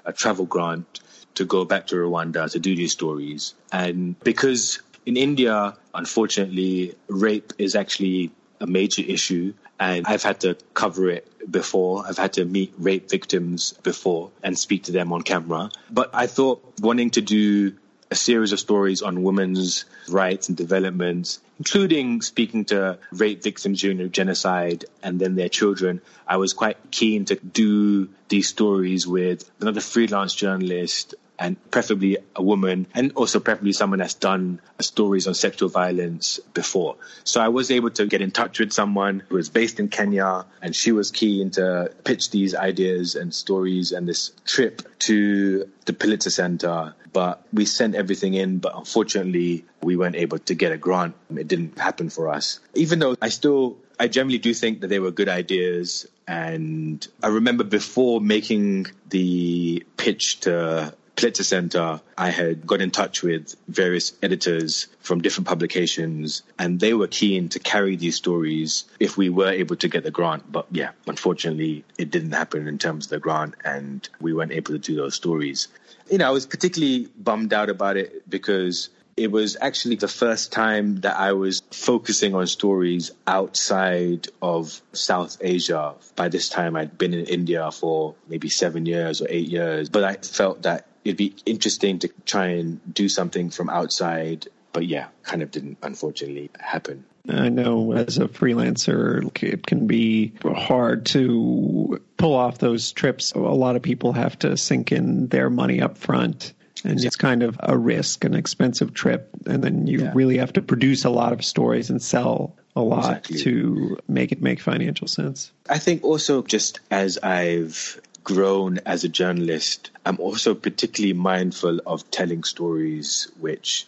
a 0.04 0.12
travel 0.12 0.44
grant 0.44 1.00
to 1.36 1.44
go 1.44 1.64
back 1.64 1.86
to 1.88 1.96
Rwanda 1.96 2.50
to 2.52 2.58
do 2.58 2.76
these 2.76 2.92
stories. 2.92 3.54
And 3.72 4.18
because 4.20 4.80
in 5.04 5.16
India, 5.16 5.76
unfortunately, 5.94 6.94
rape 7.08 7.52
is 7.58 7.76
actually 7.76 8.32
a 8.60 8.66
major 8.66 9.02
issue, 9.02 9.54
and 9.78 10.06
I've 10.06 10.22
had 10.22 10.40
to 10.40 10.56
cover 10.74 11.10
it 11.10 11.50
before. 11.50 12.04
I've 12.06 12.18
had 12.18 12.34
to 12.34 12.44
meet 12.44 12.74
rape 12.78 13.08
victims 13.10 13.74
before 13.82 14.30
and 14.42 14.58
speak 14.58 14.84
to 14.84 14.92
them 14.92 15.12
on 15.12 15.22
camera. 15.22 15.70
But 15.90 16.10
I 16.14 16.26
thought 16.26 16.62
wanting 16.80 17.10
to 17.10 17.20
do 17.20 17.76
a 18.10 18.14
series 18.14 18.52
of 18.52 18.60
stories 18.60 19.02
on 19.02 19.22
women's 19.22 19.84
rights 20.08 20.48
and 20.48 20.56
developments, 20.56 21.40
including 21.58 22.22
speaking 22.22 22.64
to 22.66 22.98
rape 23.12 23.42
victims 23.42 23.80
during 23.80 24.10
genocide 24.12 24.84
and 25.02 25.20
then 25.20 25.34
their 25.34 25.48
children. 25.48 26.00
I 26.26 26.36
was 26.36 26.52
quite 26.52 26.90
keen 26.90 27.24
to 27.26 27.34
do 27.36 28.08
these 28.28 28.48
stories 28.48 29.06
with 29.06 29.48
another 29.60 29.80
freelance 29.80 30.34
journalist 30.34 31.14
and 31.38 31.56
preferably 31.70 32.18
a 32.34 32.42
woman 32.42 32.86
and 32.94 33.12
also 33.14 33.40
preferably 33.40 33.72
someone 33.72 33.98
that's 33.98 34.14
done 34.14 34.60
stories 34.80 35.26
on 35.26 35.34
sexual 35.34 35.68
violence 35.68 36.38
before. 36.54 36.96
So 37.24 37.40
I 37.40 37.48
was 37.48 37.70
able 37.70 37.90
to 37.90 38.06
get 38.06 38.20
in 38.20 38.30
touch 38.30 38.58
with 38.58 38.72
someone 38.72 39.22
who 39.28 39.36
was 39.36 39.48
based 39.48 39.80
in 39.80 39.88
Kenya 39.88 40.46
and 40.62 40.74
she 40.74 40.92
was 40.92 41.10
keen 41.10 41.50
to 41.52 41.92
pitch 42.04 42.30
these 42.30 42.54
ideas 42.54 43.14
and 43.14 43.34
stories 43.34 43.92
and 43.92 44.08
this 44.08 44.32
trip 44.44 44.82
to 45.00 45.68
the 45.84 45.92
Pulitzer 45.92 46.30
Center. 46.30 46.94
But 47.12 47.42
we 47.52 47.64
sent 47.64 47.94
everything 47.94 48.34
in, 48.34 48.58
but 48.58 48.76
unfortunately 48.76 49.64
we 49.82 49.96
weren't 49.96 50.16
able 50.16 50.38
to 50.38 50.54
get 50.54 50.72
a 50.72 50.76
grant. 50.76 51.14
It 51.34 51.48
didn't 51.48 51.78
happen 51.78 52.10
for 52.10 52.28
us. 52.28 52.60
Even 52.74 52.98
though 52.98 53.16
I 53.20 53.30
still 53.30 53.78
I 53.98 54.08
generally 54.08 54.38
do 54.38 54.52
think 54.52 54.80
that 54.82 54.88
they 54.88 54.98
were 54.98 55.10
good 55.10 55.28
ideas. 55.28 56.06
And 56.28 57.06
I 57.22 57.28
remember 57.28 57.64
before 57.64 58.20
making 58.20 58.88
the 59.08 59.84
pitch 59.96 60.40
to 60.40 60.94
Pulitzer 61.16 61.44
Center, 61.44 62.02
I 62.18 62.28
had 62.28 62.66
got 62.66 62.82
in 62.82 62.90
touch 62.90 63.22
with 63.22 63.54
various 63.68 64.12
editors 64.22 64.86
from 65.00 65.22
different 65.22 65.48
publications, 65.48 66.42
and 66.58 66.78
they 66.78 66.92
were 66.92 67.06
keen 67.06 67.48
to 67.50 67.58
carry 67.58 67.96
these 67.96 68.16
stories 68.16 68.84
if 69.00 69.16
we 69.16 69.30
were 69.30 69.48
able 69.48 69.76
to 69.76 69.88
get 69.88 70.04
the 70.04 70.10
grant. 70.10 70.50
But 70.52 70.66
yeah, 70.70 70.90
unfortunately, 71.06 71.86
it 71.96 72.10
didn't 72.10 72.32
happen 72.32 72.68
in 72.68 72.76
terms 72.76 73.06
of 73.06 73.10
the 73.10 73.18
grant, 73.18 73.54
and 73.64 74.06
we 74.20 74.34
weren't 74.34 74.52
able 74.52 74.74
to 74.74 74.78
do 74.78 74.94
those 74.94 75.14
stories. 75.14 75.68
You 76.10 76.18
know, 76.18 76.28
I 76.28 76.30
was 76.30 76.44
particularly 76.44 77.08
bummed 77.18 77.54
out 77.54 77.70
about 77.70 77.96
it 77.96 78.28
because 78.28 78.90
it 79.16 79.32
was 79.32 79.56
actually 79.58 79.96
the 79.96 80.08
first 80.08 80.52
time 80.52 80.96
that 80.96 81.16
I 81.16 81.32
was 81.32 81.62
focusing 81.70 82.34
on 82.34 82.46
stories 82.46 83.10
outside 83.26 84.28
of 84.42 84.82
South 84.92 85.38
Asia. 85.40 85.94
By 86.14 86.28
this 86.28 86.50
time, 86.50 86.76
I'd 86.76 86.98
been 86.98 87.14
in 87.14 87.24
India 87.24 87.72
for 87.72 88.14
maybe 88.28 88.50
seven 88.50 88.84
years 88.84 89.22
or 89.22 89.26
eight 89.30 89.48
years, 89.48 89.88
but 89.88 90.04
I 90.04 90.16
felt 90.16 90.62
that 90.64 90.86
it'd 91.06 91.16
be 91.16 91.36
interesting 91.46 92.00
to 92.00 92.08
try 92.24 92.46
and 92.46 92.80
do 92.92 93.08
something 93.08 93.50
from 93.50 93.70
outside. 93.70 94.48
But 94.72 94.86
yeah, 94.86 95.06
kind 95.22 95.42
of 95.42 95.50
didn't 95.50 95.78
unfortunately 95.82 96.50
happen. 96.58 97.04
I 97.28 97.48
know 97.48 97.92
as 97.92 98.18
a 98.18 98.28
freelancer, 98.28 99.42
it 99.42 99.66
can 99.66 99.86
be 99.86 100.32
hard 100.44 101.06
to 101.06 102.00
pull 102.16 102.34
off 102.34 102.58
those 102.58 102.92
trips. 102.92 103.32
A 103.32 103.38
lot 103.38 103.76
of 103.76 103.82
people 103.82 104.12
have 104.12 104.38
to 104.40 104.56
sink 104.56 104.92
in 104.92 105.28
their 105.28 105.48
money 105.48 105.80
up 105.80 105.96
front. 105.96 106.52
And 106.84 107.02
it's 107.02 107.16
kind 107.16 107.42
of 107.42 107.58
a 107.60 107.76
risk, 107.76 108.24
an 108.24 108.34
expensive 108.34 108.92
trip. 108.92 109.30
And 109.46 109.64
then 109.64 109.86
you 109.86 110.02
yeah. 110.02 110.12
really 110.14 110.38
have 110.38 110.52
to 110.52 110.62
produce 110.62 111.04
a 111.04 111.10
lot 111.10 111.32
of 111.32 111.44
stories 111.44 111.90
and 111.90 112.00
sell 112.00 112.54
a 112.76 112.82
lot 112.82 112.98
exactly. 113.28 113.38
to 113.38 113.98
make 114.06 114.30
it 114.30 114.42
make 114.42 114.60
financial 114.60 115.08
sense. 115.08 115.50
I 115.68 115.78
think 115.78 116.04
also 116.04 116.42
just 116.42 116.80
as 116.90 117.18
I've 117.18 118.00
grown 118.26 118.80
as 118.84 119.04
a 119.04 119.08
journalist, 119.08 119.92
I'm 120.04 120.18
also 120.18 120.56
particularly 120.56 121.12
mindful 121.12 121.80
of 121.86 122.10
telling 122.10 122.42
stories 122.42 123.30
which 123.38 123.86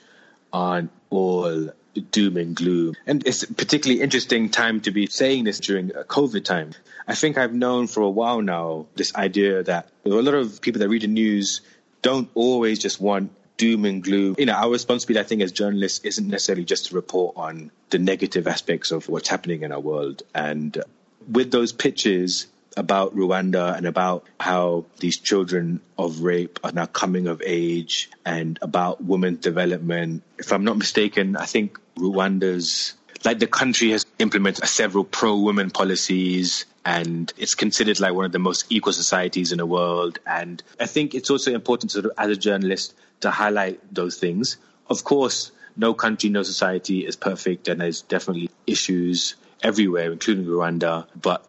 aren't 0.53 0.93
all 1.11 1.71
doom 2.13 2.37
and 2.37 2.55
gloom. 2.55 2.95
And 3.05 3.27
it's 3.27 3.43
a 3.43 3.53
particularly 3.53 4.01
interesting 4.01 4.49
time 4.49 4.81
to 4.83 4.93
be 4.93 5.09
saying 5.09 5.43
this 5.43 5.59
during 5.59 5.91
a 5.91 6.05
COVID 6.05 6.45
time. 6.45 6.71
I 7.09 7.17
think 7.17 7.37
I've 7.37 7.53
known 7.53 7.89
for 7.89 8.03
a 8.05 8.09
while 8.09 8.41
now 8.41 8.87
this 8.95 9.13
idea 9.17 9.65
that 9.65 9.89
a 10.05 10.09
lot 10.09 10.35
of 10.35 10.61
people 10.61 10.79
that 10.79 10.89
read 10.89 11.03
the 11.03 11.09
news 11.09 11.61
don't 12.03 12.31
always 12.37 12.79
just 12.79 13.01
want 13.01 13.33
doom 13.57 13.85
and 13.87 14.05
gloom. 14.05 14.37
You 14.39 14.47
know, 14.47 14.53
our 14.53 14.71
responsibility, 14.71 15.21
I 15.21 15.27
think, 15.27 15.43
as 15.43 15.51
journalists 15.51 16.05
isn't 16.05 16.29
necessarily 16.29 16.65
just 16.65 16.87
to 16.87 16.95
report 16.95 17.37
on 17.37 17.73
the 17.91 17.99
negative 17.99 18.47
aspects 18.47 18.93
of 18.93 19.09
what's 19.09 19.29
happening 19.29 19.63
in 19.63 19.73
our 19.73 19.81
world. 19.81 20.23
And 20.33 20.81
with 21.29 21.51
those 21.51 21.73
pitches, 21.73 22.47
about 22.79 23.15
Rwanda 23.15 23.77
and 23.77 23.87
about 23.87 24.25
how 24.39 24.87
these 25.01 25.19
children 25.19 25.81
of 25.99 26.21
rape 26.21 26.61
are 26.63 26.73
now 26.73 26.87
coming 26.87 27.27
of 27.27 27.43
age 27.45 28.09
and 28.25 28.59
about 28.63 29.03
women's 29.03 29.41
development. 29.41 30.23
If 30.39 30.53
I'm 30.53 30.65
not 30.65 30.79
mistaken, 30.79 31.37
I 31.37 31.45
think 31.45 31.79
Rwanda's 31.97 32.95
like 33.25 33.41
the 33.41 33.49
country 33.49 33.91
has 33.91 34.07
implemented 34.21 34.65
several 34.69 35.03
pro 35.03 35.37
women 35.37 35.71
policies 35.71 36.67
and 36.85 37.33
it's 37.37 37.57
considered 37.57 37.99
like 37.99 38.15
one 38.15 38.25
of 38.25 38.33
the 38.33 38.39
most 38.39 38.67
equal 38.71 38.93
societies 38.93 39.51
in 39.51 39.59
the 39.59 39.67
world. 39.67 40.21
And 40.25 40.63
I 40.79 40.87
think 40.87 41.15
it's 41.15 41.31
also 41.31 41.53
important 41.53 41.93
to, 41.93 42.13
as 42.17 42.31
a 42.31 42.37
journalist 42.37 42.95
to 43.21 43.31
highlight 43.31 43.81
those 43.93 44.17
things. 44.17 44.57
Of 44.89 45.03
course, 45.05 45.51
no 45.77 45.95
country, 45.95 46.31
no 46.31 46.45
society 46.45 47.05
is 47.05 47.17
perfect, 47.17 47.69
and 47.69 47.81
there's 47.81 48.03
definitely 48.03 48.51
issues 48.67 49.35
everywhere, 49.63 50.13
including 50.13 50.47
Rwanda. 50.47 51.07
But 51.21 51.47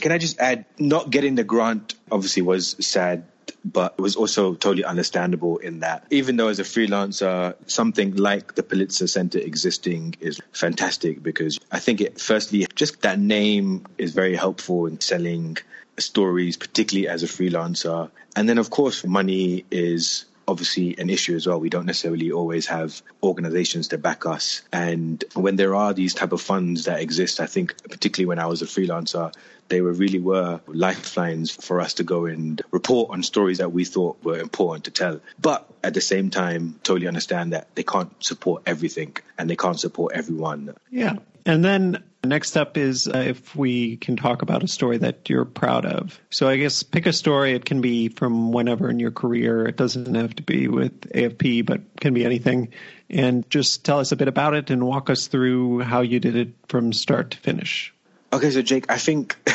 can 0.00 0.12
I 0.12 0.18
just 0.18 0.38
add, 0.38 0.64
not 0.78 1.10
getting 1.10 1.34
the 1.34 1.44
grant 1.44 1.94
obviously 2.10 2.42
was 2.42 2.76
sad, 2.80 3.24
but 3.64 3.94
it 3.98 4.00
was 4.00 4.16
also 4.16 4.54
totally 4.54 4.84
understandable 4.84 5.58
in 5.58 5.80
that 5.80 6.06
even 6.10 6.36
though 6.36 6.48
as 6.48 6.58
a 6.58 6.64
freelancer, 6.64 7.54
something 7.66 8.16
like 8.16 8.54
the 8.54 8.62
Pulitzer 8.62 9.06
Center 9.06 9.38
existing 9.38 10.14
is 10.20 10.40
fantastic 10.52 11.22
because 11.22 11.58
I 11.70 11.78
think 11.78 12.00
it, 12.00 12.20
firstly, 12.20 12.66
just 12.74 13.02
that 13.02 13.18
name 13.18 13.86
is 13.96 14.12
very 14.12 14.36
helpful 14.36 14.86
in 14.86 15.00
selling 15.00 15.58
stories, 15.98 16.56
particularly 16.56 17.08
as 17.08 17.22
a 17.22 17.26
freelancer. 17.26 18.10
And 18.36 18.48
then, 18.48 18.58
of 18.58 18.70
course, 18.70 19.04
money 19.04 19.64
is 19.70 20.24
obviously 20.48 20.96
an 20.98 21.10
issue 21.10 21.36
as 21.36 21.46
well. 21.46 21.60
We 21.60 21.68
don't 21.68 21.86
necessarily 21.86 22.32
always 22.32 22.66
have 22.66 23.00
organizations 23.22 23.88
to 23.88 23.98
back 23.98 24.26
us. 24.26 24.62
And 24.72 25.22
when 25.34 25.56
there 25.56 25.74
are 25.74 25.92
these 25.92 26.14
type 26.14 26.32
of 26.32 26.40
funds 26.40 26.86
that 26.86 27.00
exist, 27.00 27.38
I 27.38 27.46
think 27.46 27.76
particularly 27.82 28.26
when 28.26 28.38
I 28.38 28.46
was 28.46 28.62
a 28.62 28.64
freelancer, 28.64 29.32
they 29.68 29.82
were 29.82 29.92
really 29.92 30.18
were 30.18 30.60
lifelines 30.66 31.50
for 31.50 31.80
us 31.82 31.94
to 31.94 32.04
go 32.04 32.24
and 32.24 32.60
report 32.70 33.10
on 33.10 33.22
stories 33.22 33.58
that 33.58 33.70
we 33.70 33.84
thought 33.84 34.24
were 34.24 34.38
important 34.38 34.84
to 34.84 34.90
tell. 34.90 35.20
But 35.38 35.68
at 35.84 35.92
the 35.92 36.00
same 36.00 36.30
time, 36.30 36.80
totally 36.82 37.06
understand 37.06 37.52
that 37.52 37.74
they 37.74 37.82
can't 37.82 38.12
support 38.24 38.62
everything 38.64 39.16
and 39.36 39.50
they 39.50 39.56
can't 39.56 39.78
support 39.78 40.14
everyone. 40.14 40.74
Yeah. 40.90 41.16
And 41.44 41.62
then 41.62 42.02
next 42.28 42.56
up 42.56 42.76
is 42.76 43.08
uh, 43.08 43.18
if 43.18 43.56
we 43.56 43.96
can 43.96 44.16
talk 44.16 44.42
about 44.42 44.62
a 44.62 44.68
story 44.68 44.98
that 44.98 45.28
you're 45.28 45.44
proud 45.44 45.84
of. 45.84 46.20
So 46.30 46.48
I 46.48 46.56
guess 46.56 46.82
pick 46.82 47.06
a 47.06 47.12
story. 47.12 47.52
It 47.52 47.64
can 47.64 47.80
be 47.80 48.08
from 48.08 48.52
whenever 48.52 48.88
in 48.88 49.00
your 49.00 49.10
career. 49.10 49.66
It 49.66 49.76
doesn't 49.76 50.14
have 50.14 50.34
to 50.36 50.42
be 50.42 50.68
with 50.68 51.12
AFP, 51.12 51.66
but 51.66 51.80
can 52.00 52.14
be 52.14 52.24
anything. 52.24 52.68
And 53.10 53.48
just 53.50 53.84
tell 53.84 54.00
us 54.00 54.12
a 54.12 54.16
bit 54.16 54.28
about 54.28 54.54
it 54.54 54.70
and 54.70 54.86
walk 54.86 55.10
us 55.10 55.26
through 55.26 55.80
how 55.80 56.02
you 56.02 56.20
did 56.20 56.36
it 56.36 56.50
from 56.68 56.92
start 56.92 57.32
to 57.32 57.38
finish. 57.38 57.92
Okay, 58.32 58.50
so 58.50 58.62
Jake, 58.62 58.90
I 58.90 58.98
think 58.98 59.36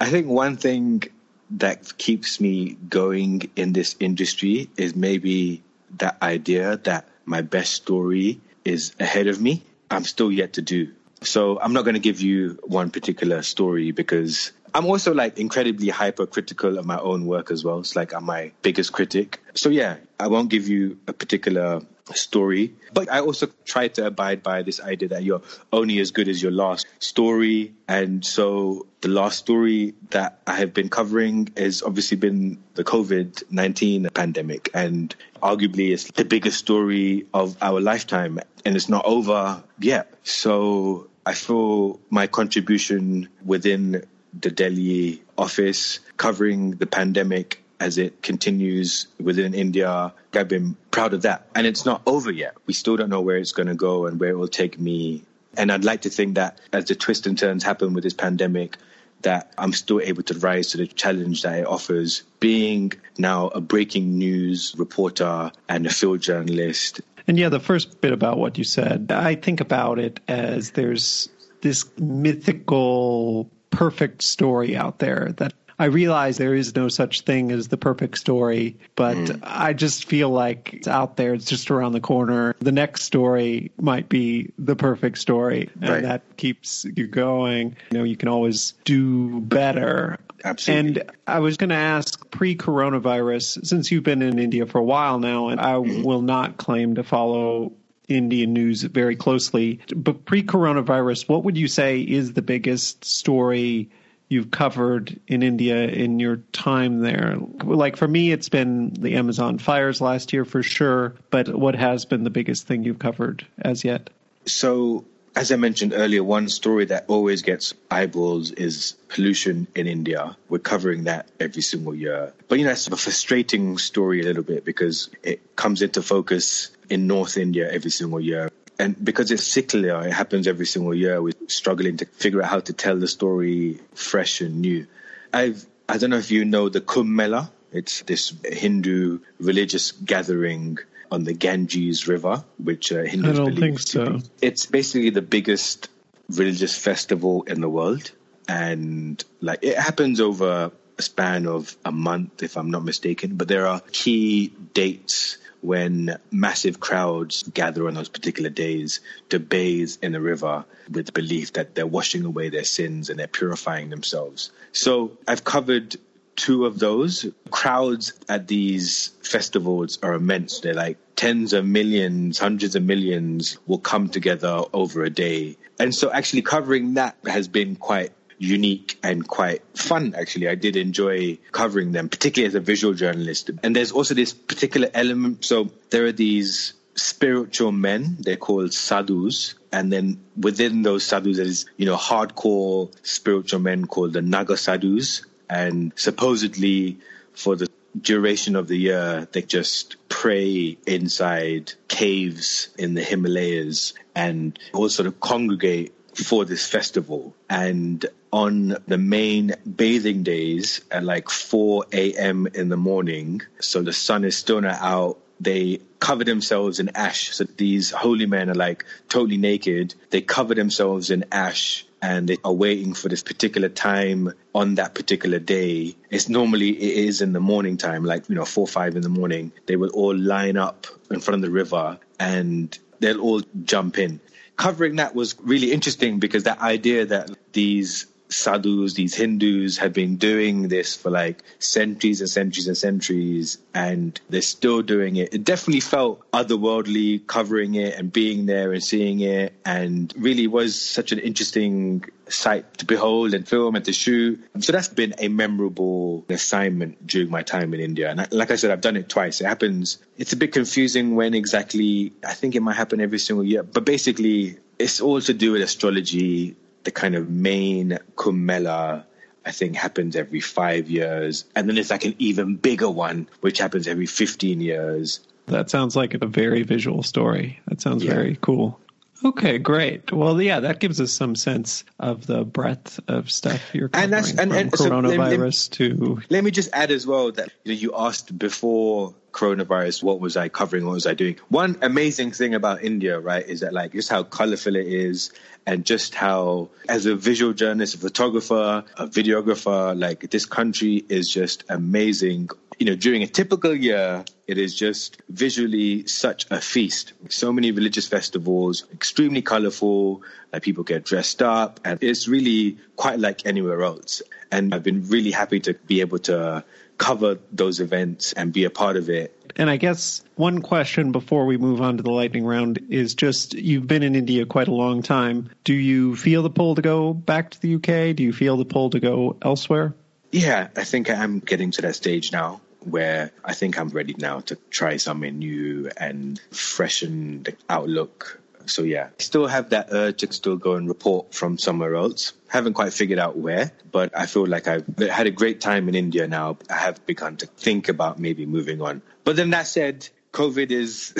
I 0.00 0.06
think 0.06 0.26
one 0.26 0.56
thing 0.56 1.04
that 1.52 1.96
keeps 1.96 2.40
me 2.40 2.76
going 2.88 3.50
in 3.56 3.72
this 3.72 3.96
industry 4.00 4.70
is 4.76 4.94
maybe 4.94 5.62
that 5.98 6.22
idea 6.22 6.76
that 6.84 7.08
my 7.24 7.42
best 7.42 7.72
story 7.72 8.40
is 8.64 8.94
ahead 8.98 9.26
of 9.26 9.40
me. 9.40 9.62
I'm 9.90 10.04
still 10.04 10.32
yet 10.32 10.54
to 10.54 10.62
do. 10.62 10.92
So 11.24 11.58
I'm 11.60 11.72
not 11.72 11.82
going 11.82 11.94
to 11.94 12.00
give 12.00 12.20
you 12.20 12.58
one 12.64 12.90
particular 12.90 13.42
story 13.42 13.90
because 13.92 14.52
I'm 14.74 14.86
also 14.86 15.14
like 15.14 15.38
incredibly 15.38 15.88
hypercritical 15.88 16.78
of 16.78 16.84
my 16.84 16.98
own 16.98 17.26
work 17.26 17.50
as 17.50 17.64
well. 17.64 17.78
It's 17.78 17.94
like 17.94 18.12
I'm 18.12 18.24
my 18.24 18.52
biggest 18.62 18.92
critic. 18.92 19.40
So 19.54 19.68
yeah, 19.68 19.96
I 20.18 20.26
won't 20.26 20.50
give 20.50 20.68
you 20.68 20.98
a 21.06 21.12
particular 21.12 21.82
story, 22.12 22.74
but 22.92 23.10
I 23.10 23.20
also 23.20 23.48
try 23.64 23.88
to 23.88 24.06
abide 24.06 24.42
by 24.42 24.62
this 24.62 24.80
idea 24.80 25.08
that 25.10 25.22
you're 25.22 25.42
only 25.72 26.00
as 26.00 26.10
good 26.10 26.28
as 26.28 26.42
your 26.42 26.52
last 26.52 26.86
story. 26.98 27.72
And 27.88 28.24
so 28.24 28.86
the 29.00 29.08
last 29.08 29.38
story 29.38 29.94
that 30.10 30.40
I 30.46 30.56
have 30.56 30.74
been 30.74 30.88
covering 30.88 31.50
has 31.56 31.82
obviously 31.82 32.16
been 32.16 32.58
the 32.74 32.84
COVID 32.84 33.44
19 33.50 34.10
pandemic. 34.12 34.70
And 34.74 35.14
arguably 35.42 35.92
it's 35.92 36.10
the 36.10 36.24
biggest 36.24 36.58
story 36.58 37.26
of 37.32 37.56
our 37.62 37.80
lifetime 37.80 38.40
and 38.64 38.76
it's 38.76 38.88
not 38.88 39.04
over 39.04 39.62
yet. 39.78 40.12
So 40.24 41.08
I 41.26 41.34
feel 41.34 42.00
my 42.10 42.26
contribution 42.26 43.28
within 43.44 44.04
the 44.38 44.50
Delhi 44.50 45.22
office 45.38 46.00
covering 46.16 46.72
the 46.72 46.86
pandemic 46.86 47.62
as 47.80 47.98
it 47.98 48.22
continues 48.22 49.06
within 49.20 49.54
India. 49.54 50.12
I've 50.32 50.48
been 50.48 50.76
proud 50.90 51.14
of 51.14 51.22
that. 51.22 51.46
And 51.54 51.66
it's 51.66 51.84
not 51.84 52.02
over 52.06 52.30
yet. 52.30 52.54
We 52.66 52.74
still 52.74 52.96
don't 52.96 53.10
know 53.10 53.20
where 53.20 53.36
it's 53.36 53.52
going 53.52 53.68
to 53.68 53.74
go 53.74 54.06
and 54.06 54.18
where 54.18 54.30
it 54.30 54.36
will 54.36 54.48
take 54.48 54.78
me. 54.78 55.24
And 55.56 55.70
I'd 55.70 55.84
like 55.84 56.02
to 56.02 56.10
think 56.10 56.34
that 56.34 56.60
as 56.72 56.86
the 56.86 56.94
twists 56.94 57.26
and 57.26 57.38
turns 57.38 57.62
happen 57.62 57.94
with 57.94 58.04
this 58.04 58.14
pandemic, 58.14 58.76
that 59.22 59.52
I'm 59.56 59.72
still 59.72 60.00
able 60.00 60.22
to 60.24 60.38
rise 60.38 60.68
to 60.68 60.78
the 60.78 60.86
challenge 60.86 61.42
that 61.42 61.60
it 61.60 61.66
offers, 61.66 62.22
being 62.40 62.92
now 63.16 63.48
a 63.48 63.60
breaking 63.60 64.18
news 64.18 64.74
reporter 64.76 65.50
and 65.68 65.86
a 65.86 65.90
field 65.90 66.20
journalist. 66.20 67.00
And 67.26 67.38
yeah, 67.38 67.48
the 67.48 67.60
first 67.60 68.00
bit 68.00 68.12
about 68.12 68.38
what 68.38 68.58
you 68.58 68.64
said, 68.64 69.10
I 69.10 69.34
think 69.34 69.60
about 69.60 69.98
it 69.98 70.20
as 70.28 70.72
there's 70.72 71.28
this 71.62 71.86
mythical 71.98 73.50
perfect 73.70 74.22
story 74.22 74.76
out 74.76 74.98
there 74.98 75.32
that 75.38 75.54
I 75.78 75.86
realize 75.86 76.36
there 76.36 76.54
is 76.54 76.74
no 76.74 76.88
such 76.88 77.22
thing 77.22 77.50
as 77.50 77.68
the 77.68 77.76
perfect 77.76 78.18
story, 78.18 78.78
but 78.94 79.16
mm. 79.16 79.40
I 79.42 79.72
just 79.72 80.04
feel 80.04 80.30
like 80.30 80.74
it's 80.74 80.88
out 80.88 81.16
there. 81.16 81.34
It's 81.34 81.46
just 81.46 81.70
around 81.70 81.92
the 81.92 82.00
corner. 82.00 82.54
The 82.60 82.72
next 82.72 83.02
story 83.02 83.72
might 83.80 84.08
be 84.08 84.52
the 84.58 84.76
perfect 84.76 85.18
story, 85.18 85.70
and 85.80 85.90
right. 85.90 86.02
that 86.02 86.36
keeps 86.36 86.84
you 86.84 87.06
going. 87.06 87.76
You 87.90 87.98
know, 87.98 88.04
you 88.04 88.16
can 88.16 88.28
always 88.28 88.74
do 88.84 89.40
better. 89.40 90.18
Absolutely. 90.44 91.00
And 91.02 91.10
I 91.26 91.40
was 91.40 91.56
going 91.56 91.70
to 91.70 91.76
ask 91.76 92.30
pre 92.30 92.56
coronavirus, 92.56 93.66
since 93.66 93.90
you've 93.90 94.04
been 94.04 94.22
in 94.22 94.38
India 94.38 94.66
for 94.66 94.78
a 94.78 94.84
while 94.84 95.18
now, 95.18 95.48
and 95.48 95.60
I 95.60 95.72
mm. 95.72 96.04
will 96.04 96.22
not 96.22 96.56
claim 96.56 96.96
to 96.96 97.02
follow 97.02 97.72
Indian 98.08 98.52
news 98.52 98.82
very 98.82 99.16
closely. 99.16 99.80
But 99.94 100.24
pre 100.24 100.42
coronavirus, 100.42 101.28
what 101.28 101.44
would 101.44 101.56
you 101.56 101.68
say 101.68 102.00
is 102.00 102.32
the 102.32 102.42
biggest 102.42 103.04
story 103.04 103.90
you've 104.34 104.50
covered 104.50 105.18
in 105.28 105.42
India 105.42 105.86
in 105.86 106.18
your 106.18 106.36
time 106.52 106.98
there? 106.98 107.38
Like 107.62 107.96
for 107.96 108.08
me, 108.08 108.32
it's 108.32 108.48
been 108.48 108.92
the 108.92 109.14
Amazon 109.14 109.58
fires 109.58 110.00
last 110.00 110.32
year 110.32 110.44
for 110.44 110.62
sure. 110.62 111.14
But 111.30 111.48
what 111.48 111.76
has 111.76 112.04
been 112.04 112.24
the 112.24 112.30
biggest 112.30 112.66
thing 112.66 112.82
you've 112.82 112.98
covered 112.98 113.46
as 113.58 113.84
yet? 113.84 114.10
So, 114.44 115.04
as 115.36 115.50
I 115.50 115.56
mentioned 115.56 115.92
earlier, 115.94 116.22
one 116.22 116.48
story 116.48 116.84
that 116.86 117.06
always 117.08 117.42
gets 117.42 117.74
eyeballs 117.90 118.50
is 118.50 118.96
pollution 119.08 119.66
in 119.74 119.86
India. 119.86 120.36
We're 120.48 120.58
covering 120.58 121.04
that 121.04 121.28
every 121.40 121.62
single 121.62 121.94
year. 121.94 122.34
But, 122.48 122.58
you 122.58 122.64
know, 122.64 122.72
it's 122.72 122.86
a 122.88 122.96
frustrating 122.96 123.78
story 123.78 124.20
a 124.20 124.24
little 124.24 124.42
bit 124.42 124.64
because 124.64 125.10
it 125.22 125.56
comes 125.56 125.80
into 125.80 126.02
focus 126.02 126.70
in 126.90 127.06
North 127.06 127.36
India 127.36 127.70
every 127.70 127.90
single 127.90 128.20
year. 128.20 128.50
And 128.78 129.02
because 129.02 129.30
it's 129.30 129.44
cyclical, 129.44 130.00
it 130.00 130.12
happens 130.12 130.48
every 130.48 130.66
single 130.66 130.94
year. 130.94 131.22
We're 131.22 131.32
struggling 131.48 131.98
to 131.98 132.06
figure 132.06 132.42
out 132.42 132.50
how 132.50 132.60
to 132.60 132.72
tell 132.72 132.96
the 132.96 133.06
story 133.06 133.80
fresh 133.94 134.40
and 134.40 134.60
new. 134.60 134.86
I've, 135.32 135.64
I 135.88 135.98
don't 135.98 136.10
know 136.10 136.18
if 136.18 136.30
you 136.30 136.44
know 136.44 136.68
the 136.68 136.80
Kumbh 136.80 137.08
Mela. 137.08 137.50
It's 137.72 138.02
this 138.02 138.32
Hindu 138.44 139.20
religious 139.38 139.92
gathering 139.92 140.78
on 141.10 141.24
the 141.24 141.32
Ganges 141.32 142.08
River, 142.08 142.44
which 142.58 142.92
uh, 142.92 143.02
Hindus 143.02 143.32
I 143.32 143.36
don't 143.36 143.54
believe 143.54 143.60
think 143.60 143.80
so. 143.80 144.18
Be. 144.18 144.22
It's 144.42 144.66
basically 144.66 145.10
the 145.10 145.22
biggest 145.22 145.88
religious 146.28 146.76
festival 146.76 147.42
in 147.42 147.60
the 147.60 147.68
world, 147.68 148.10
and 148.48 149.22
like 149.40 149.60
it 149.62 149.76
happens 149.76 150.20
over 150.20 150.72
a 150.98 151.02
span 151.02 151.46
of 151.46 151.76
a 151.84 151.92
month, 151.92 152.42
if 152.42 152.56
I'm 152.56 152.70
not 152.70 152.84
mistaken. 152.84 153.36
But 153.36 153.48
there 153.48 153.66
are 153.66 153.80
key 153.92 154.52
dates 154.72 155.38
when 155.64 156.18
massive 156.30 156.78
crowds 156.78 157.42
gather 157.44 157.88
on 157.88 157.94
those 157.94 158.10
particular 158.10 158.50
days 158.50 159.00
to 159.30 159.40
bathe 159.40 159.92
in 160.02 160.12
the 160.12 160.20
river 160.20 160.64
with 160.90 161.06
the 161.06 161.12
belief 161.12 161.54
that 161.54 161.74
they're 161.74 161.86
washing 161.86 162.24
away 162.24 162.50
their 162.50 162.64
sins 162.64 163.08
and 163.08 163.18
they're 163.18 163.26
purifying 163.26 163.88
themselves. 163.88 164.50
So 164.72 165.16
I've 165.26 165.42
covered 165.42 165.96
two 166.36 166.66
of 166.66 166.78
those. 166.78 167.26
Crowds 167.50 168.12
at 168.28 168.46
these 168.46 169.08
festivals 169.22 169.98
are 170.02 170.12
immense. 170.12 170.60
They're 170.60 170.74
like 170.74 170.98
tens 171.16 171.54
of 171.54 171.64
millions, 171.64 172.38
hundreds 172.38 172.76
of 172.76 172.82
millions 172.82 173.56
will 173.66 173.78
come 173.78 174.08
together 174.10 174.64
over 174.72 175.02
a 175.04 175.10
day. 175.10 175.56
And 175.78 175.94
so 175.94 176.12
actually 176.12 176.42
covering 176.42 176.94
that 176.94 177.16
has 177.26 177.48
been 177.48 177.76
quite 177.76 178.12
unique 178.38 178.98
and 179.02 179.26
quite 179.26 179.62
fun, 179.76 180.14
actually. 180.16 180.48
I 180.48 180.54
did 180.54 180.76
enjoy 180.76 181.38
covering 181.52 181.92
them, 181.92 182.08
particularly 182.08 182.48
as 182.48 182.54
a 182.54 182.60
visual 182.60 182.94
journalist. 182.94 183.50
And 183.62 183.74
there's 183.74 183.92
also 183.92 184.14
this 184.14 184.32
particular 184.32 184.88
element. 184.94 185.44
So 185.44 185.70
there 185.90 186.06
are 186.06 186.12
these 186.12 186.74
spiritual 186.96 187.72
men, 187.72 188.16
they're 188.20 188.36
called 188.36 188.72
sadhus. 188.72 189.54
And 189.72 189.92
then 189.92 190.20
within 190.36 190.82
those 190.82 191.04
sadhus, 191.04 191.36
there's, 191.36 191.66
you 191.76 191.86
know, 191.86 191.96
hardcore 191.96 192.92
spiritual 193.02 193.60
men 193.60 193.86
called 193.86 194.12
the 194.12 194.22
Naga 194.22 194.56
sadhus. 194.56 195.22
And 195.48 195.92
supposedly 195.96 196.98
for 197.32 197.56
the 197.56 197.68
duration 198.00 198.56
of 198.56 198.68
the 198.68 198.76
year, 198.76 199.28
they 199.32 199.42
just 199.42 199.96
pray 200.08 200.76
inside 200.86 201.72
caves 201.88 202.68
in 202.78 202.94
the 202.94 203.02
Himalayas 203.02 203.94
and 204.14 204.58
all 204.72 204.88
sort 204.88 205.06
of 205.06 205.20
congregate 205.20 205.93
for 206.16 206.44
this 206.44 206.66
festival. 206.66 207.34
And 207.48 208.04
on 208.32 208.76
the 208.86 208.98
main 208.98 209.54
bathing 209.64 210.22
days 210.22 210.80
at 210.90 211.04
like 211.04 211.30
4 211.30 211.86
a.m. 211.92 212.48
in 212.54 212.68
the 212.68 212.76
morning, 212.76 213.42
so 213.60 213.82
the 213.82 213.92
sun 213.92 214.24
is 214.24 214.36
still 214.36 214.60
not 214.60 214.80
out, 214.80 215.18
they 215.40 215.80
cover 215.98 216.24
themselves 216.24 216.80
in 216.80 216.90
ash. 216.94 217.32
So 217.34 217.44
these 217.44 217.90
holy 217.90 218.26
men 218.26 218.50
are 218.50 218.54
like 218.54 218.84
totally 219.08 219.36
naked. 219.36 219.94
They 220.10 220.20
cover 220.20 220.54
themselves 220.54 221.10
in 221.10 221.24
ash 221.32 221.86
and 222.00 222.28
they 222.28 222.36
are 222.44 222.52
waiting 222.52 222.94
for 222.94 223.08
this 223.08 223.22
particular 223.22 223.68
time 223.68 224.32
on 224.54 224.76
that 224.76 224.94
particular 224.94 225.38
day. 225.38 225.96
It's 226.10 226.28
normally 226.28 226.70
it 226.70 227.08
is 227.08 227.20
in 227.22 227.32
the 227.32 227.40
morning 227.40 227.76
time, 227.78 228.04
like 228.04 228.28
you 228.28 228.34
know, 228.34 228.44
four 228.44 228.66
five 228.66 228.96
in 228.96 229.02
the 229.02 229.08
morning. 229.08 229.52
They 229.66 229.76
will 229.76 229.90
all 229.90 230.16
line 230.16 230.56
up 230.56 230.86
in 231.10 231.20
front 231.20 231.36
of 231.36 231.42
the 231.42 231.50
river 231.50 231.98
and 232.20 232.78
they'll 233.00 233.20
all 233.20 233.42
jump 233.64 233.98
in 233.98 234.20
covering 234.56 234.96
that 234.96 235.14
was 235.14 235.36
really 235.40 235.72
interesting 235.72 236.18
because 236.18 236.44
that 236.44 236.60
idea 236.60 237.06
that 237.06 237.30
these 237.52 238.06
sadhus, 238.28 238.94
these 238.94 239.14
Hindus 239.14 239.78
have 239.78 239.92
been 239.92 240.16
doing 240.16 240.68
this 240.68 240.96
for 240.96 241.10
like 241.10 241.42
centuries 241.58 242.20
and 242.20 242.30
centuries 242.30 242.68
and 242.68 242.76
centuries, 242.76 243.58
and 243.74 244.18
they're 244.28 244.42
still 244.42 244.82
doing 244.82 245.16
it. 245.16 245.34
It 245.34 245.44
definitely 245.44 245.80
felt 245.80 246.22
otherworldly 246.32 247.26
covering 247.26 247.74
it 247.74 247.98
and 247.98 248.12
being 248.12 248.46
there 248.46 248.72
and 248.72 248.82
seeing 248.82 249.20
it, 249.20 249.52
and 249.64 250.12
really 250.16 250.46
was 250.46 250.80
such 250.80 251.12
an 251.12 251.18
interesting 251.18 252.04
sight 252.28 252.78
to 252.78 252.86
behold 252.86 253.34
and 253.34 253.46
film 253.46 253.76
and 253.76 253.84
to 253.84 253.92
shoot. 253.92 254.42
So 254.60 254.72
that's 254.72 254.88
been 254.88 255.14
a 255.18 255.28
memorable 255.28 256.24
assignment 256.28 257.06
during 257.06 257.30
my 257.30 257.42
time 257.42 257.74
in 257.74 257.80
India. 257.80 258.10
And 258.10 258.32
like 258.32 258.50
I 258.50 258.56
said, 258.56 258.70
I've 258.70 258.80
done 258.80 258.96
it 258.96 259.08
twice. 259.08 259.42
It 259.42 259.46
happens, 259.46 259.98
it's 260.16 260.32
a 260.32 260.36
bit 260.36 260.52
confusing 260.52 261.16
when 261.16 261.34
exactly, 261.34 262.12
I 262.26 262.32
think 262.32 262.54
it 262.54 262.60
might 262.60 262.76
happen 262.76 263.00
every 263.00 263.18
single 263.18 263.44
year, 263.44 263.62
but 263.62 263.84
basically, 263.84 264.58
it's 264.76 265.00
all 265.00 265.20
to 265.20 265.32
do 265.32 265.52
with 265.52 265.62
astrology 265.62 266.56
the 266.84 266.90
kind 266.90 267.14
of 267.14 267.28
main 267.28 267.98
Kumbh 268.16 269.04
I 269.46 269.50
think 269.50 269.76
happens 269.76 270.16
every 270.16 270.40
five 270.40 270.88
years. 270.88 271.44
And 271.54 271.68
then 271.68 271.74
there's 271.74 271.90
like 271.90 272.04
an 272.04 272.14
even 272.18 272.56
bigger 272.56 272.88
one, 272.88 273.28
which 273.40 273.58
happens 273.58 273.86
every 273.86 274.06
15 274.06 274.60
years. 274.60 275.20
That 275.46 275.68
sounds 275.68 275.94
like 275.94 276.14
a 276.14 276.26
very 276.26 276.62
visual 276.62 277.02
story. 277.02 277.60
That 277.68 277.80
sounds 277.80 278.04
yeah. 278.04 278.14
very 278.14 278.38
cool. 278.40 278.80
Okay, 279.24 279.56
great. 279.58 280.12
Well, 280.12 280.40
yeah, 280.40 280.60
that 280.60 280.80
gives 280.80 281.00
us 281.00 281.10
some 281.12 281.34
sense 281.34 281.84
of 281.98 282.26
the 282.26 282.44
breadth 282.44 283.00
of 283.08 283.30
stuff 283.30 283.74
you're 283.74 283.88
covering 283.88 284.04
and 284.04 284.12
that's, 284.12 284.30
and, 284.38 284.52
and, 284.52 284.70
from 284.70 284.86
coronavirus 284.86 285.74
so 285.74 285.84
let, 285.84 285.98
to. 285.98 286.22
Let 286.28 286.44
me 286.44 286.50
just 286.50 286.68
add 286.74 286.90
as 286.90 287.06
well 287.06 287.32
that 287.32 287.50
you, 287.64 287.72
know, 287.72 287.78
you 287.78 287.92
asked 287.96 288.38
before 288.38 289.14
coronavirus, 289.34 290.02
what 290.02 290.20
was 290.20 290.36
I 290.36 290.48
covering? 290.48 290.86
What 290.86 290.94
was 290.94 291.06
I 291.06 291.14
doing? 291.14 291.36
One 291.48 291.76
amazing 291.82 292.32
thing 292.32 292.54
about 292.54 292.82
India, 292.82 293.18
right, 293.18 293.46
is 293.46 293.60
that 293.60 293.72
like 293.72 293.92
just 293.92 294.08
how 294.08 294.22
colorful 294.22 294.76
it 294.76 294.86
is 294.86 295.32
and 295.66 295.84
just 295.84 296.14
how, 296.14 296.70
as 296.88 297.06
a 297.06 297.16
visual 297.16 297.52
journalist, 297.52 297.94
a 297.94 297.98
photographer, 297.98 298.84
a 298.96 299.06
videographer, 299.06 299.98
like 299.98 300.30
this 300.30 300.46
country 300.46 301.04
is 301.08 301.30
just 301.30 301.64
amazing. 301.68 302.50
You 302.78 302.86
know, 302.86 302.94
during 302.94 303.22
a 303.22 303.26
typical 303.26 303.74
year, 303.74 304.24
it 304.46 304.58
is 304.58 304.74
just 304.74 305.22
visually 305.28 306.06
such 306.06 306.46
a 306.50 306.60
feast. 306.60 307.12
So 307.28 307.52
many 307.52 307.70
religious 307.70 308.06
festivals, 308.06 308.84
extremely 308.92 309.42
colorful, 309.42 310.22
like 310.52 310.62
people 310.62 310.84
get 310.84 311.04
dressed 311.04 311.42
up, 311.42 311.80
and 311.84 312.02
it's 312.02 312.28
really 312.28 312.78
quite 312.96 313.18
like 313.18 313.46
anywhere 313.46 313.82
else. 313.82 314.22
And 314.50 314.74
I've 314.74 314.82
been 314.82 315.08
really 315.08 315.30
happy 315.30 315.60
to 315.60 315.74
be 315.74 316.00
able 316.00 316.18
to 316.20 316.64
cover 316.98 317.38
those 317.52 317.80
events 317.80 318.32
and 318.32 318.52
be 318.52 318.64
a 318.64 318.70
part 318.70 318.96
of 318.96 319.08
it. 319.08 319.34
And 319.56 319.70
I 319.70 319.76
guess 319.76 320.22
one 320.34 320.62
question 320.62 321.12
before 321.12 321.46
we 321.46 321.56
move 321.56 321.80
on 321.80 321.96
to 321.96 322.02
the 322.02 322.10
lightning 322.10 322.44
round 322.44 322.80
is 322.90 323.14
just 323.14 323.54
you've 323.54 323.86
been 323.86 324.02
in 324.02 324.16
India 324.16 324.46
quite 324.46 324.68
a 324.68 324.74
long 324.74 325.02
time. 325.02 325.50
Do 325.62 325.74
you 325.74 326.16
feel 326.16 326.42
the 326.42 326.50
pull 326.50 326.74
to 326.74 326.82
go 326.82 327.14
back 327.14 327.50
to 327.50 327.60
the 327.60 327.76
UK? 327.76 328.16
Do 328.16 328.22
you 328.24 328.32
feel 328.32 328.56
the 328.56 328.64
pull 328.64 328.90
to 328.90 329.00
go 329.00 329.36
elsewhere? 329.42 329.94
Yeah, 330.32 330.68
I 330.76 330.82
think 330.82 331.08
I'm 331.08 331.38
getting 331.38 331.70
to 331.72 331.82
that 331.82 331.94
stage 331.94 332.32
now 332.32 332.60
where 332.86 333.32
I 333.44 333.54
think 333.54 333.78
I'm 333.78 333.88
ready 333.88 334.14
now 334.18 334.40
to 334.40 334.56
try 334.70 334.96
something 334.96 335.38
new 335.38 335.90
and 335.96 336.40
freshen 336.50 337.42
the 337.42 337.56
outlook. 337.68 338.40
So 338.66 338.82
yeah, 338.82 339.10
still 339.18 339.46
have 339.46 339.70
that 339.70 339.88
urge 339.90 340.18
to 340.18 340.32
still 340.32 340.56
go 340.56 340.74
and 340.74 340.88
report 340.88 341.34
from 341.34 341.58
somewhere 341.58 341.94
else. 341.96 342.32
Haven't 342.48 342.74
quite 342.74 342.92
figured 342.92 343.18
out 343.18 343.36
where, 343.36 343.72
but 343.90 344.16
I 344.16 344.26
feel 344.26 344.46
like 344.46 344.68
I've 344.68 344.86
had 344.98 345.26
a 345.26 345.30
great 345.30 345.60
time 345.60 345.88
in 345.88 345.94
India 345.94 346.26
now. 346.26 346.56
I 346.70 346.76
have 346.76 347.04
begun 347.04 347.36
to 347.38 347.46
think 347.46 347.88
about 347.88 348.18
maybe 348.18 348.46
moving 348.46 348.80
on. 348.80 349.02
But 349.24 349.36
then 349.36 349.50
that 349.50 349.66
said, 349.66 350.08
COVID 350.32 350.70
is 350.70 351.14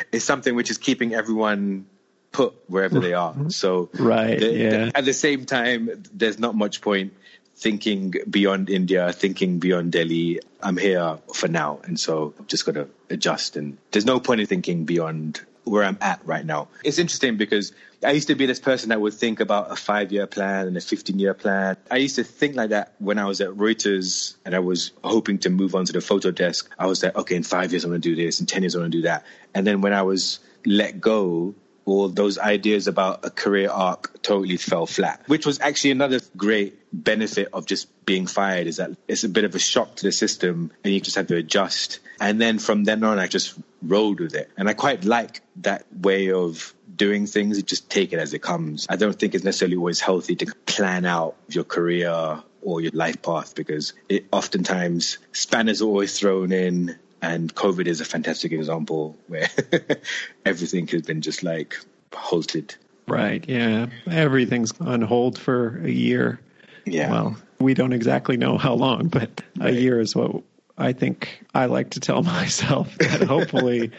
is 0.12 0.24
something 0.24 0.54
which 0.54 0.70
is 0.70 0.78
keeping 0.78 1.14
everyone 1.14 1.86
put 2.32 2.54
wherever 2.66 2.98
they 2.98 3.12
are. 3.12 3.32
Mm-hmm. 3.32 3.50
So 3.50 3.90
right, 3.94 4.38
the, 4.38 4.52
yeah. 4.52 4.70
The, 4.70 4.92
at 4.96 5.04
the 5.04 5.12
same 5.12 5.44
time, 5.44 6.02
there's 6.12 6.38
not 6.38 6.54
much 6.54 6.80
point 6.80 7.12
thinking 7.62 8.14
beyond 8.28 8.68
India, 8.68 9.12
thinking 9.12 9.60
beyond 9.60 9.92
Delhi. 9.92 10.40
I'm 10.60 10.76
here 10.76 11.18
for 11.32 11.48
now, 11.48 11.80
and 11.84 11.98
so 11.98 12.34
I've 12.38 12.48
just 12.48 12.66
got 12.66 12.74
to 12.74 12.88
adjust. 13.08 13.56
And 13.56 13.78
there's 13.92 14.04
no 14.04 14.18
point 14.20 14.40
in 14.40 14.46
thinking 14.46 14.84
beyond 14.84 15.40
where 15.64 15.84
I'm 15.84 15.98
at 16.00 16.20
right 16.26 16.44
now. 16.44 16.68
It's 16.84 16.98
interesting 16.98 17.36
because 17.36 17.72
I 18.02 18.10
used 18.10 18.26
to 18.28 18.34
be 18.34 18.46
this 18.46 18.58
person 18.58 18.88
that 18.88 19.00
would 19.00 19.14
think 19.14 19.38
about 19.38 19.70
a 19.70 19.76
five 19.76 20.10
year 20.10 20.26
plan 20.26 20.66
and 20.66 20.76
a 20.76 20.80
15 20.80 21.18
year 21.20 21.34
plan. 21.34 21.76
I 21.88 21.98
used 21.98 22.16
to 22.16 22.24
think 22.24 22.56
like 22.56 22.70
that 22.70 22.94
when 22.98 23.18
I 23.18 23.26
was 23.26 23.40
at 23.40 23.50
Reuters 23.50 24.34
and 24.44 24.56
I 24.56 24.58
was 24.58 24.90
hoping 25.04 25.38
to 25.38 25.50
move 25.50 25.76
on 25.76 25.84
to 25.84 25.92
the 25.92 26.00
photo 26.00 26.32
desk. 26.32 26.68
I 26.76 26.86
was 26.86 27.02
like, 27.02 27.14
okay, 27.14 27.36
in 27.36 27.44
five 27.44 27.70
years, 27.70 27.84
I'm 27.84 27.90
going 27.90 28.00
to 28.00 28.08
do 28.08 28.16
this. 28.16 28.40
In 28.40 28.46
10 28.46 28.62
years, 28.62 28.74
I'm 28.74 28.80
going 28.80 28.90
to 28.90 28.98
do 28.98 29.02
that. 29.02 29.24
And 29.54 29.64
then 29.64 29.82
when 29.82 29.92
I 29.92 30.02
was 30.02 30.40
let 30.66 31.00
go, 31.00 31.54
all 31.84 32.08
those 32.08 32.38
ideas 32.38 32.88
about 32.88 33.24
a 33.24 33.30
career 33.30 33.70
arc 33.70 34.20
totally 34.22 34.56
fell 34.56 34.86
flat, 34.86 35.22
which 35.26 35.46
was 35.46 35.60
actually 35.60 35.90
another 35.92 36.20
great 36.36 36.78
benefit 36.92 37.48
of 37.52 37.66
just 37.66 37.88
being 38.04 38.26
fired 38.26 38.66
is 38.66 38.76
that 38.76 38.90
it's 39.08 39.24
a 39.24 39.28
bit 39.28 39.44
of 39.44 39.54
a 39.54 39.58
shock 39.58 39.96
to 39.96 40.06
the 40.06 40.12
system 40.12 40.70
and 40.84 40.92
you 40.92 41.00
just 41.00 41.16
have 41.16 41.28
to 41.28 41.36
adjust. 41.36 42.00
And 42.20 42.40
then 42.40 42.58
from 42.58 42.84
then 42.84 43.02
on, 43.04 43.18
I 43.18 43.26
just 43.26 43.58
rolled 43.82 44.20
with 44.20 44.34
it. 44.34 44.50
And 44.56 44.68
I 44.68 44.74
quite 44.74 45.04
like 45.04 45.40
that 45.56 45.86
way 45.92 46.30
of 46.32 46.74
doing 46.94 47.26
things. 47.26 47.56
You 47.56 47.62
just 47.62 47.90
take 47.90 48.12
it 48.12 48.18
as 48.18 48.34
it 48.34 48.40
comes. 48.40 48.86
I 48.88 48.96
don't 48.96 49.18
think 49.18 49.34
it's 49.34 49.44
necessarily 49.44 49.76
always 49.76 50.00
healthy 50.00 50.36
to 50.36 50.54
plan 50.66 51.04
out 51.04 51.36
your 51.48 51.64
career 51.64 52.42
or 52.60 52.80
your 52.80 52.92
life 52.92 53.22
path 53.22 53.54
because 53.54 53.92
it 54.08 54.26
oftentimes 54.30 55.18
spanners 55.32 55.82
are 55.82 55.86
always 55.86 56.18
thrown 56.18 56.52
in 56.52 56.96
and 57.20 57.54
COVID 57.54 57.86
is 57.86 58.00
a 58.00 58.04
fantastic 58.04 58.52
example 58.52 59.16
where 59.28 59.48
everything 60.44 60.88
has 60.88 61.02
been 61.02 61.22
just 61.22 61.42
like 61.42 61.76
halted. 62.12 62.74
Right. 63.06 63.44
Yeah. 63.48 63.86
Everything's 64.10 64.72
on 64.80 65.02
hold 65.02 65.38
for 65.38 65.80
a 65.84 65.90
year. 65.90 66.40
Yeah. 66.84 67.10
Well, 67.10 67.36
we 67.58 67.74
don't 67.74 67.92
exactly 67.92 68.36
know 68.36 68.58
how 68.58 68.74
long, 68.74 69.08
but 69.08 69.42
right. 69.58 69.74
a 69.74 69.80
year 69.80 70.00
is 70.00 70.16
what 70.16 70.42
I 70.76 70.92
think 70.92 71.44
I 71.54 71.66
like 71.66 71.90
to 71.90 72.00
tell 72.00 72.22
myself 72.22 72.96
that 72.98 73.22
hopefully 73.22 73.92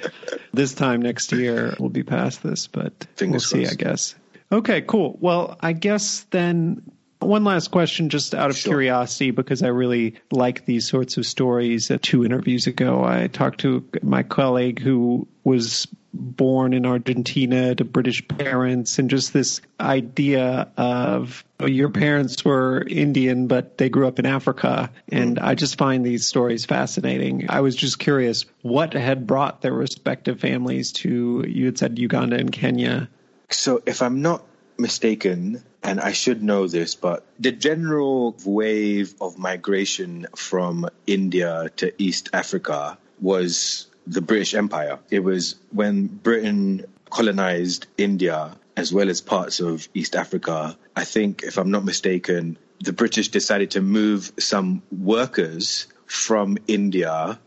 this 0.53 0.73
time 0.73 1.01
next 1.01 1.31
year 1.31 1.75
we'll 1.79 1.89
be 1.89 2.03
past 2.03 2.43
this, 2.43 2.67
but 2.67 3.07
Fingers 3.15 3.51
we'll 3.51 3.65
see, 3.65 3.71
I 3.71 3.75
guess. 3.75 4.15
Okay, 4.51 4.81
cool. 4.81 5.17
Well, 5.19 5.57
I 5.61 5.73
guess 5.73 6.25
then 6.29 6.83
one 7.27 7.43
last 7.43 7.71
question, 7.71 8.09
just 8.09 8.33
out 8.35 8.49
of 8.49 8.57
sure. 8.57 8.71
curiosity, 8.71 9.31
because 9.31 9.63
I 9.63 9.67
really 9.67 10.15
like 10.31 10.65
these 10.65 10.87
sorts 10.87 11.17
of 11.17 11.25
stories. 11.25 11.89
Uh, 11.89 11.97
two 12.01 12.25
interviews 12.25 12.67
ago, 12.67 13.03
I 13.03 13.27
talked 13.27 13.61
to 13.61 13.87
my 14.01 14.23
colleague 14.23 14.79
who 14.79 15.27
was 15.43 15.87
born 16.13 16.73
in 16.73 16.85
Argentina 16.85 17.73
to 17.75 17.83
British 17.83 18.27
parents, 18.27 18.99
and 18.99 19.09
just 19.09 19.33
this 19.33 19.61
idea 19.79 20.71
of 20.77 21.43
oh, 21.59 21.65
your 21.65 21.89
parents 21.89 22.45
were 22.45 22.85
Indian, 22.87 23.47
but 23.47 23.77
they 23.77 23.89
grew 23.89 24.07
up 24.07 24.19
in 24.19 24.25
Africa. 24.25 24.91
And 25.09 25.39
I 25.39 25.55
just 25.55 25.77
find 25.77 26.05
these 26.05 26.27
stories 26.27 26.65
fascinating. 26.65 27.47
I 27.49 27.61
was 27.61 27.75
just 27.75 27.99
curious 27.99 28.45
what 28.61 28.93
had 28.93 29.25
brought 29.25 29.61
their 29.61 29.73
respective 29.73 30.39
families 30.39 30.91
to, 30.93 31.43
you 31.47 31.65
had 31.65 31.77
said 31.77 31.97
Uganda 31.97 32.37
and 32.37 32.51
Kenya. 32.51 33.09
So, 33.49 33.81
if 33.85 34.01
I'm 34.01 34.21
not 34.21 34.43
mistaken, 34.77 35.63
and 35.83 35.99
I 35.99 36.13
should 36.13 36.41
know 36.41 36.67
this, 36.67 36.95
but 36.95 37.25
the 37.39 37.51
general 37.51 38.35
wave 38.45 39.13
of 39.19 39.37
migration 39.37 40.27
from 40.35 40.87
India 41.05 41.69
to 41.77 41.93
East 42.01 42.29
Africa 42.33 42.97
was 43.19 43.87
the 44.07 44.21
British 44.21 44.53
Empire. 44.53 44.99
It 45.11 45.19
was 45.19 45.55
when 45.71 46.07
Britain 46.07 46.85
colonized 47.09 47.87
India 47.97 48.55
as 48.75 48.91
well 48.91 49.09
as 49.09 49.21
parts 49.21 49.59
of 49.59 49.87
East 49.93 50.15
Africa. 50.15 50.77
I 50.95 51.03
think, 51.03 51.43
if 51.43 51.57
I'm 51.57 51.69
not 51.69 51.85
mistaken, 51.85 52.57
the 52.79 52.93
British 52.93 53.27
decided 53.27 53.71
to 53.71 53.81
move 53.81 54.31
some 54.39 54.81
workers 54.91 55.87
from 56.05 56.57
India 56.67 57.39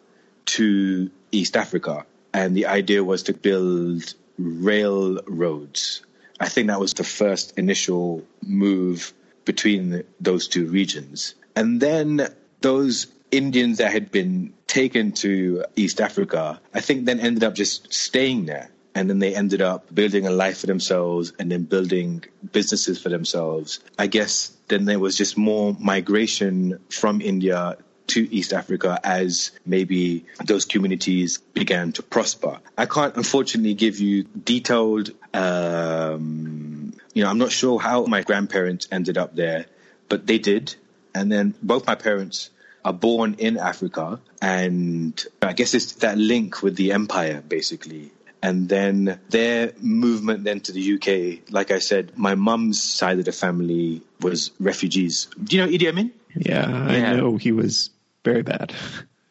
to 0.47 1.11
East 1.32 1.57
Africa. 1.57 2.07
And 2.32 2.57
the 2.57 2.66
idea 2.66 3.03
was 3.03 3.24
to 3.24 3.32
build 3.32 4.14
railroads 4.39 6.06
I 6.39 6.49
think 6.49 6.68
that 6.68 6.80
was 6.80 6.95
the 6.95 7.05
first 7.05 7.59
initial 7.59 8.22
move 8.43 9.12
between 9.45 10.05
those 10.20 10.49
two 10.49 10.66
regions. 10.66 11.34
And 11.55 11.80
then 11.80 12.28
those 12.61 13.07
Indians 13.30 13.78
that 13.78 13.93
had 13.93 14.11
been 14.11 14.53
taken 14.66 15.12
to 15.12 15.64
East 15.74 16.01
Africa, 16.01 16.61
I 16.74 16.80
think 16.80 17.07
then 17.07 17.20
ended 17.20 17.45
up 17.45 17.55
just 17.55 17.93
staying 17.93 18.47
there. 18.47 18.70
And 18.95 19.11
then 19.11 19.18
they 19.18 19.34
ended 19.34 19.61
up 19.61 19.95
building 19.95 20.26
a 20.26 20.30
life 20.30 20.61
for 20.61 20.66
themselves 20.66 21.32
and 21.39 21.53
then 21.53 21.64
building 21.64 22.24
businesses 22.51 22.99
for 23.01 23.11
themselves. 23.11 23.80
I 23.99 24.07
guess 24.07 24.57
then 24.68 24.87
there 24.87 24.99
was 24.99 25.16
just 25.16 25.37
more 25.37 25.76
migration 25.78 26.80
from 26.91 27.20
India 27.20 27.76
to 28.09 28.35
East 28.35 28.53
Africa 28.53 28.99
as 29.03 29.51
maybe 29.65 30.25
those 30.45 30.65
communities 30.65 31.39
began 31.39 31.93
to 31.93 32.03
prosper. 32.03 32.59
I 32.77 32.87
can't 32.87 33.17
unfortunately 33.17 33.75
give 33.75 33.99
you 33.99 34.25
detailed, 34.25 35.11
um, 35.35 36.95
you 37.15 37.25
know, 37.25 37.31
I'm 37.31 37.39
not 37.39 37.53
sure 37.53 37.79
how 37.79 38.05
my 38.07 38.23
grandparents 38.23 38.89
ended 38.91 39.19
up 39.19 39.35
there, 39.35 39.67
but 40.09 40.27
they 40.27 40.39
did. 40.39 40.75
And 41.15 41.31
then 41.33 41.55
both 41.63 41.87
my 41.87 41.95
parents 41.95 42.51
are 42.85 42.93
born 42.93 43.37
in 43.39 43.57
Africa. 43.57 44.21
And 44.41 45.23
I 45.43 45.53
guess 45.53 45.75
it's 45.75 45.95
that 45.95 46.19
link 46.19 46.63
with 46.63 46.77
the 46.77 46.93
empire, 46.93 47.43
basically. 47.47 48.13
And 48.43 48.69
then 48.69 49.19
their 49.31 49.73
movement 49.81 50.45
then 50.45 50.61
to 50.61 50.73
the 50.73 50.95
UK, 50.95 51.51
like 51.51 51.71
I 51.71 51.81
said, 51.81 52.17
my 52.17 52.35
mum's 52.35 52.81
side 52.81 53.19
of 53.19 53.25
the 53.25 53.33
family 53.33 54.03
was 54.21 54.53
refugees. 54.61 55.29
Do 55.43 55.57
you 55.57 55.65
know 55.65 55.73
Idi 55.73 55.89
Amin? 55.89 56.13
Yeah, 56.37 56.67
I 56.67 57.17
know 57.17 57.39
he 57.39 57.51
was 57.51 57.91
very 58.27 58.43
bad. 58.43 58.74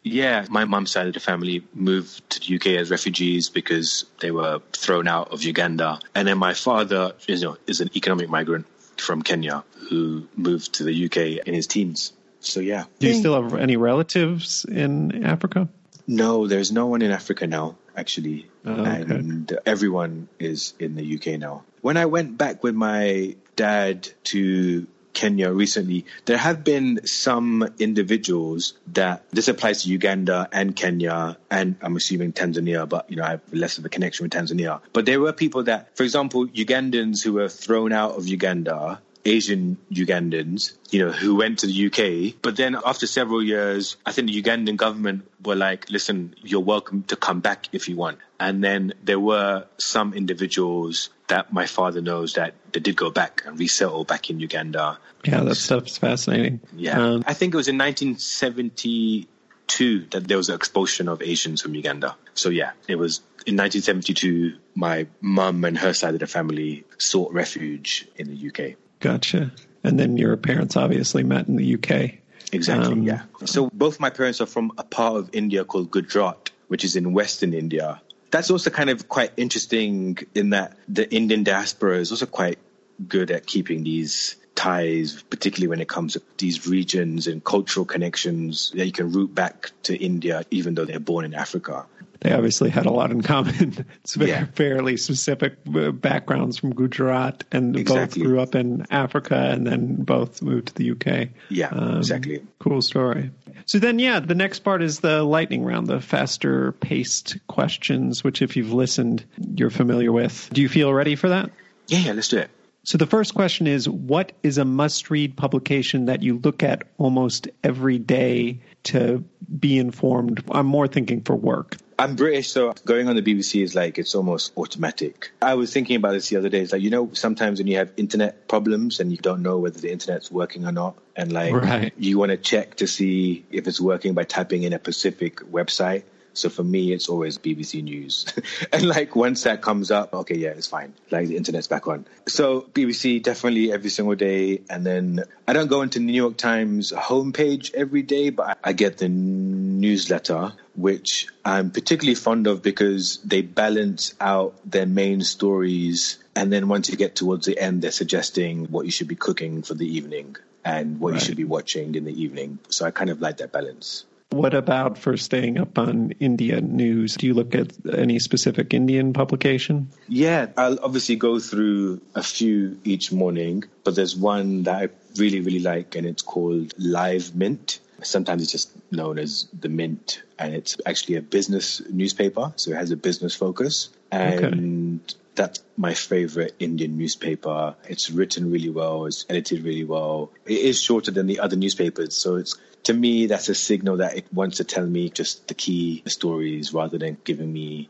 Yeah, 0.03 0.45
my 0.49 0.65
mum's 0.65 0.91
side 0.91 1.07
of 1.07 1.13
the 1.13 1.19
family 1.19 1.63
moved 1.73 2.29
to 2.29 2.39
the 2.39 2.55
UK 2.55 2.79
as 2.79 2.89
refugees 2.91 3.49
because 3.49 4.05
they 4.21 4.31
were 4.31 4.61
thrown 4.71 5.07
out 5.07 5.33
of 5.33 5.43
Uganda. 5.43 5.99
And 6.13 6.27
then 6.27 6.37
my 6.37 6.53
father 6.53 7.13
is, 7.27 7.41
you 7.41 7.49
know, 7.49 7.57
is 7.67 7.81
an 7.81 7.89
economic 7.95 8.29
migrant 8.29 8.67
from 8.97 9.21
Kenya 9.21 9.63
who 9.89 10.27
moved 10.35 10.75
to 10.75 10.83
the 10.83 11.05
UK 11.05 11.45
in 11.45 11.53
his 11.53 11.67
teens. 11.67 12.13
So 12.39 12.59
yeah. 12.61 12.85
Do 12.99 13.07
you 13.07 13.15
still 13.15 13.41
have 13.41 13.55
any 13.55 13.75
relatives 13.75 14.65
in 14.65 15.25
Africa? 15.25 15.67
No, 16.07 16.47
there's 16.47 16.71
no 16.71 16.85
one 16.85 17.01
in 17.01 17.11
Africa 17.11 17.47
now, 17.47 17.75
actually. 17.97 18.47
Oh, 18.63 18.71
okay. 18.71 19.01
And 19.01 19.59
everyone 19.65 20.29
is 20.39 20.73
in 20.79 20.95
the 20.95 21.15
UK 21.15 21.39
now. 21.39 21.63
When 21.81 21.97
I 21.97 22.05
went 22.05 22.37
back 22.37 22.63
with 22.63 22.75
my 22.75 23.35
dad 23.55 24.07
to 24.25 24.85
Kenya 25.15 25.51
recently, 25.51 26.05
there 26.25 26.37
have 26.37 26.63
been 26.63 27.07
some 27.07 27.67
individuals 27.79 28.73
that 28.93 29.23
this 29.31 29.47
applies 29.47 29.83
to 29.83 29.89
Uganda 29.89 30.47
and 30.51 30.75
Kenya 30.75 31.37
and 31.49 31.75
I'm 31.81 31.95
assuming 31.95 32.33
Tanzania, 32.33 32.87
but 32.87 33.09
you 33.09 33.15
know, 33.15 33.23
I 33.23 33.31
have 33.31 33.41
less 33.51 33.79
of 33.79 33.85
a 33.85 33.89
connection 33.89 34.25
with 34.25 34.33
Tanzania. 34.33 34.81
But 34.93 35.07
there 35.07 35.19
were 35.19 35.33
people 35.33 35.63
that, 35.63 35.97
for 35.97 36.03
example, 36.03 36.45
Ugandans 36.47 37.23
who 37.23 37.33
were 37.33 37.49
thrown 37.49 37.91
out 37.91 38.11
of 38.17 38.27
Uganda 38.27 39.01
Asian 39.25 39.77
Ugandans, 39.91 40.73
you 40.91 41.03
know, 41.03 41.11
who 41.11 41.35
went 41.35 41.59
to 41.59 41.67
the 41.67 41.87
UK. 41.87 42.35
But 42.41 42.55
then 42.55 42.77
after 42.85 43.07
several 43.07 43.43
years, 43.43 43.97
I 44.05 44.11
think 44.11 44.29
the 44.29 44.41
Ugandan 44.41 44.77
government 44.77 45.29
were 45.43 45.55
like, 45.55 45.89
listen, 45.89 46.35
you're 46.43 46.61
welcome 46.61 47.03
to 47.07 47.15
come 47.15 47.39
back 47.39 47.67
if 47.71 47.89
you 47.89 47.95
want. 47.95 48.19
And 48.39 48.63
then 48.63 48.93
there 49.03 49.19
were 49.19 49.65
some 49.77 50.13
individuals 50.13 51.09
that 51.27 51.51
my 51.51 51.65
father 51.65 52.01
knows 52.01 52.33
that 52.33 52.53
they 52.71 52.79
did 52.79 52.95
go 52.95 53.09
back 53.09 53.43
and 53.45 53.59
resettle 53.59 54.03
back 54.03 54.29
in 54.29 54.39
Uganda. 54.39 54.99
Yeah, 55.23 55.43
that 55.43 55.55
stuff's 55.55 55.97
fascinating. 55.97 56.59
Yeah. 56.75 56.99
Um, 57.01 57.23
I 57.25 57.33
think 57.33 57.53
it 57.53 57.57
was 57.57 57.67
in 57.67 57.77
1972 57.77 60.05
that 60.11 60.27
there 60.27 60.37
was 60.37 60.49
an 60.49 60.55
expulsion 60.55 61.07
of 61.07 61.21
Asians 61.21 61.61
from 61.61 61.75
Uganda. 61.75 62.15
So 62.33 62.49
yeah, 62.49 62.71
it 62.87 62.95
was 62.95 63.19
in 63.45 63.55
1972, 63.57 64.57
my 64.75 65.07
mum 65.21 65.63
and 65.65 65.77
her 65.77 65.93
side 65.93 66.13
of 66.13 66.19
the 66.19 66.27
family 66.27 66.83
sought 66.97 67.31
refuge 67.33 68.07
in 68.15 68.27
the 68.27 68.47
UK. 68.49 68.75
gotcha. 68.99 69.51
And 69.83 69.99
then 69.99 70.17
your 70.17 70.35
parents 70.37 70.75
obviously 70.75 71.23
met 71.23 71.47
in 71.47 71.57
the 71.57 71.75
UK. 71.75 72.15
Exactly, 72.51 72.93
Um, 72.93 73.03
yeah. 73.03 73.23
So 73.45 73.69
both 73.71 73.99
my 73.99 74.09
parents 74.09 74.41
are 74.41 74.47
from 74.47 74.71
a 74.79 74.83
part 74.83 75.17
of 75.17 75.29
India 75.33 75.63
called 75.63 75.91
Gujarat, 75.91 76.49
which 76.69 76.83
is 76.83 76.95
in 76.95 77.13
Western 77.13 77.53
India. 77.53 78.01
That's 78.35 78.51
also 78.51 78.69
kind 78.69 78.89
of 78.89 79.07
quite 79.07 79.31
interesting 79.37 80.17
in 80.35 80.49
that 80.49 80.75
the 80.89 81.09
Indian 81.09 81.45
diaspora 81.45 81.99
is 81.99 82.11
also 82.11 82.25
quite 82.25 82.59
good 83.07 83.31
at 83.31 83.45
keeping 83.45 83.85
these 83.85 84.35
ties, 84.55 85.23
particularly 85.23 85.69
when 85.69 85.79
it 85.79 85.87
comes 85.87 86.13
to 86.13 86.21
these 86.37 86.67
regions 86.67 87.27
and 87.27 87.41
cultural 87.41 87.85
connections 87.85 88.71
that 88.75 88.85
you 88.85 88.91
can 88.91 89.13
root 89.13 89.33
back 89.33 89.71
to 89.83 89.95
India, 89.95 90.43
even 90.51 90.75
though 90.75 90.83
they're 90.83 90.99
born 90.99 91.23
in 91.23 91.33
Africa. 91.33 91.85
They 92.19 92.33
obviously 92.33 92.69
had 92.69 92.85
a 92.85 92.91
lot 92.91 93.11
in 93.11 93.21
common. 93.21 93.85
It's 94.03 94.15
very, 94.15 94.31
Yeah. 94.31 94.45
fairly 94.53 94.97
specific 94.97 95.53
uh, 95.73 95.91
backgrounds 95.91 96.57
from 96.57 96.75
Gujarat, 96.75 97.45
and 97.53 97.77
Exactly. 97.77 98.21
both 98.23 98.27
grew 98.27 98.39
up 98.41 98.55
in 98.55 98.85
Africa, 98.91 99.35
and 99.35 99.65
then 99.65 99.95
both 100.03 100.41
moved 100.41 100.67
to 100.67 100.73
the 100.73 100.91
UK. 100.91 101.29
Yeah, 101.49 101.69
Um, 101.69 101.97
exactly. 101.99 102.41
Cool 102.59 102.81
story. 102.81 103.31
So 103.65 103.79
then, 103.79 103.97
yeah, 103.97 104.19
the 104.19 104.35
next 104.35 104.59
part 104.59 104.83
is 104.83 104.99
the 104.99 105.23
lightning 105.23 105.63
round, 105.63 105.87
the 105.87 105.99
faster 105.99 106.71
paced 106.73 107.37
questions, 107.47 108.23
which, 108.23 108.41
if 108.41 108.55
you've 108.55 108.73
listened, 108.73 109.25
you're 109.37 109.71
familiar 109.71 110.11
with. 110.11 110.49
Do 110.53 110.61
you 110.61 110.69
feel 110.69 110.93
ready 110.93 111.15
for 111.15 111.29
that? 111.29 111.49
Yeah, 111.87 111.99
yeah, 111.99 112.13
let's 112.13 112.27
do 112.27 112.37
it. 112.37 112.49
So 112.85 112.99
the 112.99 113.07
first 113.07 113.33
question 113.33 113.65
is 113.65 113.89
What 113.89 114.31
is 114.43 114.59
a 114.59 114.65
must 114.65 115.09
read 115.09 115.35
publication 115.35 116.05
that 116.05 116.21
you 116.21 116.37
look 116.37 116.61
at 116.61 116.83
almost 116.99 117.47
every 117.63 117.97
day 117.97 118.59
to 118.83 119.23
be 119.59 119.79
informed? 119.79 120.43
I'm 120.51 120.67
more 120.67 120.87
thinking 120.87 121.21
for 121.21 121.35
work. 121.35 121.77
I'm 121.97 122.15
British, 122.15 122.49
so 122.49 122.73
going 122.83 123.07
on 123.07 123.15
the 123.15 123.21
BBC 123.21 123.63
is 123.63 123.73
like 123.73 123.97
it's 123.97 124.13
almost 124.13 124.51
automatic. 124.57 125.31
I 125.41 125.55
was 125.55 125.73
thinking 125.73 125.95
about 125.95 126.11
this 126.11 126.29
the 126.29 126.35
other 126.35 126.49
day. 126.49 126.59
It's 126.59 126.73
like 126.73 126.81
you 126.83 126.91
know, 126.91 127.09
sometimes 127.13 127.59
when 127.59 127.67
you 127.67 127.77
have 127.77 127.91
internet 127.97 128.47
problems 128.47 128.99
and 128.99 129.11
you 129.11 129.17
don't 129.17 129.41
know 129.41 129.57
whether 129.57 129.79
the 129.79 129.91
internet's 129.91 130.29
working 130.29 130.65
or 130.67 130.71
not, 130.71 130.95
and 131.15 131.31
like 131.31 131.53
Right. 131.53 131.93
you 131.97 132.19
want 132.19 132.31
to 132.31 132.37
check 132.37 132.75
to 132.75 132.87
see 132.87 133.45
if 133.49 133.67
it's 133.67 133.81
working 133.81 134.13
by 134.13 134.25
typing 134.25 134.61
in 134.63 134.73
a 134.73 134.79
specific 134.79 135.37
website. 135.37 136.03
So 136.35 136.49
for 136.49 136.63
me, 136.63 136.91
it's 136.93 137.09
always 137.09 137.37
BBC 137.37 137.81
News. 137.83 138.25
and 138.71 138.83
like 138.87 139.15
once 139.15 139.43
that 139.43 139.61
comes 139.61 139.89
up, 139.91 140.13
okay, 140.13 140.35
yeah, 140.35 140.49
it's 140.49 140.67
fine. 140.67 140.93
Like 141.11 141.27
the 141.27 141.37
internet's 141.37 141.67
back 141.67 141.87
on. 141.87 142.05
So 142.27 142.61
BBC 142.61 143.23
definitely 143.23 143.71
every 143.71 143.89
single 143.89 144.15
day. 144.15 144.61
And 144.69 144.85
then 144.85 145.23
I 145.47 145.53
don't 145.53 145.67
go 145.67 145.81
into 145.81 145.99
New 145.99 146.13
York 146.13 146.37
Times 146.37 146.91
homepage 146.91 147.73
every 147.73 148.01
day, 148.01 148.29
but 148.29 148.57
I 148.63 148.73
get 148.73 148.97
the 148.97 149.09
newsletter, 149.09 150.53
which 150.75 151.27
I'm 151.43 151.71
particularly 151.71 152.15
fond 152.15 152.47
of 152.47 152.61
because 152.61 153.19
they 153.23 153.41
balance 153.41 154.13
out 154.19 154.55
their 154.69 154.85
main 154.85 155.21
stories. 155.21 156.17
And 156.35 156.51
then 156.51 156.67
once 156.67 156.89
you 156.89 156.97
get 156.97 157.15
towards 157.15 157.45
the 157.45 157.57
end, 157.57 157.81
they're 157.81 157.91
suggesting 157.91 158.65
what 158.65 158.85
you 158.85 158.91
should 158.91 159.07
be 159.07 159.15
cooking 159.15 159.61
for 159.61 159.73
the 159.73 159.87
evening 159.87 160.35
and 160.63 160.99
what 160.99 161.13
Right. 161.13 161.21
you 161.21 161.25
should 161.25 161.37
be 161.37 161.43
watching 161.43 161.95
in 161.95 162.05
the 162.05 162.23
evening. 162.23 162.59
So 162.69 162.85
I 162.85 162.91
kind 162.91 163.09
of 163.09 163.21
like 163.21 163.37
that 163.37 163.51
balance. 163.51 164.05
What 164.35 164.53
about 164.53 164.97
for 164.97 165.15
staying 165.15 165.57
up 165.57 165.77
on 165.77 166.11
India 166.19 166.59
news? 166.59 167.15
Do 167.15 167.25
you 167.25 167.33
look 167.33 167.55
at 167.55 167.71
any 167.89 168.19
specific 168.19 168.73
Indian 168.73 169.13
publication? 169.13 169.91
Yeah, 170.09 170.47
I'll 170.57 170.77
obviously 170.83 171.15
go 171.15 171.39
through 171.39 172.01
a 172.15 172.21
few 172.21 172.77
each 172.83 173.13
morning, 173.13 173.63
but 173.85 173.95
there's 173.95 174.13
one 174.13 174.63
that 174.63 174.75
I 174.75 174.89
really, 175.17 175.39
really 175.39 175.61
like, 175.61 175.95
and 175.95 176.05
it's 176.05 176.21
called 176.21 176.73
Live 176.77 177.33
Mint. 177.33 177.79
Sometimes 178.03 178.41
it's 178.41 178.51
just 178.51 178.71
known 178.91 179.19
as 179.19 179.47
the 179.57 179.69
Mint, 179.69 180.21
and 180.37 180.53
it's 180.53 180.75
actually 180.85 181.15
a 181.15 181.21
business 181.21 181.81
newspaper, 181.89 182.51
so 182.57 182.71
it 182.71 182.75
has 182.75 182.91
a 182.91 182.97
business 182.97 183.35
focus. 183.35 183.87
And 184.11 185.15
that's 185.35 185.63
my 185.77 185.93
favorite 185.93 186.55
Indian 186.59 186.97
newspaper. 186.97 187.75
It's 187.87 188.09
written 188.09 188.51
really 188.51 188.69
well, 188.69 189.05
it's 189.05 189.25
edited 189.29 189.63
really 189.63 189.83
well. 189.83 190.31
It 190.45 190.59
is 190.59 190.81
shorter 190.81 191.11
than 191.11 191.27
the 191.27 191.39
other 191.39 191.55
newspapers, 191.55 192.15
so 192.15 192.35
it's 192.35 192.57
to 192.83 192.93
me 192.93 193.27
that's 193.27 193.49
a 193.49 193.55
signal 193.55 193.97
that 193.97 194.17
it 194.17 194.31
wants 194.33 194.57
to 194.57 194.63
tell 194.63 194.85
me 194.85 195.09
just 195.09 195.47
the 195.47 195.53
key 195.53 196.03
stories 196.07 196.73
rather 196.73 196.97
than 196.97 197.17
giving 197.23 197.51
me 197.51 197.89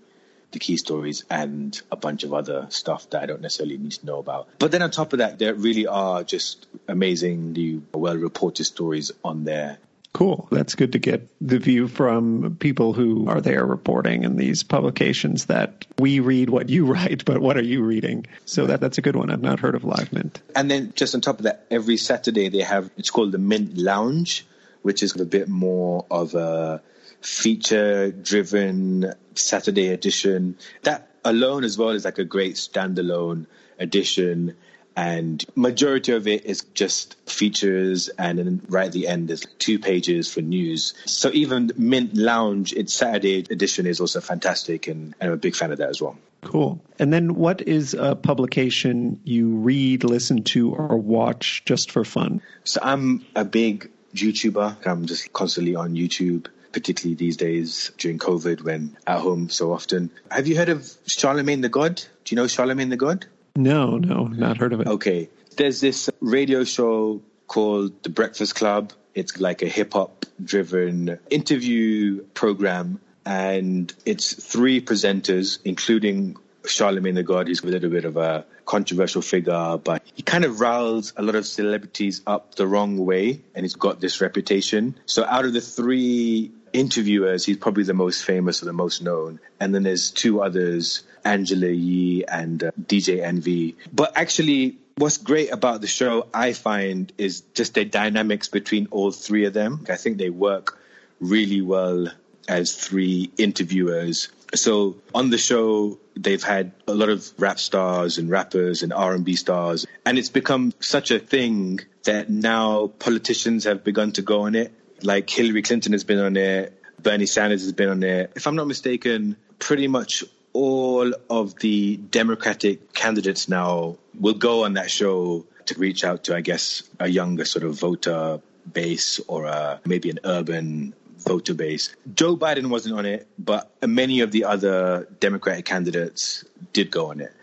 the 0.52 0.60
key 0.60 0.78
stories 0.78 1.26
and 1.30 1.82
a 1.92 1.98
bunch 1.98 2.24
of 2.24 2.34
other 2.34 2.68
stuff 2.70 3.10
that 3.10 3.22
I 3.22 3.26
don't 3.26 3.42
necessarily 3.42 3.78
need 3.78 3.92
to 3.92 4.06
know 4.06 4.20
about. 4.20 4.48
But 4.58 4.72
then 4.72 4.82
on 4.82 4.90
top 4.90 5.12
of 5.12 5.20
that, 5.20 5.38
there 5.38 5.54
really 5.54 5.86
are 5.86 6.24
just 6.24 6.66
amazingly 6.88 7.82
well 7.94 8.16
reported 8.16 8.64
stories 8.64 9.12
on 9.24 9.44
there. 9.44 9.78
Cool. 10.16 10.48
That's 10.50 10.76
good 10.76 10.94
to 10.94 11.00
get 11.00 11.28
the 11.42 11.60
view 11.60 11.90
from 11.90 12.56
people 12.58 12.94
who 12.94 13.28
are 13.28 13.42
there 13.42 13.66
reporting 13.66 14.24
in 14.24 14.38
these 14.38 14.64
publications 14.64 15.48
that 15.48 15.86
we 16.00 16.22
read 16.22 16.50
what 16.50 16.70
you 16.70 16.86
write, 16.94 17.26
but 17.26 17.42
what 17.42 17.58
are 17.58 17.64
you 17.64 17.84
reading? 17.84 18.26
So 18.46 18.68
that, 18.68 18.80
that's 18.80 18.98
a 18.98 19.02
good 19.02 19.18
one. 19.18 19.30
I've 19.30 19.42
not 19.42 19.60
heard 19.60 19.76
of 19.76 19.84
Live 19.84 20.14
Mint. 20.14 20.42
And 20.56 20.72
then 20.72 20.94
just 20.96 21.16
on 21.16 21.20
top 21.20 21.40
of 21.40 21.44
that, 21.44 21.66
every 21.70 21.98
Saturday 21.98 22.48
they 22.48 22.62
have 22.62 22.90
it's 22.96 23.10
called 23.10 23.34
the 23.34 23.38
Mint 23.38 23.78
Lounge, 23.78 24.48
which 24.84 25.04
is 25.04 25.20
a 25.20 25.26
bit 25.26 25.50
more 25.50 26.06
of 26.10 26.34
a 26.34 26.82
feature 27.20 28.10
driven 28.10 29.14
Saturday 29.34 29.90
edition. 29.90 30.58
That 30.84 31.10
alone 31.26 31.66
as 31.66 31.78
well 31.78 31.90
is 31.90 32.06
like 32.06 32.20
a 32.20 32.24
great 32.24 32.56
standalone 32.56 33.48
edition. 33.78 34.56
And 34.96 35.44
majority 35.56 36.14
of 36.14 36.28
it 36.28 36.46
is 36.46 36.62
just 36.74 37.18
features, 37.30 38.10
and 38.10 38.40
then 38.40 38.62
right 38.70 38.88
at 38.88 38.94
the 38.94 39.08
end 39.08 39.28
there's 39.28 39.46
two 39.60 39.78
pages 39.78 40.32
for 40.32 40.42
news. 40.42 40.94
So 41.06 41.30
even 41.34 41.72
Mint 41.76 42.16
Lounge, 42.16 42.72
its 42.72 42.94
Saturday 42.94 43.40
edition 43.40 43.88
is 43.88 44.00
also 44.00 44.22
fantastic, 44.22 44.88
and 44.88 45.14
I'm 45.20 45.34
a 45.34 45.38
big 45.38 45.56
fan 45.56 45.72
of 45.72 45.80
that 45.80 45.90
as 45.90 46.02
well. 46.02 46.18
Cool. 46.46 46.80
And 47.00 47.12
then 47.12 47.36
what 47.36 47.68
is 47.68 47.94
a 47.94 48.16
publication 48.16 49.20
you 49.24 49.50
read, 49.56 50.04
listen 50.04 50.44
to, 50.44 50.74
or 50.74 50.96
watch 50.96 51.64
just 51.66 51.92
for 51.92 52.06
fun? 52.06 52.42
So 52.64 52.80
I'm 52.82 53.26
a 53.36 53.44
big 53.44 53.90
YouTuber. 54.14 54.86
I'm 54.88 55.08
just 55.08 55.34
constantly 55.34 55.76
on 55.76 55.96
YouTube, 55.96 56.48
particularly 56.72 57.16
these 57.16 57.36
days 57.36 57.92
during 57.98 58.20
COVID 58.20 58.62
when 58.62 58.96
at 59.08 59.20
home 59.20 59.50
so 59.50 59.74
often. 59.74 60.12
Have 60.32 60.48
you 60.48 60.56
heard 60.56 60.70
of 60.70 60.90
Charlemagne 61.08 61.62
the 61.62 61.70
God? 61.70 61.96
Do 61.96 62.36
you 62.36 62.38
know 62.38 62.48
Charlemagne 62.48 62.90
the 62.90 62.98
God? 62.98 63.26
No, 63.56 63.98
no, 63.98 64.28
not 64.28 64.58
heard 64.58 64.74
of 64.74 64.82
it. 64.82 64.88
Okay. 64.88 65.30
There's 65.56 65.80
this 65.80 66.10
radio 66.20 66.64
show 66.64 67.22
called 67.48 68.04
The 68.04 68.10
Breakfast 68.10 68.56
Club. 68.56 68.92
It's 69.14 69.40
like 69.40 69.62
a 69.62 69.68
hip 69.68 69.94
hop 69.94 70.26
driven 70.44 71.20
interview 71.30 72.24
program. 72.34 73.00
And 73.26 73.92
it's 74.06 74.34
three 74.34 74.82
presenters, 74.82 75.60
including 75.64 76.38
Charlemagne 76.66 77.16
the 77.16 77.24
God, 77.24 77.48
who's 77.48 77.64
a 77.64 77.68
little 77.68 77.90
bit 77.90 78.06
of 78.06 78.18
a 78.18 78.46
controversial 78.66 79.22
figure, 79.22 79.78
but 79.78 80.04
he 80.14 80.24
kind 80.24 80.44
of 80.44 80.60
riles 80.60 81.14
a 81.16 81.22
lot 81.22 81.36
of 81.36 81.46
celebrities 81.46 82.22
up 82.28 82.56
the 82.56 82.68
wrong 82.68 82.98
way. 82.98 83.42
And 83.56 83.64
he's 83.64 83.76
got 83.76 84.02
this 84.02 84.22
reputation. 84.22 84.98
So 85.06 85.24
out 85.24 85.46
of 85.46 85.54
the 85.54 85.62
three 85.62 86.52
interviewers, 86.74 87.46
he's 87.46 87.58
probably 87.58 87.84
the 87.84 87.94
most 87.94 88.26
famous 88.26 88.62
or 88.62 88.66
the 88.66 88.74
most 88.74 89.02
known. 89.02 89.40
And 89.60 89.74
then 89.74 89.84
there's 89.84 90.12
two 90.12 90.42
others, 90.42 91.04
Angela 91.26 91.68
Yee 91.68 92.24
and 92.26 92.64
uh, 92.64 92.72
DJ 92.80 93.22
Envy. 93.22 93.76
But 93.92 94.14
actually, 94.16 94.78
what's 94.98 95.18
great 95.18 95.52
about 95.52 95.82
the 95.82 95.88
show, 95.88 96.28
I 96.34 96.54
find, 96.54 97.12
is 97.18 97.42
just 97.54 97.74
the 97.74 97.84
dynamics 97.84 98.48
between 98.48 98.88
all 98.92 99.12
three 99.12 99.46
of 99.46 99.54
them. 99.54 99.86
I 99.90 99.96
think 99.96 100.18
they 100.18 100.30
work 100.30 100.80
really 101.20 101.62
well 101.62 102.08
as 102.48 102.76
three 102.76 103.32
interviewers. 103.38 104.30
So 104.54 104.98
on 105.14 105.30
the 105.32 105.38
show, 105.38 106.00
they've 106.16 106.44
had 106.44 106.72
a 106.88 106.94
lot 106.94 107.10
of 107.10 107.28
rap 107.38 107.60
stars 107.60 108.18
and 108.18 108.30
rappers 108.30 108.84
and 108.84 108.94
R&B 108.94 109.36
stars, 109.36 109.86
and 110.06 110.18
it's 110.18 110.30
become 110.30 110.74
such 110.80 111.12
a 111.12 111.20
thing 111.20 111.82
that 112.04 112.30
now 112.30 112.88
politicians 112.88 113.64
have 113.64 113.84
begun 113.84 114.12
to 114.14 114.22
go 114.22 114.42
on 114.42 114.56
it. 114.56 114.72
Like 115.02 115.30
Hillary 115.30 115.62
Clinton 115.62 115.92
has 115.92 116.04
been 116.04 116.20
on 116.20 116.38
it, 116.38 116.82
Bernie 117.02 117.26
Sanders 117.26 117.64
has 117.64 117.74
been 117.74 117.90
on 117.90 118.04
it. 118.04 118.32
If 118.36 118.48
I'm 118.48 118.56
not 118.56 118.68
mistaken, 118.68 119.36
pretty 119.60 119.88
much 119.88 120.24
all 120.56 121.14
of 121.30 121.60
the 121.60 121.98
Democratic 121.98 122.94
candidates 122.94 123.50
now 123.50 123.98
will 124.18 124.34
go 124.34 124.64
on 124.64 124.74
that 124.76 124.90
show 124.90 125.46
to 125.66 125.76
reach 125.78 126.06
out 126.06 126.24
to, 126.24 126.36
I 126.36 126.40
guess, 126.40 126.82
a 126.98 127.10
younger 127.10 127.44
sort 127.44 127.66
of 127.66 127.78
voter 127.78 128.40
base 128.72 129.20
or 129.28 129.46
a, 129.46 129.82
maybe 129.86 130.10
an 130.10 130.20
urban 130.24 130.96
voter 131.18 131.54
base. 131.54 131.94
Joe 132.14 132.38
Biden 132.38 132.68
wasn't 132.68 132.96
on 132.98 133.06
it, 133.06 133.28
but 133.38 133.70
many 133.86 134.22
of 134.22 134.32
the 134.32 134.46
other 134.46 135.10
Democratic 135.20 135.66
candidates 135.66 136.46
did 136.72 136.90
go 136.90 137.12
on 137.12 137.20
it. 137.20 137.34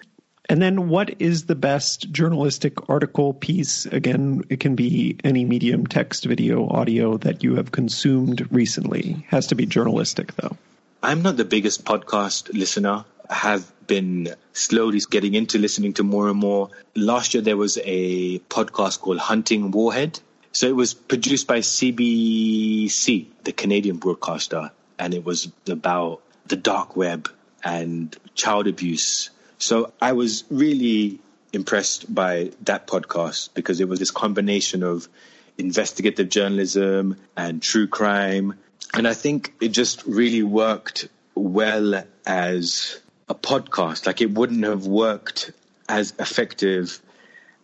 And 0.48 0.60
then, 0.60 0.88
what 0.88 1.20
is 1.20 1.44
the 1.44 1.54
best 1.54 2.10
journalistic 2.12 2.88
article 2.88 3.34
piece? 3.34 3.86
Again, 3.86 4.42
it 4.48 4.58
can 4.58 4.74
be 4.74 5.18
any 5.22 5.44
medium, 5.44 5.86
text, 5.86 6.24
video, 6.24 6.66
audio 6.66 7.18
that 7.18 7.44
you 7.44 7.56
have 7.56 7.72
consumed 7.72 8.48
recently. 8.50 9.24
Has 9.28 9.48
to 9.48 9.54
be 9.54 9.66
journalistic, 9.66 10.34
though. 10.36 10.56
I'm 11.02 11.22
not 11.22 11.36
the 11.36 11.44
biggest 11.44 11.84
podcast 11.84 12.52
listener. 12.52 13.04
I 13.28 13.34
have 13.34 13.72
been 13.86 14.34
slowly 14.52 15.00
getting 15.10 15.34
into 15.34 15.58
listening 15.58 15.94
to 15.94 16.02
more 16.02 16.28
and 16.28 16.38
more. 16.38 16.70
Last 16.94 17.34
year, 17.34 17.42
there 17.42 17.56
was 17.56 17.78
a 17.82 18.38
podcast 18.40 19.00
called 19.00 19.18
Hunting 19.18 19.70
Warhead 19.70 20.20
so 20.52 20.68
it 20.68 20.76
was 20.76 20.92
produced 20.92 21.46
by 21.46 21.60
CBC, 21.60 23.26
the 23.42 23.52
Canadian 23.52 23.96
broadcaster, 23.96 24.70
and 24.98 25.14
it 25.14 25.24
was 25.24 25.50
about 25.66 26.22
the 26.46 26.56
dark 26.56 26.94
web 26.94 27.30
and 27.64 28.14
child 28.34 28.66
abuse. 28.66 29.30
So 29.58 29.92
I 30.00 30.12
was 30.12 30.44
really 30.50 31.20
impressed 31.54 32.14
by 32.14 32.50
that 32.62 32.86
podcast 32.86 33.54
because 33.54 33.80
it 33.80 33.88
was 33.88 33.98
this 33.98 34.10
combination 34.10 34.82
of 34.82 35.08
investigative 35.56 36.28
journalism 36.28 37.16
and 37.34 37.62
true 37.62 37.86
crime. 37.86 38.58
And 38.94 39.08
I 39.08 39.14
think 39.14 39.54
it 39.60 39.68
just 39.68 40.04
really 40.04 40.42
worked 40.42 41.08
well 41.34 42.04
as 42.26 43.00
a 43.28 43.34
podcast. 43.34 44.06
Like 44.06 44.20
it 44.20 44.30
wouldn't 44.30 44.64
have 44.64 44.86
worked 44.86 45.52
as 45.88 46.12
effective 46.18 47.00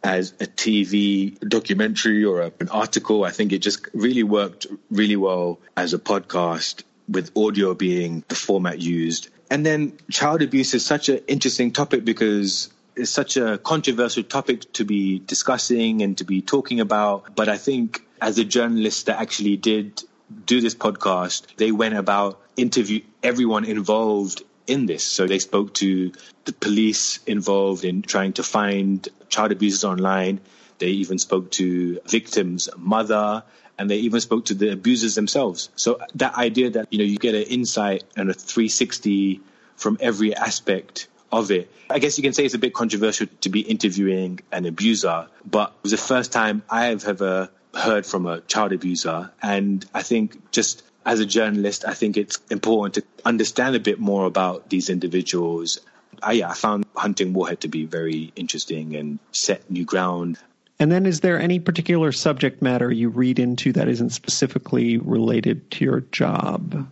as 0.02 0.32
a 0.40 0.46
TV 0.46 1.38
documentary 1.40 2.24
or 2.24 2.40
a, 2.42 2.52
an 2.60 2.68
article. 2.68 3.24
I 3.24 3.30
think 3.30 3.52
it 3.52 3.58
just 3.58 3.86
really 3.92 4.22
worked 4.22 4.66
really 4.90 5.16
well 5.16 5.58
as 5.76 5.92
a 5.92 5.98
podcast 5.98 6.82
with 7.08 7.36
audio 7.36 7.74
being 7.74 8.24
the 8.28 8.34
format 8.34 8.80
used. 8.80 9.28
And 9.50 9.64
then 9.64 9.98
child 10.10 10.42
abuse 10.42 10.74
is 10.74 10.84
such 10.84 11.08
an 11.08 11.20
interesting 11.26 11.72
topic 11.72 12.04
because 12.04 12.70
it's 12.96 13.10
such 13.10 13.36
a 13.36 13.58
controversial 13.58 14.22
topic 14.22 14.72
to 14.74 14.84
be 14.84 15.18
discussing 15.20 16.02
and 16.02 16.18
to 16.18 16.24
be 16.24 16.42
talking 16.42 16.80
about. 16.80 17.34
But 17.34 17.48
I 17.48 17.56
think 17.56 18.02
as 18.20 18.38
a 18.38 18.44
journalist 18.44 19.06
that 19.06 19.20
actually 19.20 19.56
did 19.56 20.02
do 20.46 20.60
this 20.60 20.74
podcast, 20.74 21.56
they 21.56 21.72
went 21.72 21.94
about 21.94 22.40
interview 22.56 23.00
everyone 23.22 23.64
involved 23.64 24.42
in 24.66 24.86
this. 24.86 25.02
So 25.02 25.26
they 25.26 25.38
spoke 25.38 25.74
to 25.74 26.12
the 26.44 26.52
police 26.52 27.20
involved 27.26 27.84
in 27.84 28.02
trying 28.02 28.34
to 28.34 28.42
find 28.42 29.06
child 29.28 29.52
abusers 29.52 29.84
online. 29.84 30.40
They 30.78 30.88
even 30.88 31.18
spoke 31.18 31.50
to 31.52 32.00
victims' 32.06 32.68
mother, 32.76 33.42
and 33.78 33.90
they 33.90 33.98
even 33.98 34.20
spoke 34.20 34.46
to 34.46 34.54
the 34.54 34.72
abusers 34.72 35.14
themselves. 35.14 35.70
So 35.76 36.00
that 36.16 36.34
idea 36.34 36.70
that 36.70 36.92
you 36.92 36.98
know 36.98 37.04
you 37.04 37.16
get 37.16 37.34
an 37.34 37.42
insight 37.42 38.04
and 38.16 38.30
a 38.30 38.34
360 38.34 39.40
from 39.76 39.96
every 40.00 40.34
aspect 40.34 41.08
of 41.30 41.50
it. 41.50 41.70
I 41.90 41.98
guess 41.98 42.18
you 42.18 42.22
can 42.22 42.32
say 42.32 42.44
it's 42.44 42.54
a 42.54 42.58
bit 42.58 42.74
controversial 42.74 43.26
to 43.42 43.48
be 43.48 43.60
interviewing 43.60 44.40
an 44.50 44.66
abuser, 44.66 45.28
but 45.44 45.70
it 45.70 45.82
was 45.82 45.92
the 45.92 45.98
first 45.98 46.32
time 46.32 46.62
I've 46.68 47.04
ever 47.04 47.50
heard 47.74 48.06
from 48.06 48.26
a 48.26 48.40
child 48.40 48.72
abuser, 48.72 49.30
and 49.42 49.84
I 49.94 50.02
think 50.02 50.50
just 50.50 50.82
as 51.04 51.20
a 51.20 51.26
journalist, 51.26 51.84
I 51.86 51.94
think 51.94 52.16
it's 52.16 52.38
important 52.50 52.94
to 52.94 53.04
understand 53.24 53.74
a 53.74 53.80
bit 53.80 53.98
more 53.98 54.26
about 54.26 54.68
these 54.68 54.90
individuals. 54.90 55.80
I, 56.22 56.32
yeah, 56.32 56.50
I 56.50 56.54
found 56.54 56.84
Hunting 56.94 57.32
Warhead 57.32 57.62
to 57.62 57.68
be 57.68 57.86
very 57.86 58.32
interesting 58.36 58.94
and 58.96 59.18
set 59.32 59.70
new 59.70 59.84
ground. 59.84 60.38
And 60.78 60.92
then, 60.92 61.06
is 61.06 61.20
there 61.20 61.40
any 61.40 61.58
particular 61.58 62.12
subject 62.12 62.62
matter 62.62 62.90
you 62.90 63.08
read 63.08 63.38
into 63.38 63.72
that 63.72 63.88
isn't 63.88 64.10
specifically 64.10 64.98
related 64.98 65.70
to 65.72 65.84
your 65.84 66.00
job? 66.00 66.86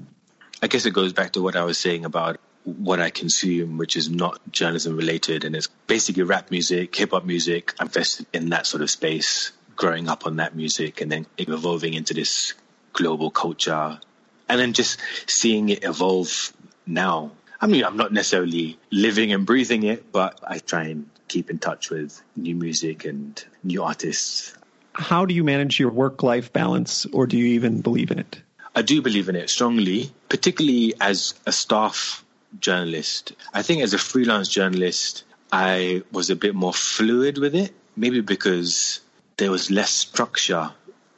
I 0.62 0.66
guess 0.66 0.86
it 0.86 0.92
goes 0.92 1.12
back 1.12 1.32
to 1.32 1.42
what 1.42 1.54
I 1.54 1.64
was 1.64 1.78
saying 1.78 2.04
about 2.04 2.38
what 2.64 3.00
I 3.00 3.10
consume, 3.10 3.78
which 3.78 3.96
is 3.96 4.10
not 4.10 4.40
journalism 4.50 4.96
related, 4.96 5.44
and 5.44 5.54
it's 5.54 5.68
basically 5.86 6.24
rap 6.24 6.50
music, 6.50 6.96
hip 6.96 7.12
hop 7.12 7.24
music. 7.24 7.74
I'm 7.78 7.86
invested 7.86 8.26
in 8.32 8.48
that 8.48 8.66
sort 8.66 8.82
of 8.82 8.90
space, 8.90 9.52
growing 9.76 10.08
up 10.08 10.26
on 10.26 10.36
that 10.36 10.56
music, 10.56 11.00
and 11.00 11.12
then 11.12 11.26
evolving 11.38 11.94
into 11.94 12.14
this 12.14 12.54
global 12.92 13.30
culture 13.30 14.00
and 14.48 14.60
then 14.60 14.72
just 14.72 14.98
seeing 15.26 15.68
it 15.68 15.84
evolve 15.84 16.52
now. 16.86 17.32
I 17.60 17.66
mean, 17.66 17.84
I'm 17.84 17.96
not 17.96 18.12
necessarily 18.12 18.78
living 18.90 19.32
and 19.32 19.46
breathing 19.46 19.82
it, 19.82 20.12
but 20.12 20.40
I 20.46 20.58
try 20.58 20.84
and 20.84 21.08
keep 21.28 21.50
in 21.50 21.58
touch 21.58 21.90
with 21.90 22.22
new 22.36 22.54
music 22.54 23.04
and 23.04 23.42
new 23.64 23.82
artists. 23.82 24.54
How 24.92 25.26
do 25.26 25.34
you 25.34 25.44
manage 25.44 25.78
your 25.78 25.90
work 25.90 26.22
life 26.22 26.52
balance, 26.52 27.06
or 27.06 27.26
do 27.26 27.36
you 27.36 27.46
even 27.54 27.80
believe 27.80 28.10
in 28.10 28.18
it? 28.18 28.40
I 28.74 28.82
do 28.82 29.02
believe 29.02 29.28
in 29.28 29.36
it 29.36 29.50
strongly, 29.50 30.12
particularly 30.28 30.94
as 31.00 31.34
a 31.46 31.52
staff 31.52 32.24
journalist. 32.60 33.32
I 33.52 33.62
think 33.62 33.82
as 33.82 33.94
a 33.94 33.98
freelance 33.98 34.48
journalist, 34.48 35.24
I 35.50 36.02
was 36.12 36.30
a 36.30 36.36
bit 36.36 36.54
more 36.54 36.72
fluid 36.72 37.38
with 37.38 37.54
it, 37.54 37.74
maybe 37.96 38.20
because 38.20 39.00
there 39.37 39.51
was 39.51 39.70
less 39.70 39.91
structure 39.91 40.72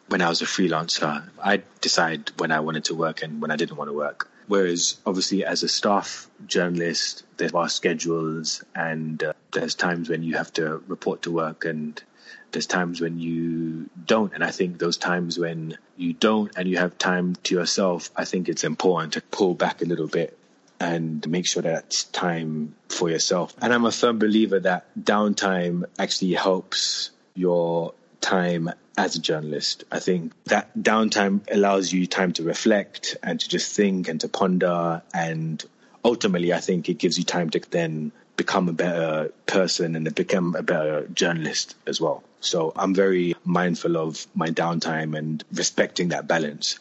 when 0.09 0.23
I 0.23 0.29
was 0.29 0.43
a 0.43 0.47
freelancer, 0.47 1.29
I 1.43 1.62
decide 1.81 2.31
when 2.39 2.51
I 2.51 2.61
wanted 2.61 2.85
to 2.87 2.95
work 2.95 3.23
and 3.23 3.41
when 3.41 3.51
I 3.51 3.57
didn't 3.57 3.77
want 3.77 3.91
to 3.91 3.95
work. 3.95 4.31
Whereas, 4.47 4.97
obviously, 5.05 5.45
as 5.45 5.62
a 5.62 5.69
staff 5.69 6.29
journalist, 6.47 7.25
there 7.37 7.51
are 7.55 7.69
schedules 7.69 8.64
and 8.75 9.23
uh, 9.23 9.35
there's 9.53 9.75
times 9.75 10.09
when 10.09 10.23
you 10.23 10.37
have 10.37 10.53
to 10.55 10.83
report 10.89 11.23
to 11.23 11.31
work 11.31 11.66
and 11.66 12.03
there's 12.51 12.66
times 12.66 13.01
when 13.03 13.21
you 13.21 13.91
don't. 14.07 14.33
And 14.33 14.43
I 14.43 14.51
think 14.51 14.79
those 14.79 14.97
times 14.97 15.39
when 15.39 15.77
you 15.99 16.14
don't 16.14 16.51
and 16.57 16.66
you 16.66 16.79
have 16.79 16.97
time 16.97 17.37
to 17.45 17.55
yourself, 17.55 18.11
I 18.16 18.25
think 18.25 18.49
it's 18.49 18.64
important 18.64 19.12
to 19.12 19.21
pull 19.21 19.55
back 19.55 19.83
a 19.83 19.85
little 19.85 20.09
bit 20.09 20.39
and 20.81 21.29
make 21.29 21.47
sure 21.47 21.62
that 21.62 21.85
it's 21.85 22.05
time 22.05 22.75
for 22.89 23.11
yourself. 23.11 23.55
And 23.61 23.75
I'm 23.75 23.85
a 23.85 23.93
firm 23.93 24.19
believer 24.19 24.61
that 24.61 24.87
downtime 24.99 25.85
actually 25.99 26.33
helps 26.33 27.11
your 27.35 27.93
time 28.29 28.70
as 28.97 29.16
a 29.16 29.20
journalist. 29.20 29.85
I 29.91 30.01
think 30.01 30.33
that 30.45 30.76
downtime 30.76 31.41
allows 31.51 31.93
you 31.93 32.07
time 32.07 32.33
to 32.35 32.43
reflect 32.43 33.16
and 33.22 33.41
to 33.41 33.49
just 33.49 33.74
think 33.74 34.09
and 34.09 34.20
to 34.20 34.29
ponder. 34.29 35.03
And 35.14 35.64
ultimately, 36.05 36.53
I 36.53 36.61
think 36.61 36.89
it 36.91 36.99
gives 36.99 37.16
you 37.16 37.24
time 37.24 37.49
to 37.51 37.61
then 37.70 38.12
become 38.37 38.68
a 38.68 38.72
better 38.72 39.33
person 39.47 39.97
and 39.97 40.05
to 40.05 40.11
become 40.11 40.55
a 40.57 40.62
better 40.62 41.07
journalist 41.09 41.74
as 41.87 42.01
well. 42.01 42.22
So 42.41 42.72
I'm 42.76 42.95
very 42.95 43.35
mindful 43.45 43.97
of 43.97 44.26
my 44.35 44.49
downtime 44.51 45.16
and 45.16 45.43
respecting 45.53 46.09
that 46.11 46.29
balance. 46.29 46.79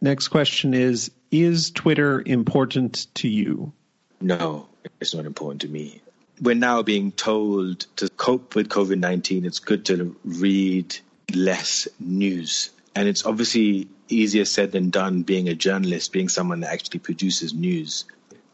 Next 0.00 0.28
question 0.28 0.72
is 0.72 1.10
Is 1.30 1.70
Twitter 1.70 2.22
important 2.24 3.06
to 3.16 3.28
you? 3.28 3.72
No, 4.20 4.66
it's 4.98 5.14
not 5.14 5.26
important 5.26 5.60
to 5.60 5.68
me. 5.68 6.00
We're 6.40 6.54
now 6.54 6.82
being 6.82 7.12
told 7.12 7.80
to 7.96 8.08
cope 8.08 8.54
with 8.54 8.68
COVID 8.68 8.98
19, 8.98 9.44
it's 9.44 9.58
good 9.58 9.86
to 9.86 10.16
read 10.24 10.96
less 11.34 11.88
news. 11.98 12.70
And 12.94 13.08
it's 13.08 13.26
obviously 13.26 13.88
easier 14.08 14.44
said 14.44 14.72
than 14.72 14.90
done 14.90 15.22
being 15.22 15.48
a 15.48 15.54
journalist, 15.54 16.12
being 16.12 16.28
someone 16.28 16.60
that 16.60 16.72
actually 16.72 17.00
produces 17.00 17.52
news. 17.52 18.04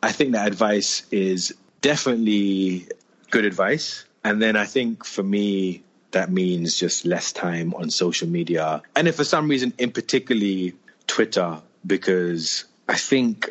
I 0.02 0.12
think 0.12 0.32
that 0.32 0.46
advice 0.46 1.04
is 1.10 1.54
definitely 1.80 2.88
good 3.30 3.44
advice. 3.44 4.04
And 4.24 4.40
then 4.40 4.56
I 4.56 4.64
think 4.64 5.04
for 5.04 5.22
me, 5.22 5.82
that 6.12 6.30
means 6.30 6.76
just 6.76 7.04
less 7.04 7.32
time 7.32 7.74
on 7.74 7.90
social 7.90 8.28
media. 8.28 8.82
And 8.94 9.08
if 9.08 9.16
for 9.16 9.24
some 9.24 9.48
reason, 9.48 9.72
in 9.78 9.90
particularly 9.90 10.74
Twitter, 11.06 11.60
because 11.86 12.64
I 12.88 12.96
think, 12.96 13.50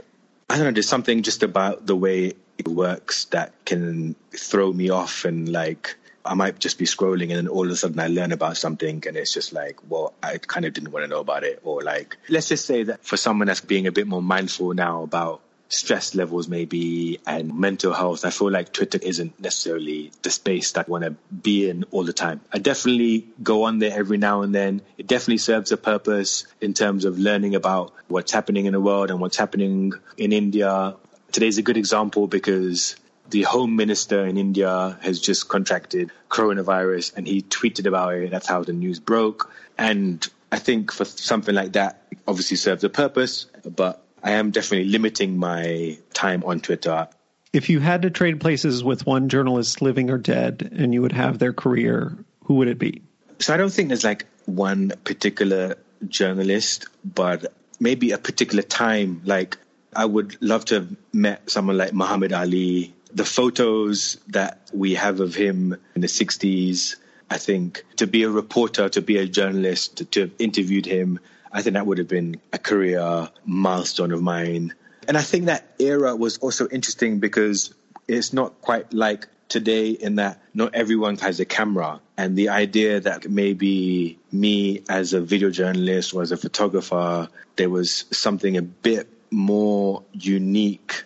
I 0.49 0.55
don't 0.55 0.65
know, 0.65 0.71
there's 0.71 0.87
something 0.87 1.23
just 1.23 1.43
about 1.43 1.85
the 1.85 1.95
way 1.95 2.33
works 2.67 3.25
that 3.25 3.53
can 3.65 4.15
throw 4.31 4.71
me 4.71 4.89
off 4.89 5.25
and 5.25 5.49
like 5.49 5.95
I 6.23 6.35
might 6.35 6.59
just 6.59 6.77
be 6.77 6.85
scrolling 6.85 7.29
and 7.29 7.31
then 7.31 7.47
all 7.47 7.65
of 7.65 7.71
a 7.71 7.75
sudden 7.75 7.99
I 7.99 8.07
learn 8.07 8.31
about 8.31 8.57
something 8.57 9.03
and 9.07 9.17
it's 9.17 9.33
just 9.33 9.53
like, 9.53 9.79
well, 9.89 10.13
I 10.21 10.37
kind 10.37 10.65
of 10.65 10.73
didn't 10.73 10.91
want 10.91 11.03
to 11.03 11.07
know 11.07 11.19
about 11.19 11.43
it. 11.43 11.61
Or 11.63 11.81
like, 11.81 12.17
let's 12.29 12.47
just 12.47 12.65
say 12.65 12.83
that 12.83 13.03
for 13.03 13.17
someone 13.17 13.47
that's 13.47 13.61
being 13.61 13.87
a 13.87 13.91
bit 13.91 14.07
more 14.07 14.21
mindful 14.21 14.73
now 14.73 15.03
about 15.03 15.41
stress 15.71 16.15
levels 16.15 16.47
maybe 16.49 17.19
and 17.25 17.57
mental 17.57 17.93
health, 17.93 18.25
I 18.25 18.29
feel 18.29 18.51
like 18.51 18.73
Twitter 18.73 18.99
isn't 19.01 19.39
necessarily 19.39 20.11
the 20.21 20.29
space 20.29 20.73
that 20.73 20.87
I 20.87 20.91
want 20.91 21.05
to 21.05 21.11
be 21.33 21.69
in 21.69 21.85
all 21.91 22.03
the 22.03 22.13
time. 22.13 22.41
I 22.51 22.59
definitely 22.59 23.27
go 23.41 23.63
on 23.63 23.79
there 23.79 23.97
every 23.97 24.17
now 24.17 24.41
and 24.41 24.53
then. 24.53 24.81
It 24.97 25.07
definitely 25.07 25.37
serves 25.37 25.71
a 25.71 25.77
purpose 25.77 26.45
in 26.59 26.73
terms 26.73 27.05
of 27.05 27.17
learning 27.17 27.55
about 27.55 27.93
what's 28.07 28.31
happening 28.31 28.65
in 28.65 28.73
the 28.73 28.81
world 28.81 29.09
and 29.09 29.19
what's 29.19 29.37
happening 29.37 29.93
in 30.17 30.33
India. 30.33 30.95
Today's 31.31 31.57
a 31.57 31.61
good 31.61 31.77
example 31.77 32.27
because 32.27 32.95
the 33.29 33.43
home 33.43 33.75
minister 33.75 34.25
in 34.25 34.37
India 34.37 34.97
has 35.01 35.19
just 35.19 35.47
contracted 35.47 36.11
coronavirus 36.29 37.15
and 37.15 37.27
he 37.27 37.41
tweeted 37.41 37.85
about 37.85 38.13
it. 38.15 38.31
That's 38.31 38.47
how 38.47 38.63
the 38.63 38.73
news 38.73 38.99
broke. 38.99 39.51
And 39.77 40.27
I 40.51 40.59
think 40.59 40.91
for 40.91 41.05
something 41.05 41.55
like 41.55 41.73
that, 41.73 42.01
obviously 42.27 42.57
serves 42.57 42.83
a 42.83 42.89
purpose, 42.89 43.47
but 43.63 44.03
I 44.21 44.31
am 44.31 44.51
definitely 44.51 44.89
limiting 44.89 45.37
my 45.37 45.97
time 46.13 46.43
on 46.43 46.59
Twitter. 46.59 47.07
If 47.53 47.69
you 47.69 47.79
had 47.79 48.03
to 48.03 48.09
trade 48.09 48.39
places 48.39 48.83
with 48.83 49.05
one 49.05 49.29
journalist 49.29 49.81
living 49.81 50.09
or 50.09 50.17
dead 50.17 50.69
and 50.75 50.93
you 50.93 51.01
would 51.01 51.11
have 51.13 51.39
their 51.39 51.53
career, 51.53 52.17
who 52.43 52.55
would 52.55 52.67
it 52.67 52.79
be? 52.79 53.01
So 53.39 53.53
I 53.53 53.57
don't 53.57 53.71
think 53.71 53.87
there's 53.87 54.03
like 54.03 54.25
one 54.45 54.93
particular 55.03 55.75
journalist, 56.07 56.87
but 57.03 57.53
maybe 57.79 58.11
a 58.11 58.17
particular 58.17 58.63
time. 58.63 59.21
Like 59.25 59.57
I 59.95 60.05
would 60.05 60.41
love 60.41 60.65
to 60.65 60.75
have 60.75 60.95
met 61.13 61.49
someone 61.49 61.77
like 61.77 61.93
Muhammad 61.93 62.33
Ali. 62.33 62.93
The 63.13 63.25
photos 63.25 64.17
that 64.29 64.69
we 64.73 64.95
have 64.95 65.19
of 65.19 65.35
him 65.35 65.75
in 65.95 66.01
the 66.01 66.07
60s, 66.07 66.95
I 67.29 67.37
think 67.37 67.83
to 67.97 68.07
be 68.07 68.23
a 68.23 68.29
reporter, 68.29 68.87
to 68.89 69.01
be 69.01 69.17
a 69.17 69.27
journalist, 69.27 70.11
to, 70.11 70.21
have 70.21 70.31
interviewed 70.39 70.85
him, 70.85 71.19
I 71.51 71.61
think 71.61 71.73
that 71.73 71.85
would 71.85 71.97
have 71.97 72.07
been 72.07 72.39
a 72.53 72.57
career 72.57 73.29
milestone 73.45 74.13
of 74.13 74.21
mine. 74.21 74.73
And 75.07 75.17
I 75.17 75.21
think 75.21 75.45
that 75.45 75.75
era 75.79 76.15
was 76.15 76.37
also 76.37 76.67
interesting 76.69 77.19
because 77.19 77.73
it's 78.07 78.31
not 78.31 78.61
quite 78.61 78.93
like 78.93 79.27
today 79.49 79.89
in 79.89 80.15
that 80.15 80.41
not 80.53 80.73
everyone 80.73 81.17
has 81.17 81.41
a 81.41 81.45
camera. 81.45 81.99
And 82.17 82.37
the 82.37 82.49
idea 82.49 83.01
that 83.01 83.29
maybe 83.29 84.19
me 84.31 84.83
as 84.87 85.13
a 85.13 85.19
video 85.19 85.49
journalist 85.49 86.13
or 86.13 86.21
as 86.21 86.31
a 86.31 86.37
photographer, 86.37 87.27
there 87.57 87.69
was 87.69 88.05
something 88.11 88.55
a 88.55 88.61
bit 88.61 89.09
more 89.31 90.03
unique 90.13 91.05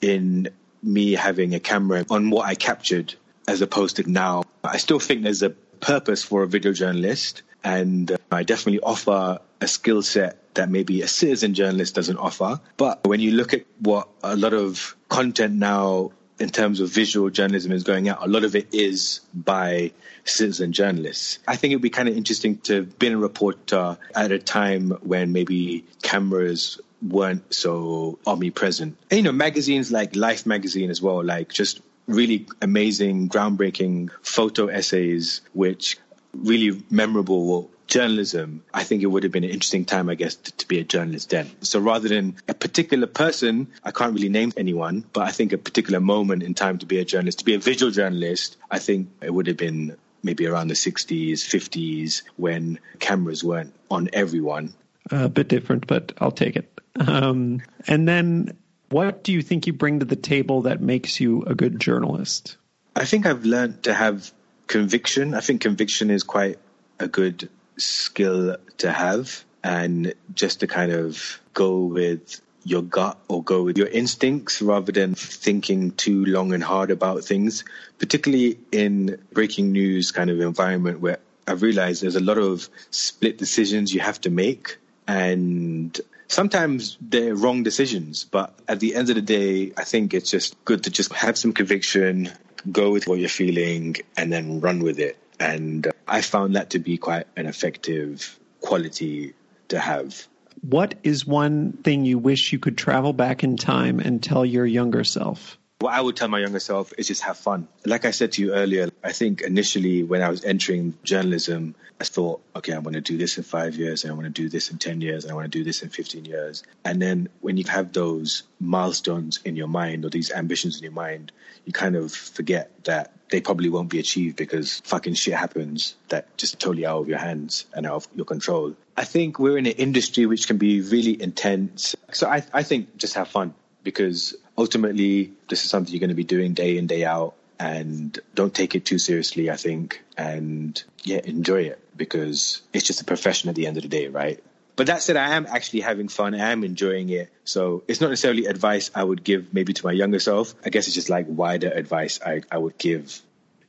in 0.00 0.48
me 0.82 1.12
having 1.12 1.54
a 1.54 1.60
camera 1.60 2.04
on 2.10 2.30
what 2.30 2.46
I 2.46 2.54
captured 2.54 3.14
as 3.48 3.62
opposed 3.62 3.96
to 3.96 4.10
now. 4.10 4.44
I 4.62 4.76
still 4.76 4.98
think 4.98 5.22
there's 5.22 5.42
a 5.42 5.50
purpose 5.50 6.22
for 6.22 6.42
a 6.42 6.46
video 6.46 6.72
journalist 6.72 7.42
and 7.64 8.10
uh, 8.10 8.16
I 8.30 8.42
definitely 8.42 8.80
offer 8.80 9.40
a 9.60 9.68
skill 9.68 10.02
set 10.02 10.54
that 10.54 10.68
maybe 10.68 11.02
a 11.02 11.08
citizen 11.08 11.54
journalist 11.54 11.94
doesn't 11.94 12.18
offer. 12.18 12.60
But 12.76 13.06
when 13.06 13.20
you 13.20 13.32
look 13.32 13.54
at 13.54 13.64
what 13.78 14.08
a 14.22 14.36
lot 14.36 14.54
of 14.54 14.96
content 15.08 15.54
now 15.54 16.12
in 16.38 16.50
terms 16.50 16.80
of 16.80 16.90
visual 16.90 17.30
journalism 17.30 17.72
is 17.72 17.84
going 17.84 18.08
out, 18.08 18.24
a 18.24 18.28
lot 18.28 18.44
of 18.44 18.56
it 18.56 18.74
is 18.74 19.20
by 19.32 19.92
citizen 20.24 20.72
journalists. 20.72 21.38
I 21.46 21.56
think 21.56 21.72
it 21.72 21.76
would 21.76 21.82
be 21.82 21.90
kind 21.90 22.08
of 22.08 22.16
interesting 22.16 22.58
to 22.58 22.76
have 22.76 22.98
been 22.98 23.12
a 23.12 23.18
reporter 23.18 23.96
at 24.14 24.32
a 24.32 24.38
time 24.38 24.90
when 25.02 25.32
maybe 25.32 25.84
cameras 26.02 26.80
weren't 27.02 27.52
so 27.52 28.18
omnipresent. 28.26 28.96
And, 29.10 29.18
you 29.18 29.22
know, 29.24 29.32
magazines 29.32 29.90
like 29.90 30.16
Life 30.16 30.46
magazine 30.46 30.90
as 30.90 31.02
well, 31.02 31.22
like 31.24 31.52
just 31.52 31.80
really 32.06 32.46
amazing, 32.60 33.28
groundbreaking 33.28 34.10
photo 34.22 34.66
essays, 34.66 35.40
which 35.52 35.98
really 36.34 36.82
memorable 36.90 37.70
journalism, 37.86 38.64
I 38.72 38.84
think 38.84 39.02
it 39.02 39.06
would 39.06 39.22
have 39.24 39.32
been 39.32 39.44
an 39.44 39.50
interesting 39.50 39.84
time, 39.84 40.08
I 40.08 40.14
guess, 40.14 40.36
to, 40.36 40.52
to, 40.52 40.68
be 40.68 40.78
a 40.78 40.84
journalist 40.84 41.28
then. 41.28 41.50
So 41.60 41.78
rather 41.78 42.08
than 42.08 42.36
a 42.48 42.54
particular 42.54 43.06
person, 43.06 43.68
I 43.84 43.90
can't 43.90 44.14
really 44.14 44.30
name 44.30 44.52
anyone, 44.56 45.04
but 45.12 45.24
I 45.24 45.30
think 45.30 45.52
a 45.52 45.58
particular 45.58 46.00
moment 46.00 46.42
in 46.42 46.54
time 46.54 46.78
to 46.78 46.86
be 46.86 47.00
a 47.00 47.04
journalist, 47.04 47.40
to 47.40 47.44
be 47.44 47.54
a 47.54 47.58
visual 47.58 47.92
journalist, 47.92 48.56
I 48.70 48.78
think 48.78 49.10
it 49.20 49.32
would 49.32 49.46
have 49.46 49.58
been 49.58 49.96
maybe 50.22 50.46
around 50.46 50.68
the 50.68 50.74
60s, 50.74 51.34
50s, 51.34 52.22
when 52.36 52.78
cameras 52.98 53.44
weren't 53.44 53.74
on 53.90 54.08
everyone. 54.12 54.72
A 55.10 55.28
bit 55.28 55.48
different, 55.48 55.86
but 55.86 56.12
I'll 56.18 56.30
take 56.30 56.56
it. 56.56 56.80
Um, 56.96 57.62
and 57.86 58.06
then 58.06 58.56
what 58.88 59.24
do 59.24 59.32
you 59.32 59.42
think 59.42 59.66
you 59.66 59.72
bring 59.72 60.00
to 60.00 60.06
the 60.06 60.16
table 60.16 60.62
that 60.62 60.80
makes 60.80 61.18
you 61.18 61.42
a 61.42 61.54
good 61.54 61.80
journalist? 61.80 62.56
I 62.94 63.04
think 63.04 63.26
I've 63.26 63.44
learned 63.44 63.84
to 63.84 63.94
have 63.94 64.32
conviction. 64.66 65.34
I 65.34 65.40
think 65.40 65.62
conviction 65.62 66.10
is 66.10 66.22
quite 66.22 66.58
a 66.98 67.08
good 67.08 67.48
skill 67.78 68.56
to 68.78 68.92
have 68.92 69.44
and 69.64 70.14
just 70.34 70.60
to 70.60 70.66
kind 70.66 70.92
of 70.92 71.40
go 71.54 71.84
with 71.84 72.40
your 72.64 72.82
gut 72.82 73.18
or 73.28 73.42
go 73.42 73.62
with 73.62 73.76
your 73.76 73.88
instincts 73.88 74.62
rather 74.62 74.92
than 74.92 75.14
thinking 75.14 75.92
too 75.92 76.24
long 76.26 76.52
and 76.52 76.62
hard 76.62 76.90
about 76.90 77.24
things, 77.24 77.64
particularly 77.98 78.58
in 78.70 79.18
breaking 79.32 79.72
news 79.72 80.12
kind 80.12 80.30
of 80.30 80.40
environment 80.40 81.00
where 81.00 81.18
I've 81.46 81.62
realized 81.62 82.02
there's 82.02 82.16
a 82.16 82.20
lot 82.20 82.38
of 82.38 82.68
split 82.90 83.38
decisions 83.38 83.92
you 83.92 84.00
have 84.00 84.20
to 84.22 84.30
make 84.30 84.76
and 85.06 85.98
sometimes 86.28 86.96
they're 87.00 87.34
wrong 87.34 87.62
decisions, 87.62 88.24
but 88.24 88.58
at 88.66 88.80
the 88.80 88.94
end 88.94 89.10
of 89.10 89.16
the 89.16 89.22
day, 89.22 89.72
I 89.76 89.84
think 89.84 90.14
it's 90.14 90.30
just 90.30 90.62
good 90.64 90.84
to 90.84 90.90
just 90.90 91.12
have 91.12 91.36
some 91.36 91.52
conviction, 91.52 92.30
go 92.70 92.90
with 92.90 93.06
what 93.06 93.18
you're 93.18 93.28
feeling 93.28 93.96
and 94.16 94.32
then 94.32 94.60
run 94.60 94.82
with 94.82 94.98
it. 94.98 95.18
And 95.38 95.86
uh, 95.86 95.92
I 96.06 96.20
found 96.22 96.56
that 96.56 96.70
to 96.70 96.78
be 96.78 96.98
quite 96.98 97.26
an 97.36 97.46
effective 97.46 98.38
quality 98.60 99.34
to 99.68 99.78
have. 99.78 100.26
What 100.60 100.94
is 101.02 101.26
one 101.26 101.72
thing 101.72 102.04
you 102.04 102.18
wish 102.18 102.52
you 102.52 102.58
could 102.58 102.78
travel 102.78 103.12
back 103.12 103.42
in 103.42 103.56
time 103.56 103.98
and 103.98 104.22
tell 104.22 104.44
your 104.44 104.66
younger 104.66 105.02
self? 105.02 105.58
What 105.82 105.94
I 105.94 106.00
would 106.00 106.14
tell 106.14 106.28
my 106.28 106.38
younger 106.38 106.60
self 106.60 106.92
is 106.96 107.08
just 107.08 107.22
have 107.22 107.38
fun. 107.38 107.66
Like 107.84 108.04
I 108.04 108.12
said 108.12 108.30
to 108.32 108.42
you 108.42 108.54
earlier, 108.54 108.90
I 109.02 109.10
think 109.10 109.40
initially 109.40 110.04
when 110.04 110.22
I 110.22 110.28
was 110.28 110.44
entering 110.44 110.94
journalism, 111.02 111.74
I 112.00 112.04
thought, 112.04 112.40
okay, 112.54 112.72
I 112.72 112.78
want 112.78 112.94
to 112.94 113.00
do 113.00 113.18
this 113.18 113.36
in 113.36 113.42
five 113.42 113.74
years, 113.74 114.04
and 114.04 114.12
I 114.12 114.14
want 114.14 114.26
to 114.26 114.42
do 114.42 114.48
this 114.48 114.70
in 114.70 114.78
10 114.78 115.00
years, 115.00 115.24
and 115.24 115.32
I 115.32 115.34
want 115.34 115.50
to 115.50 115.58
do 115.58 115.64
this 115.64 115.82
in 115.82 115.88
15 115.88 116.24
years. 116.24 116.62
And 116.84 117.02
then 117.02 117.30
when 117.40 117.56
you 117.56 117.64
have 117.64 117.92
those 117.92 118.44
milestones 118.60 119.40
in 119.44 119.56
your 119.56 119.66
mind 119.66 120.04
or 120.04 120.10
these 120.10 120.30
ambitions 120.30 120.76
in 120.76 120.84
your 120.84 120.92
mind, 120.92 121.32
you 121.64 121.72
kind 121.72 121.96
of 121.96 122.12
forget 122.12 122.70
that 122.84 123.10
they 123.30 123.40
probably 123.40 123.68
won't 123.68 123.90
be 123.90 123.98
achieved 123.98 124.36
because 124.36 124.78
fucking 124.84 125.14
shit 125.14 125.34
happens 125.34 125.96
that 126.10 126.36
just 126.36 126.60
totally 126.60 126.86
out 126.86 127.00
of 127.00 127.08
your 127.08 127.18
hands 127.18 127.66
and 127.74 127.86
out 127.86 127.94
of 127.94 128.08
your 128.14 128.26
control. 128.26 128.76
I 128.96 129.02
think 129.02 129.40
we're 129.40 129.58
in 129.58 129.66
an 129.66 129.72
industry 129.72 130.26
which 130.26 130.46
can 130.46 130.58
be 130.58 130.80
really 130.80 131.20
intense. 131.20 131.96
So 132.12 132.28
I, 132.28 132.44
I 132.52 132.62
think 132.62 132.96
just 132.98 133.14
have 133.14 133.26
fun 133.26 133.54
because 133.82 134.36
ultimately 134.56 135.32
this 135.48 135.64
is 135.64 135.70
something 135.70 135.92
you're 135.92 136.00
going 136.00 136.08
to 136.08 136.14
be 136.14 136.24
doing 136.24 136.54
day 136.54 136.78
in, 136.78 136.86
day 136.86 137.04
out. 137.04 137.34
And 137.58 138.18
don't 138.34 138.52
take 138.52 138.74
it 138.74 138.84
too 138.84 138.98
seriously, 138.98 139.50
I 139.50 139.56
think. 139.56 140.02
And 140.16 140.82
yeah, 141.04 141.20
enjoy 141.24 141.62
it 141.62 141.78
because 141.96 142.62
it's 142.72 142.86
just 142.86 143.00
a 143.00 143.04
profession 143.04 143.50
at 143.50 143.54
the 143.54 143.66
end 143.66 143.76
of 143.76 143.84
the 143.84 143.88
day, 143.88 144.08
right? 144.08 144.42
But 144.74 144.86
that 144.86 145.02
said, 145.02 145.16
I 145.16 145.34
am 145.36 145.46
actually 145.46 145.80
having 145.80 146.08
fun. 146.08 146.34
I 146.34 146.50
am 146.50 146.64
enjoying 146.64 147.10
it. 147.10 147.30
So 147.44 147.84
it's 147.86 148.00
not 148.00 148.08
necessarily 148.08 148.46
advice 148.46 148.90
I 148.94 149.04
would 149.04 149.22
give 149.22 149.52
maybe 149.52 149.74
to 149.74 149.86
my 149.86 149.92
younger 149.92 150.18
self. 150.18 150.54
I 150.64 150.70
guess 150.70 150.86
it's 150.86 150.94
just 150.94 151.10
like 151.10 151.26
wider 151.28 151.68
advice 151.68 152.20
I, 152.24 152.42
I 152.50 152.58
would 152.58 152.78
give. 152.78 153.20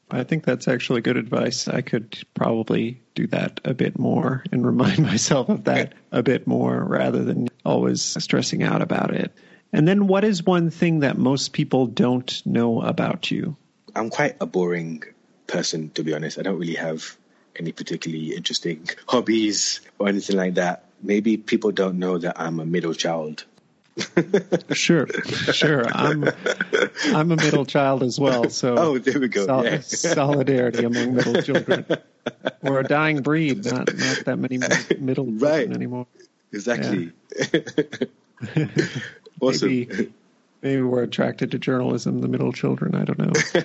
I 0.09 0.23
think 0.23 0.43
that's 0.45 0.67
actually 0.67 1.01
good 1.01 1.17
advice. 1.17 1.67
I 1.67 1.81
could 1.81 2.17
probably 2.33 3.01
do 3.15 3.27
that 3.27 3.59
a 3.65 3.73
bit 3.73 3.99
more 3.99 4.43
and 4.51 4.65
remind 4.65 4.99
myself 4.99 5.49
of 5.49 5.65
that 5.65 5.93
a 6.11 6.23
bit 6.23 6.47
more 6.47 6.83
rather 6.83 7.23
than 7.23 7.49
always 7.65 8.01
stressing 8.01 8.63
out 8.63 8.81
about 8.81 9.13
it. 9.13 9.33
And 9.73 9.87
then 9.87 10.07
what 10.07 10.23
is 10.23 10.43
one 10.43 10.69
thing 10.69 10.99
that 10.99 11.17
most 11.17 11.51
people 11.51 11.87
don't 11.87 12.45
know 12.45 12.81
about 12.81 13.31
you? 13.31 13.57
I'm 13.95 14.09
quite 14.09 14.37
a 14.39 14.45
boring 14.45 15.03
person, 15.47 15.89
to 15.91 16.03
be 16.03 16.13
honest. 16.13 16.39
I 16.39 16.43
don't 16.43 16.59
really 16.59 16.75
have 16.75 17.17
any 17.55 17.71
particularly 17.71 18.35
interesting 18.35 18.87
hobbies 19.07 19.81
or 19.99 20.07
anything 20.07 20.37
like 20.37 20.55
that 20.55 20.85
maybe 21.03 21.37
people 21.37 21.71
don't 21.71 21.99
know 21.99 22.17
that 22.17 22.39
I'm 22.39 22.59
a 22.59 22.65
middle 22.65 22.93
child. 22.93 23.43
sure, 24.71 25.07
sure. 25.53 25.85
I'm 25.87 26.27
I'm 27.05 27.31
a 27.31 27.35
middle 27.35 27.65
child 27.65 28.01
as 28.01 28.19
well. 28.19 28.49
So 28.49 28.75
oh, 28.77 28.97
there 28.97 29.19
we 29.19 29.27
go. 29.27 29.45
Sol- 29.45 29.65
yeah. 29.65 29.81
Solidarity 29.81 30.83
among 30.85 31.13
middle 31.13 31.39
children. 31.43 31.85
We're 32.63 32.79
a 32.79 32.83
dying 32.83 33.21
breed. 33.21 33.65
Not 33.65 33.93
not 33.93 34.25
that 34.25 34.39
many 34.39 34.57
middle 34.57 35.25
right. 35.25 35.39
children 35.39 35.73
anymore. 35.73 36.07
Exactly. 36.51 37.11
Yeah. 38.55 38.65
Awesome. 39.47 39.69
Maybe, 39.69 40.13
maybe 40.61 40.81
we're 40.81 41.03
attracted 41.03 41.51
to 41.51 41.59
journalism. 41.59 42.21
The 42.21 42.27
middle 42.27 42.51
children. 42.51 42.95
I 42.95 43.03
don't 43.05 43.19
know. 43.19 43.31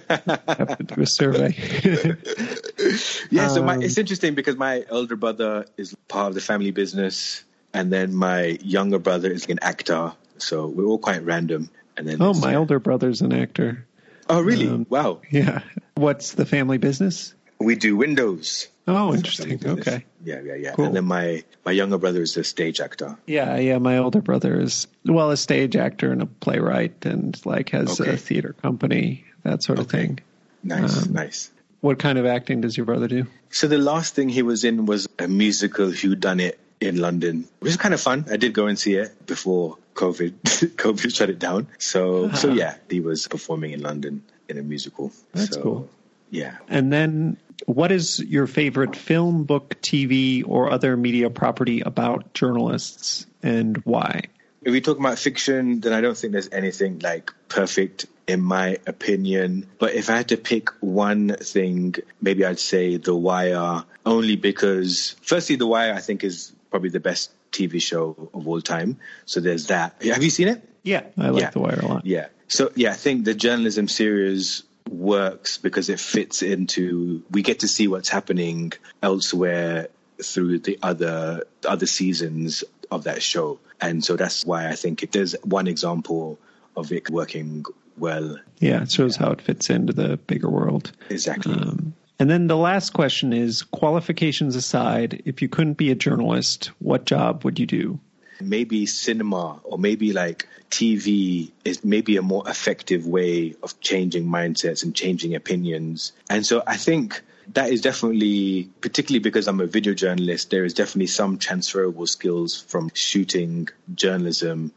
have 0.55 0.79
to 0.79 0.85
do 0.85 1.03
a 1.03 1.07
survey. 1.07 1.55
yeah, 3.31 3.49
so 3.49 3.63
my, 3.63 3.75
um, 3.75 3.83
it's 3.83 3.99
interesting 3.99 4.35
because 4.35 4.57
my 4.57 4.85
elder 4.91 5.17
brother 5.17 5.67
is 5.77 5.95
part 6.09 6.29
of 6.29 6.35
the 6.35 6.41
family 6.41 6.71
business, 6.71 7.45
and 7.73 7.93
then 7.93 8.15
my 8.15 8.59
younger 8.63 8.99
brother 8.99 9.31
is 9.31 9.47
an 9.47 9.59
actor. 9.63 10.13
So 10.39 10.67
we're 10.67 10.85
all 10.85 10.99
quite 10.99 11.25
random. 11.25 11.71
And 11.97 12.09
then 12.09 12.23
oh, 12.23 12.33
my 12.35 12.55
older 12.55 12.79
brother's 12.79 13.23
an 13.23 13.33
actor. 13.33 13.85
Oh, 14.29 14.41
really? 14.41 14.69
Um, 14.69 14.87
wow. 14.89 15.21
Yeah. 15.31 15.61
What's 15.95 16.33
the 16.33 16.47
family 16.47 16.79
business? 16.79 17.35
We 17.61 17.75
do 17.75 17.97
windows. 17.97 18.69
Oh, 18.87 19.13
interesting. 19.15 19.61
Okay. 19.65 20.05
Yeah, 20.25 20.41
yeah, 20.41 20.55
yeah. 20.55 20.73
Cool. 20.75 20.87
And 20.87 20.97
then 20.97 21.05
my 21.05 21.45
my 21.65 21.73
younger 21.73 21.99
brother 21.99 22.23
is 22.23 22.37
a 22.37 22.45
stage 22.45 22.81
actor. 22.81 23.19
Yeah, 23.27 23.57
yeah. 23.59 23.79
My 23.79 23.99
older 23.99 24.23
brother 24.23 24.61
is 24.61 24.87
well 25.05 25.31
a 25.31 25.37
stage 25.37 25.77
actor 25.77 26.11
and 26.13 26.23
a 26.23 26.27
playwright, 26.27 27.05
and 27.05 27.39
like 27.45 27.71
has 27.71 28.01
Okay. 28.01 28.13
a 28.13 28.17
theater 28.17 28.55
company, 28.63 29.25
that 29.43 29.63
sort 29.63 29.79
of 29.79 29.87
Okay. 29.87 29.99
thing. 30.07 30.21
Nice, 30.63 31.07
Um, 31.07 31.13
nice. 31.13 31.51
What 31.81 31.99
kind 31.99 32.19
of 32.19 32.27
acting 32.27 32.61
does 32.63 32.77
your 32.77 32.87
brother 32.87 33.09
do? 33.09 33.27
So 33.51 33.69
the 33.69 33.79
last 33.79 34.15
thing 34.15 34.29
he 34.29 34.43
was 34.43 34.65
in 34.65 34.87
was 34.87 35.07
a 35.19 35.29
musical 35.29 35.91
Who 35.91 36.15
Done 36.17 36.41
It 36.41 36.59
in 36.81 36.97
London, 36.97 37.45
which 37.61 37.71
is 37.71 37.77
kind 37.77 37.95
of 37.95 38.01
fun. 38.01 38.25
I 38.31 38.37
did 38.37 38.53
go 38.53 38.67
and 38.67 38.79
see 38.79 38.95
it 38.95 39.27
before 39.27 39.77
COVID. 39.95 40.33
COVID 40.77 41.15
shut 41.15 41.29
it 41.31 41.39
down. 41.39 41.67
So 41.79 42.31
so 42.33 42.49
yeah, 42.53 42.77
he 42.89 43.01
was 43.01 43.27
performing 43.29 43.73
in 43.73 43.83
London 43.83 44.23
in 44.49 44.59
a 44.59 44.63
musical. 44.63 45.13
That's 45.33 45.55
So, 45.55 45.63
cool. 45.63 45.91
Yeah. 46.31 46.57
And 46.69 46.93
then, 46.93 47.37
what 47.67 47.93
is 47.93 48.21
your 48.21 48.47
favorite 48.47 48.97
film, 48.97 49.45
book, 49.45 49.77
TV, 49.81 50.45
or 50.47 50.71
other 50.71 50.97
media 50.97 51.31
property 51.31 51.81
about 51.81 52.33
journalists, 52.35 53.27
and 53.43 53.77
why? 53.79 54.23
If 54.63 54.73
we 54.73 54.81
talk 54.81 54.99
about 54.99 55.19
fiction, 55.19 55.81
then 55.81 55.93
I 55.93 56.01
don't 56.01 56.17
think 56.17 56.33
there's 56.33 56.49
anything 56.51 56.99
like 56.99 57.33
perfect 57.49 58.07
in 58.27 58.41
my 58.43 58.79
opinion. 58.87 59.67
But 59.79 59.95
if 59.95 60.11
I 60.11 60.17
had 60.17 60.29
to 60.29 60.37
pick 60.37 60.69
one 60.81 61.35
thing, 61.41 61.95
maybe 62.21 62.45
I'd 62.45 62.61
say 62.61 62.97
The 62.97 63.15
Wire, 63.15 63.85
only 64.05 64.37
because, 64.37 65.17
firstly, 65.23 65.57
The 65.57 65.67
Wire 65.67 65.95
I 65.95 66.01
think 66.01 66.25
is 66.25 66.53
probably 66.71 66.91
the 66.91 67.01
best 67.01 67.31
TV 67.51 67.81
show 67.81 68.31
of 68.35 68.47
all 68.47 68.61
time. 68.61 68.99
So 69.25 69.41
there's 69.41 69.69
that. 69.69 70.03
Have 70.03 70.23
you 70.23 70.31
seen 70.31 70.49
it? 70.49 70.63
Yeah, 70.83 71.05
I 71.17 71.31
like 71.31 71.43
Yeah. 71.43 71.51
The 71.51 71.61
Wire 71.61 71.81
a 71.81 71.87
lot. 71.87 72.07
Yeah. 72.07 72.27
So 72.49 72.71
yeah, 72.75 72.91
I 72.91 72.95
think 72.95 73.25
the 73.25 73.35
journalism 73.35 73.89
series 73.89 74.63
works 74.89 75.59
because 75.59 75.89
it 75.89 76.01
fits 76.01 76.43
into 76.43 77.23
we 77.31 77.43
get 77.43 77.61
to 77.61 77.69
see 77.69 77.89
what's 77.89 78.09
happening 78.09 78.73
elsewhere 79.03 79.89
through 80.23 80.59
the 80.61 80.79
other 80.83 81.45
other 81.67 81.87
seasons 81.87 82.65
of 82.91 83.05
that 83.05 83.23
show. 83.23 83.59
And 83.81 84.05
so 84.05 84.17
that's 84.17 84.45
why 84.45 84.69
I 84.69 84.75
think 84.75 85.03
if 85.03 85.13
there's 85.13 85.37
one 85.45 85.69
example 85.69 86.39
of 86.77 86.93
it 86.93 87.11
working 87.11 87.65
well. 87.97 88.39
Yeah, 88.59 88.83
it 88.83 88.91
shows 88.91 89.17
how 89.17 89.31
it 89.31 89.41
fits 89.41 89.71
into 89.71 89.93
the 89.93 90.17
bigger 90.17 90.49
world. 90.49 90.93
Exactly. 91.11 91.55
Um, 91.55 91.95
and 92.19 92.29
then 92.29 92.49
the 92.49 92.57
last 92.57 92.93
question 92.93 93.33
is 93.33 93.63
qualifications 93.63 94.57
aside, 94.57 95.23
if 95.25 95.41
you 95.41 95.49
couldn't 95.49 95.75
be 95.75 95.91
a 95.91 95.95
journalist, 95.95 96.73
what 96.81 97.05
job 97.05 97.45
would 97.45 97.61
you 97.61 97.67
do? 97.67 98.01
Maybe 98.41 98.87
cinema 98.87 99.61
or 99.65 99.79
maybe 99.79 100.13
like 100.13 100.49
TV 100.71 101.51
is 101.65 101.85
maybe 101.85 102.17
a 102.17 102.23
more 102.23 102.49
effective 102.49 103.07
way 103.07 103.55
of 103.63 103.81
changing 103.81 104.27
mindsets 104.27 104.83
and 104.83 104.95
changing 104.95 105.35
opinions. 105.35 106.13
And 106.29 106.45
so 106.45 106.63
I 106.67 106.77
think 106.77 107.23
that 107.55 107.71
is 107.71 107.81
definitely, 107.81 108.71
particularly 108.81 109.21
because 109.21 109.49
I'm 109.49 109.61
a 109.61 109.67
video 109.67 109.95
journalist, 109.95 110.51
there 110.51 110.65
is 110.65 110.75
definitely 110.75 111.07
some 111.07 111.39
transferable 111.39 112.07
skills 112.07 112.61
from 112.61 112.91
shooting 112.95 113.69
journalism 113.95 114.73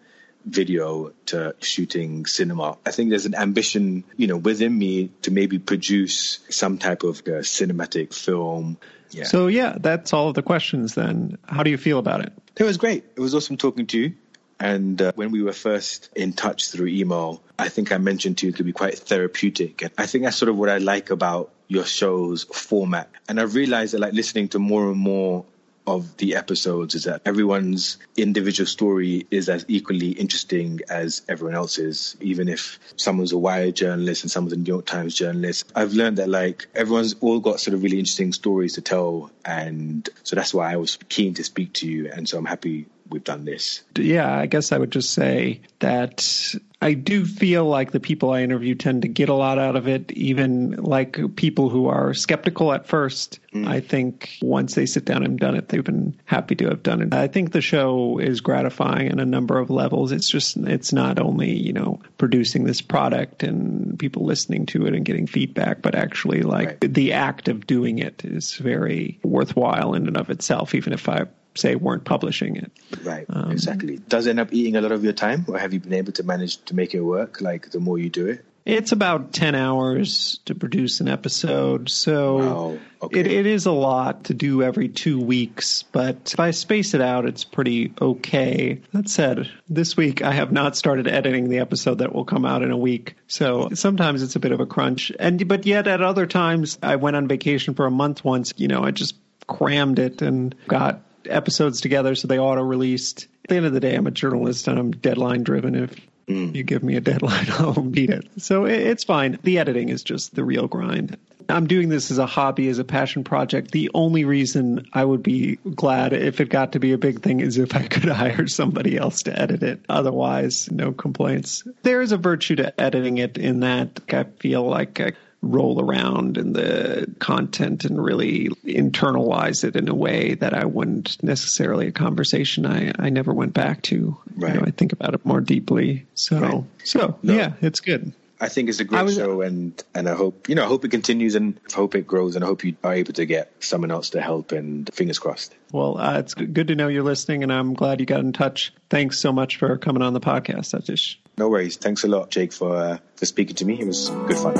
video 0.45 1.13
to 1.27 1.55
shooting 1.59 2.25
cinema. 2.25 2.77
I 2.85 2.91
think 2.91 3.09
there's 3.09 3.25
an 3.25 3.35
ambition, 3.35 4.03
you 4.17 4.27
know, 4.27 4.37
within 4.37 4.77
me 4.77 5.11
to 5.23 5.31
maybe 5.31 5.59
produce 5.59 6.39
some 6.49 6.77
type 6.77 7.03
of 7.03 7.19
uh, 7.19 7.43
cinematic 7.43 8.13
film. 8.13 8.77
Yeah. 9.11 9.25
So, 9.25 9.47
yeah, 9.47 9.77
that's 9.79 10.13
all 10.13 10.29
of 10.29 10.35
the 10.35 10.41
questions 10.41 10.95
then. 10.95 11.37
How 11.47 11.63
do 11.63 11.69
you 11.69 11.77
feel 11.77 11.99
about 11.99 12.21
it? 12.21 12.33
It 12.57 12.63
was 12.63 12.77
great. 12.77 13.03
It 13.15 13.19
was 13.19 13.35
awesome 13.35 13.57
talking 13.57 13.87
to 13.87 13.99
you. 13.99 14.13
And 14.59 15.01
uh, 15.01 15.11
when 15.15 15.31
we 15.31 15.41
were 15.41 15.53
first 15.53 16.09
in 16.15 16.33
touch 16.33 16.69
through 16.69 16.87
email, 16.87 17.41
I 17.57 17.69
think 17.69 17.91
I 17.91 17.97
mentioned 17.97 18.37
to 18.39 18.45
you 18.45 18.51
it 18.51 18.55
could 18.55 18.67
be 18.67 18.73
quite 18.73 18.97
therapeutic. 18.97 19.81
And 19.81 19.91
I 19.97 20.05
think 20.05 20.23
that's 20.23 20.37
sort 20.37 20.49
of 20.49 20.57
what 20.57 20.69
I 20.69 20.77
like 20.77 21.09
about 21.09 21.51
your 21.67 21.83
show's 21.83 22.43
format. 22.43 23.09
And 23.27 23.39
I've 23.39 23.55
realized 23.55 23.93
that 23.93 24.01
like 24.01 24.13
listening 24.13 24.49
to 24.49 24.59
more 24.59 24.91
and 24.91 24.99
more 24.99 25.45
of 25.87 26.17
the 26.17 26.35
episodes 26.35 26.95
is 26.95 27.05
that 27.05 27.21
everyone's 27.25 27.97
individual 28.15 28.67
story 28.67 29.25
is 29.31 29.49
as 29.49 29.65
equally 29.67 30.11
interesting 30.11 30.79
as 30.89 31.21
everyone 31.27 31.55
else's, 31.55 32.15
even 32.21 32.47
if 32.47 32.79
someone's 32.95 33.31
a 33.31 33.37
Wired 33.37 33.75
journalist 33.75 34.23
and 34.23 34.31
someone's 34.31 34.53
a 34.53 34.57
New 34.57 34.67
York 34.67 34.85
Times 34.85 35.15
journalist. 35.15 35.71
I've 35.75 35.93
learned 35.93 36.17
that 36.17 36.29
like 36.29 36.67
everyone's 36.75 37.15
all 37.21 37.39
got 37.39 37.59
sort 37.59 37.73
of 37.73 37.83
really 37.83 37.99
interesting 37.99 38.33
stories 38.33 38.73
to 38.73 38.81
tell. 38.81 39.31
And 39.43 40.07
so 40.23 40.35
that's 40.35 40.53
why 40.53 40.71
I 40.71 40.75
was 40.75 40.97
keen 41.09 41.33
to 41.35 41.43
speak 41.43 41.73
to 41.73 41.87
you. 41.87 42.11
And 42.11 42.29
so 42.29 42.37
I'm 42.37 42.45
happy 42.45 42.87
we've 43.11 43.23
done 43.23 43.45
this. 43.45 43.83
Yeah, 43.97 44.31
I 44.35 44.45
guess 44.47 44.71
I 44.71 44.77
would 44.77 44.91
just 44.91 45.11
say 45.11 45.61
that 45.79 46.55
I 46.81 46.93
do 46.93 47.25
feel 47.25 47.65
like 47.65 47.91
the 47.91 47.99
people 47.99 48.31
I 48.31 48.41
interview 48.41 48.73
tend 48.73 49.03
to 49.03 49.07
get 49.07 49.29
a 49.29 49.35
lot 49.35 49.59
out 49.59 49.75
of 49.75 49.87
it, 49.87 50.11
even 50.13 50.71
like 50.71 51.35
people 51.35 51.69
who 51.69 51.87
are 51.87 52.13
skeptical 52.15 52.73
at 52.73 52.87
first. 52.87 53.39
Mm. 53.53 53.67
I 53.67 53.81
think 53.81 54.37
once 54.41 54.73
they 54.73 54.87
sit 54.87 55.05
down 55.05 55.23
and 55.23 55.37
done 55.37 55.55
it, 55.55 55.69
they've 55.69 55.83
been 55.83 56.19
happy 56.25 56.55
to 56.55 56.69
have 56.69 56.81
done 56.81 57.01
it. 57.01 57.13
I 57.13 57.27
think 57.27 57.51
the 57.51 57.61
show 57.61 58.17
is 58.17 58.41
gratifying 58.41 59.11
on 59.11 59.19
a 59.19 59.25
number 59.25 59.59
of 59.59 59.69
levels. 59.69 60.11
It's 60.11 60.29
just, 60.29 60.57
it's 60.57 60.91
not 60.91 61.19
only, 61.19 61.51
you 61.55 61.73
know, 61.73 61.99
producing 62.17 62.63
this 62.63 62.81
product 62.81 63.43
and 63.43 63.99
people 63.99 64.25
listening 64.25 64.65
to 64.67 64.87
it 64.87 64.95
and 64.95 65.05
getting 65.05 65.27
feedback, 65.27 65.81
but 65.81 65.93
actually 65.93 66.41
like 66.41 66.67
Right. 66.81 66.93
the 66.93 67.13
act 67.13 67.47
of 67.47 67.67
doing 67.67 67.99
it 67.99 68.23
is 68.25 68.55
very 68.55 69.19
worthwhile 69.23 69.93
in 69.93 70.07
and 70.07 70.17
of 70.17 70.29
itself, 70.29 70.73
even 70.73 70.93
if 70.93 71.07
I 71.09 71.25
say 71.55 71.75
weren't 71.75 72.05
publishing 72.05 72.55
it. 72.55 72.71
Right, 73.03 73.25
um, 73.29 73.51
exactly. 73.51 73.97
Does 73.97 74.27
it 74.27 74.31
end 74.31 74.39
up 74.39 74.53
eating 74.53 74.75
a 74.75 74.81
lot 74.81 74.91
of 74.91 75.03
your 75.03 75.13
time, 75.13 75.45
or 75.47 75.57
have 75.59 75.73
you 75.73 75.79
been 75.79 75.93
able 75.93 76.13
to 76.13 76.23
manage 76.23 76.63
to 76.65 76.75
make 76.75 76.93
it 76.93 77.01
work? 77.01 77.41
Like 77.41 77.71
the 77.71 77.79
more 77.79 77.97
you 77.97 78.09
do 78.09 78.27
it, 78.27 78.45
It's 78.63 78.91
about 78.91 79.33
10 79.33 79.55
hours 79.55 80.39
to 80.45 80.53
produce 80.53 80.99
an 81.01 81.07
episode. 81.07 81.89
So 81.89 82.37
Wow, 82.37 82.79
okay. 83.01 83.19
it, 83.21 83.27
it 83.27 83.45
is 83.47 83.65
a 83.65 83.71
lot 83.71 84.25
to 84.25 84.33
do 84.35 84.61
every 84.61 84.87
two 84.87 85.19
weeks, 85.19 85.83
but 85.83 86.31
if 86.33 86.39
I 86.39 86.51
space 86.51 86.93
it 86.93 87.01
out, 87.01 87.25
it's 87.25 87.43
pretty 87.43 87.91
okay. 87.99 88.81
That 88.93 89.09
said, 89.09 89.49
this 89.67 89.97
week 89.97 90.21
I 90.21 90.31
have 90.31 90.51
not 90.51 90.77
started 90.77 91.07
editing 91.07 91.49
the 91.49 91.57
episode 91.57 91.97
that 91.99 92.13
will 92.13 92.25
come 92.25 92.45
out 92.45 92.61
in 92.61 92.69
a 92.71 92.77
week. 92.77 93.15
So 93.27 93.69
sometimes 93.73 94.21
it's 94.21 94.35
a 94.35 94.39
bit 94.39 94.51
of 94.51 94.59
a 94.59 94.67
crunch. 94.67 95.11
And, 95.19 95.47
but 95.47 95.65
yet 95.65 95.87
at 95.87 96.01
other 96.01 96.27
times 96.27 96.77
I 96.83 96.97
went 96.97 97.15
on 97.15 97.27
vacation 97.27 97.73
for 97.73 97.87
a 97.87 97.91
month 97.91 98.23
once, 98.23 98.53
you 98.57 98.67
know, 98.67 98.83
I 98.83 98.91
just 98.91 99.15
crammed 99.47 99.97
it 99.99 100.21
and 100.21 100.55
got 100.67 101.01
episodes 101.25 101.81
together 101.81 102.15
so 102.15 102.27
they 102.27 102.39
auto 102.39 102.61
released. 102.61 103.27
At 103.43 103.49
the 103.49 103.55
end 103.55 103.65
of 103.65 103.73
the 103.73 103.79
day, 103.79 103.95
I'm 103.95 104.07
a 104.07 104.11
journalist 104.11 104.67
and 104.67 104.79
I'm 104.79 104.91
deadline 104.91 105.43
driven. 105.43 105.75
If 105.75 105.95
mm. 106.27 106.55
you 106.55 106.63
give 106.63 106.83
me 106.83 106.95
a 106.95 107.01
deadline, 107.01 107.47
I'll 107.51 107.83
meet 107.83 108.09
it. 108.09 108.27
So 108.37 108.65
it, 108.65 108.79
it's 108.79 109.03
fine. 109.03 109.39
The 109.43 109.59
editing 109.59 109.89
is 109.89 110.03
just 110.03 110.35
the 110.35 110.43
real 110.43 110.67
grind. 110.67 111.17
I'm 111.49 111.67
doing 111.67 111.89
this 111.89 112.11
as 112.11 112.17
a 112.17 112.25
hobby, 112.25 112.69
as 112.69 112.79
a 112.79 112.83
passion 112.83 113.23
project. 113.23 113.71
The 113.71 113.91
only 113.93 114.25
reason 114.25 114.87
I 114.93 115.03
would 115.03 115.23
be 115.23 115.57
glad 115.75 116.13
if 116.13 116.39
it 116.39 116.49
got 116.49 116.73
to 116.73 116.79
be 116.79 116.93
a 116.93 116.97
big 116.97 117.21
thing 117.21 117.39
is 117.39 117.57
if 117.57 117.75
I 117.75 117.87
could 117.87 118.03
hire 118.09 118.47
somebody 118.47 118.97
else 118.97 119.23
to 119.23 119.39
edit 119.39 119.63
it. 119.63 119.81
Otherwise, 119.89 120.71
no 120.71 120.91
complaints. 120.91 121.63
There 121.83 122.01
is 122.01 122.11
a 122.11 122.17
virtue 122.17 122.55
to 122.57 122.79
editing 122.79 123.17
it 123.17 123.37
in 123.37 123.61
that 123.61 123.99
I 124.09 124.23
feel 124.23 124.63
like 124.63 124.99
I 124.99 125.13
roll 125.41 125.81
around 125.83 126.37
in 126.37 126.53
the 126.53 127.11
content 127.19 127.85
and 127.85 128.01
really 128.03 128.49
internalize 128.63 129.63
it 129.63 129.75
in 129.75 129.89
a 129.89 129.95
way 129.95 130.35
that 130.35 130.53
I 130.53 130.65
wouldn't 130.65 131.21
necessarily 131.23 131.87
a 131.87 131.91
conversation 131.91 132.65
I, 132.65 132.91
I 132.99 133.09
never 133.09 133.33
went 133.33 133.53
back 133.53 133.81
to. 133.83 134.17
Right. 134.35 134.53
You 134.53 134.59
know, 134.61 134.65
I 134.67 134.71
think 134.71 134.93
about 134.93 135.13
it 135.15 135.25
more 135.25 135.41
deeply. 135.41 136.05
So 136.13 136.39
Right. 136.39 136.63
so 136.83 137.17
No. 137.23 137.33
yeah, 137.33 137.53
it's 137.61 137.79
good. 137.79 138.13
I 138.43 138.49
think 138.49 138.69
it's 138.69 138.79
a 138.79 138.83
great 138.83 139.03
was- 139.05 139.15
show, 139.15 139.41
and 139.41 139.81
and 139.93 140.09
I 140.09 140.15
hope 140.15 140.49
you 140.49 140.55
know, 140.55 140.63
I 140.63 140.67
hope 140.67 140.83
it 140.83 140.89
continues, 140.89 141.35
and 141.35 141.59
I 141.71 141.75
hope 141.75 141.93
it 141.93 142.07
grows, 142.07 142.35
and 142.35 142.43
I 142.43 142.47
hope 142.47 142.63
you 142.63 142.75
are 142.83 142.93
able 142.93 143.13
to 143.13 143.25
get 143.27 143.53
someone 143.59 143.91
else 143.91 144.09
to 144.09 144.21
help. 144.21 144.51
And 144.51 144.89
fingers 144.93 145.19
crossed. 145.19 145.55
Well, 145.71 145.99
uh, 145.99 146.17
it's 146.17 146.33
good 146.33 146.67
to 146.67 146.75
know 146.75 146.87
you're 146.87 147.03
listening, 147.03 147.43
and 147.43 147.53
I'm 147.53 147.75
glad 147.75 147.99
you 147.99 148.07
got 148.07 148.21
in 148.21 148.33
touch. 148.33 148.73
Thanks 148.89 149.19
so 149.19 149.31
much 149.31 149.57
for 149.57 149.77
coming 149.77 150.01
on 150.01 150.13
the 150.13 150.19
podcast, 150.19 150.73
Atish. 150.73 151.17
No 151.37 151.49
worries. 151.49 151.77
Thanks 151.77 152.03
a 152.03 152.07
lot, 152.07 152.31
Jake, 152.31 152.51
for 152.51 152.75
uh, 152.75 152.97
for 153.15 153.27
speaking 153.27 153.55
to 153.57 153.65
me. 153.65 153.79
It 153.79 153.85
was 153.85 154.09
good 154.09 154.37
fun. 154.37 154.55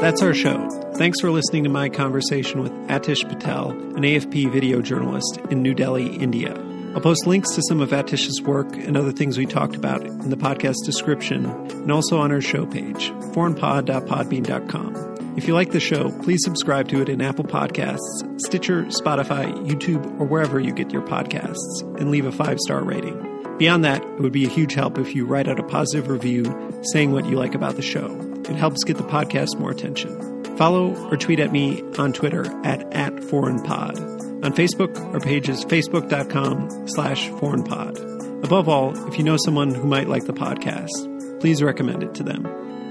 That's 0.00 0.22
our 0.22 0.34
show. 0.34 0.68
Thanks 0.96 1.20
for 1.20 1.30
listening 1.30 1.62
to 1.64 1.70
my 1.70 1.88
conversation 1.88 2.62
with 2.62 2.72
Atish 2.88 3.26
Patel, 3.28 3.70
an 3.70 4.02
AFP 4.02 4.50
video 4.50 4.82
journalist 4.82 5.38
in 5.50 5.62
New 5.62 5.74
Delhi, 5.74 6.16
India. 6.16 6.54
I'll 6.94 7.00
post 7.00 7.26
links 7.26 7.54
to 7.54 7.62
some 7.68 7.80
of 7.80 7.90
Atish's 7.90 8.42
work 8.42 8.74
and 8.74 8.96
other 8.96 9.12
things 9.12 9.38
we 9.38 9.46
talked 9.46 9.76
about 9.76 10.04
in 10.04 10.30
the 10.30 10.36
podcast 10.36 10.84
description 10.84 11.46
and 11.46 11.92
also 11.92 12.18
on 12.18 12.32
our 12.32 12.40
show 12.40 12.66
page, 12.66 13.10
foreignpod.podbean.com. 13.32 15.36
If 15.36 15.46
you 15.46 15.54
like 15.54 15.70
the 15.70 15.78
show, 15.78 16.10
please 16.22 16.40
subscribe 16.42 16.88
to 16.88 17.00
it 17.00 17.08
in 17.08 17.22
Apple 17.22 17.44
Podcasts, 17.44 18.40
Stitcher, 18.40 18.86
Spotify, 18.86 19.52
YouTube, 19.66 20.04
or 20.20 20.26
wherever 20.26 20.58
you 20.58 20.72
get 20.72 20.92
your 20.92 21.02
podcasts, 21.02 21.82
and 22.00 22.10
leave 22.10 22.26
a 22.26 22.32
five 22.32 22.58
star 22.58 22.82
rating. 22.82 23.56
Beyond 23.56 23.84
that, 23.84 24.02
it 24.02 24.20
would 24.20 24.32
be 24.32 24.44
a 24.44 24.48
huge 24.48 24.74
help 24.74 24.98
if 24.98 25.14
you 25.14 25.26
write 25.26 25.46
out 25.46 25.60
a 25.60 25.62
positive 25.62 26.08
review 26.08 26.44
saying 26.92 27.12
what 27.12 27.26
you 27.26 27.36
like 27.36 27.54
about 27.54 27.76
the 27.76 27.82
show. 27.82 28.18
It 28.48 28.56
helps 28.56 28.82
get 28.82 28.96
the 28.96 29.04
podcast 29.04 29.56
more 29.60 29.70
attention. 29.70 30.56
Follow 30.56 30.96
or 31.08 31.16
tweet 31.16 31.38
at 31.38 31.52
me 31.52 31.82
on 31.98 32.12
Twitter 32.12 32.44
at, 32.66 32.82
at 32.92 33.14
foreignpod. 33.14 34.29
On 34.42 34.54
Facebook, 34.54 34.96
our 35.12 35.20
page 35.20 35.50
is 35.50 35.64
facebook.com 35.66 36.88
slash 36.88 37.28
foreignpod. 37.30 38.44
Above 38.44 38.70
all, 38.70 38.96
if 39.06 39.18
you 39.18 39.24
know 39.24 39.36
someone 39.44 39.74
who 39.74 39.86
might 39.86 40.08
like 40.08 40.24
the 40.24 40.32
podcast, 40.32 41.40
please 41.40 41.62
recommend 41.62 42.02
it 42.02 42.14
to 42.14 42.22
them. 42.22 42.44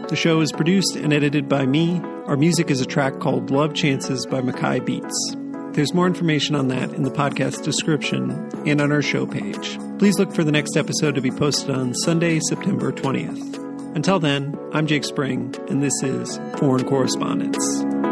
The 0.10 0.16
show 0.16 0.42
is 0.42 0.52
produced 0.52 0.96
and 0.96 1.12
edited 1.12 1.50
by 1.50 1.66
me. 1.66 2.02
Our 2.28 2.38
music 2.38 2.70
is 2.70 2.82
a 2.82 2.86
track 2.86 3.20
called 3.20 3.50
Love 3.50 3.74
Chances 3.74 4.28
by 4.28 4.42
Makaih 4.42 4.86
Beats. 4.86 5.36
There's 5.76 5.94
more 5.94 6.06
information 6.06 6.56
on 6.56 6.68
that 6.68 6.94
in 6.94 7.02
the 7.02 7.12
podcast 7.12 7.64
description 7.64 8.32
and 8.68 8.80
on 8.80 8.92
our 8.92 9.02
show 9.02 9.26
page. 9.26 9.78
Please 9.98 10.20
look 10.20 10.34
for 10.34 10.44
the 10.44 10.52
next 10.52 10.78
episode 10.78 11.16
to 11.16 11.22
be 11.22 11.32
posted 11.32 11.72
on 11.72 11.96
Sunday, 11.96 12.40
September 12.48 12.92
20th. 12.92 13.96
Until 13.96 14.20
then, 14.20 14.56
I'm 14.72 14.86
Jake 14.86 15.04
Spring, 15.04 15.56
and 15.68 15.82
this 15.82 16.04
is 16.04 16.40
Foreign 16.58 16.86
Correspondence. 16.86 18.09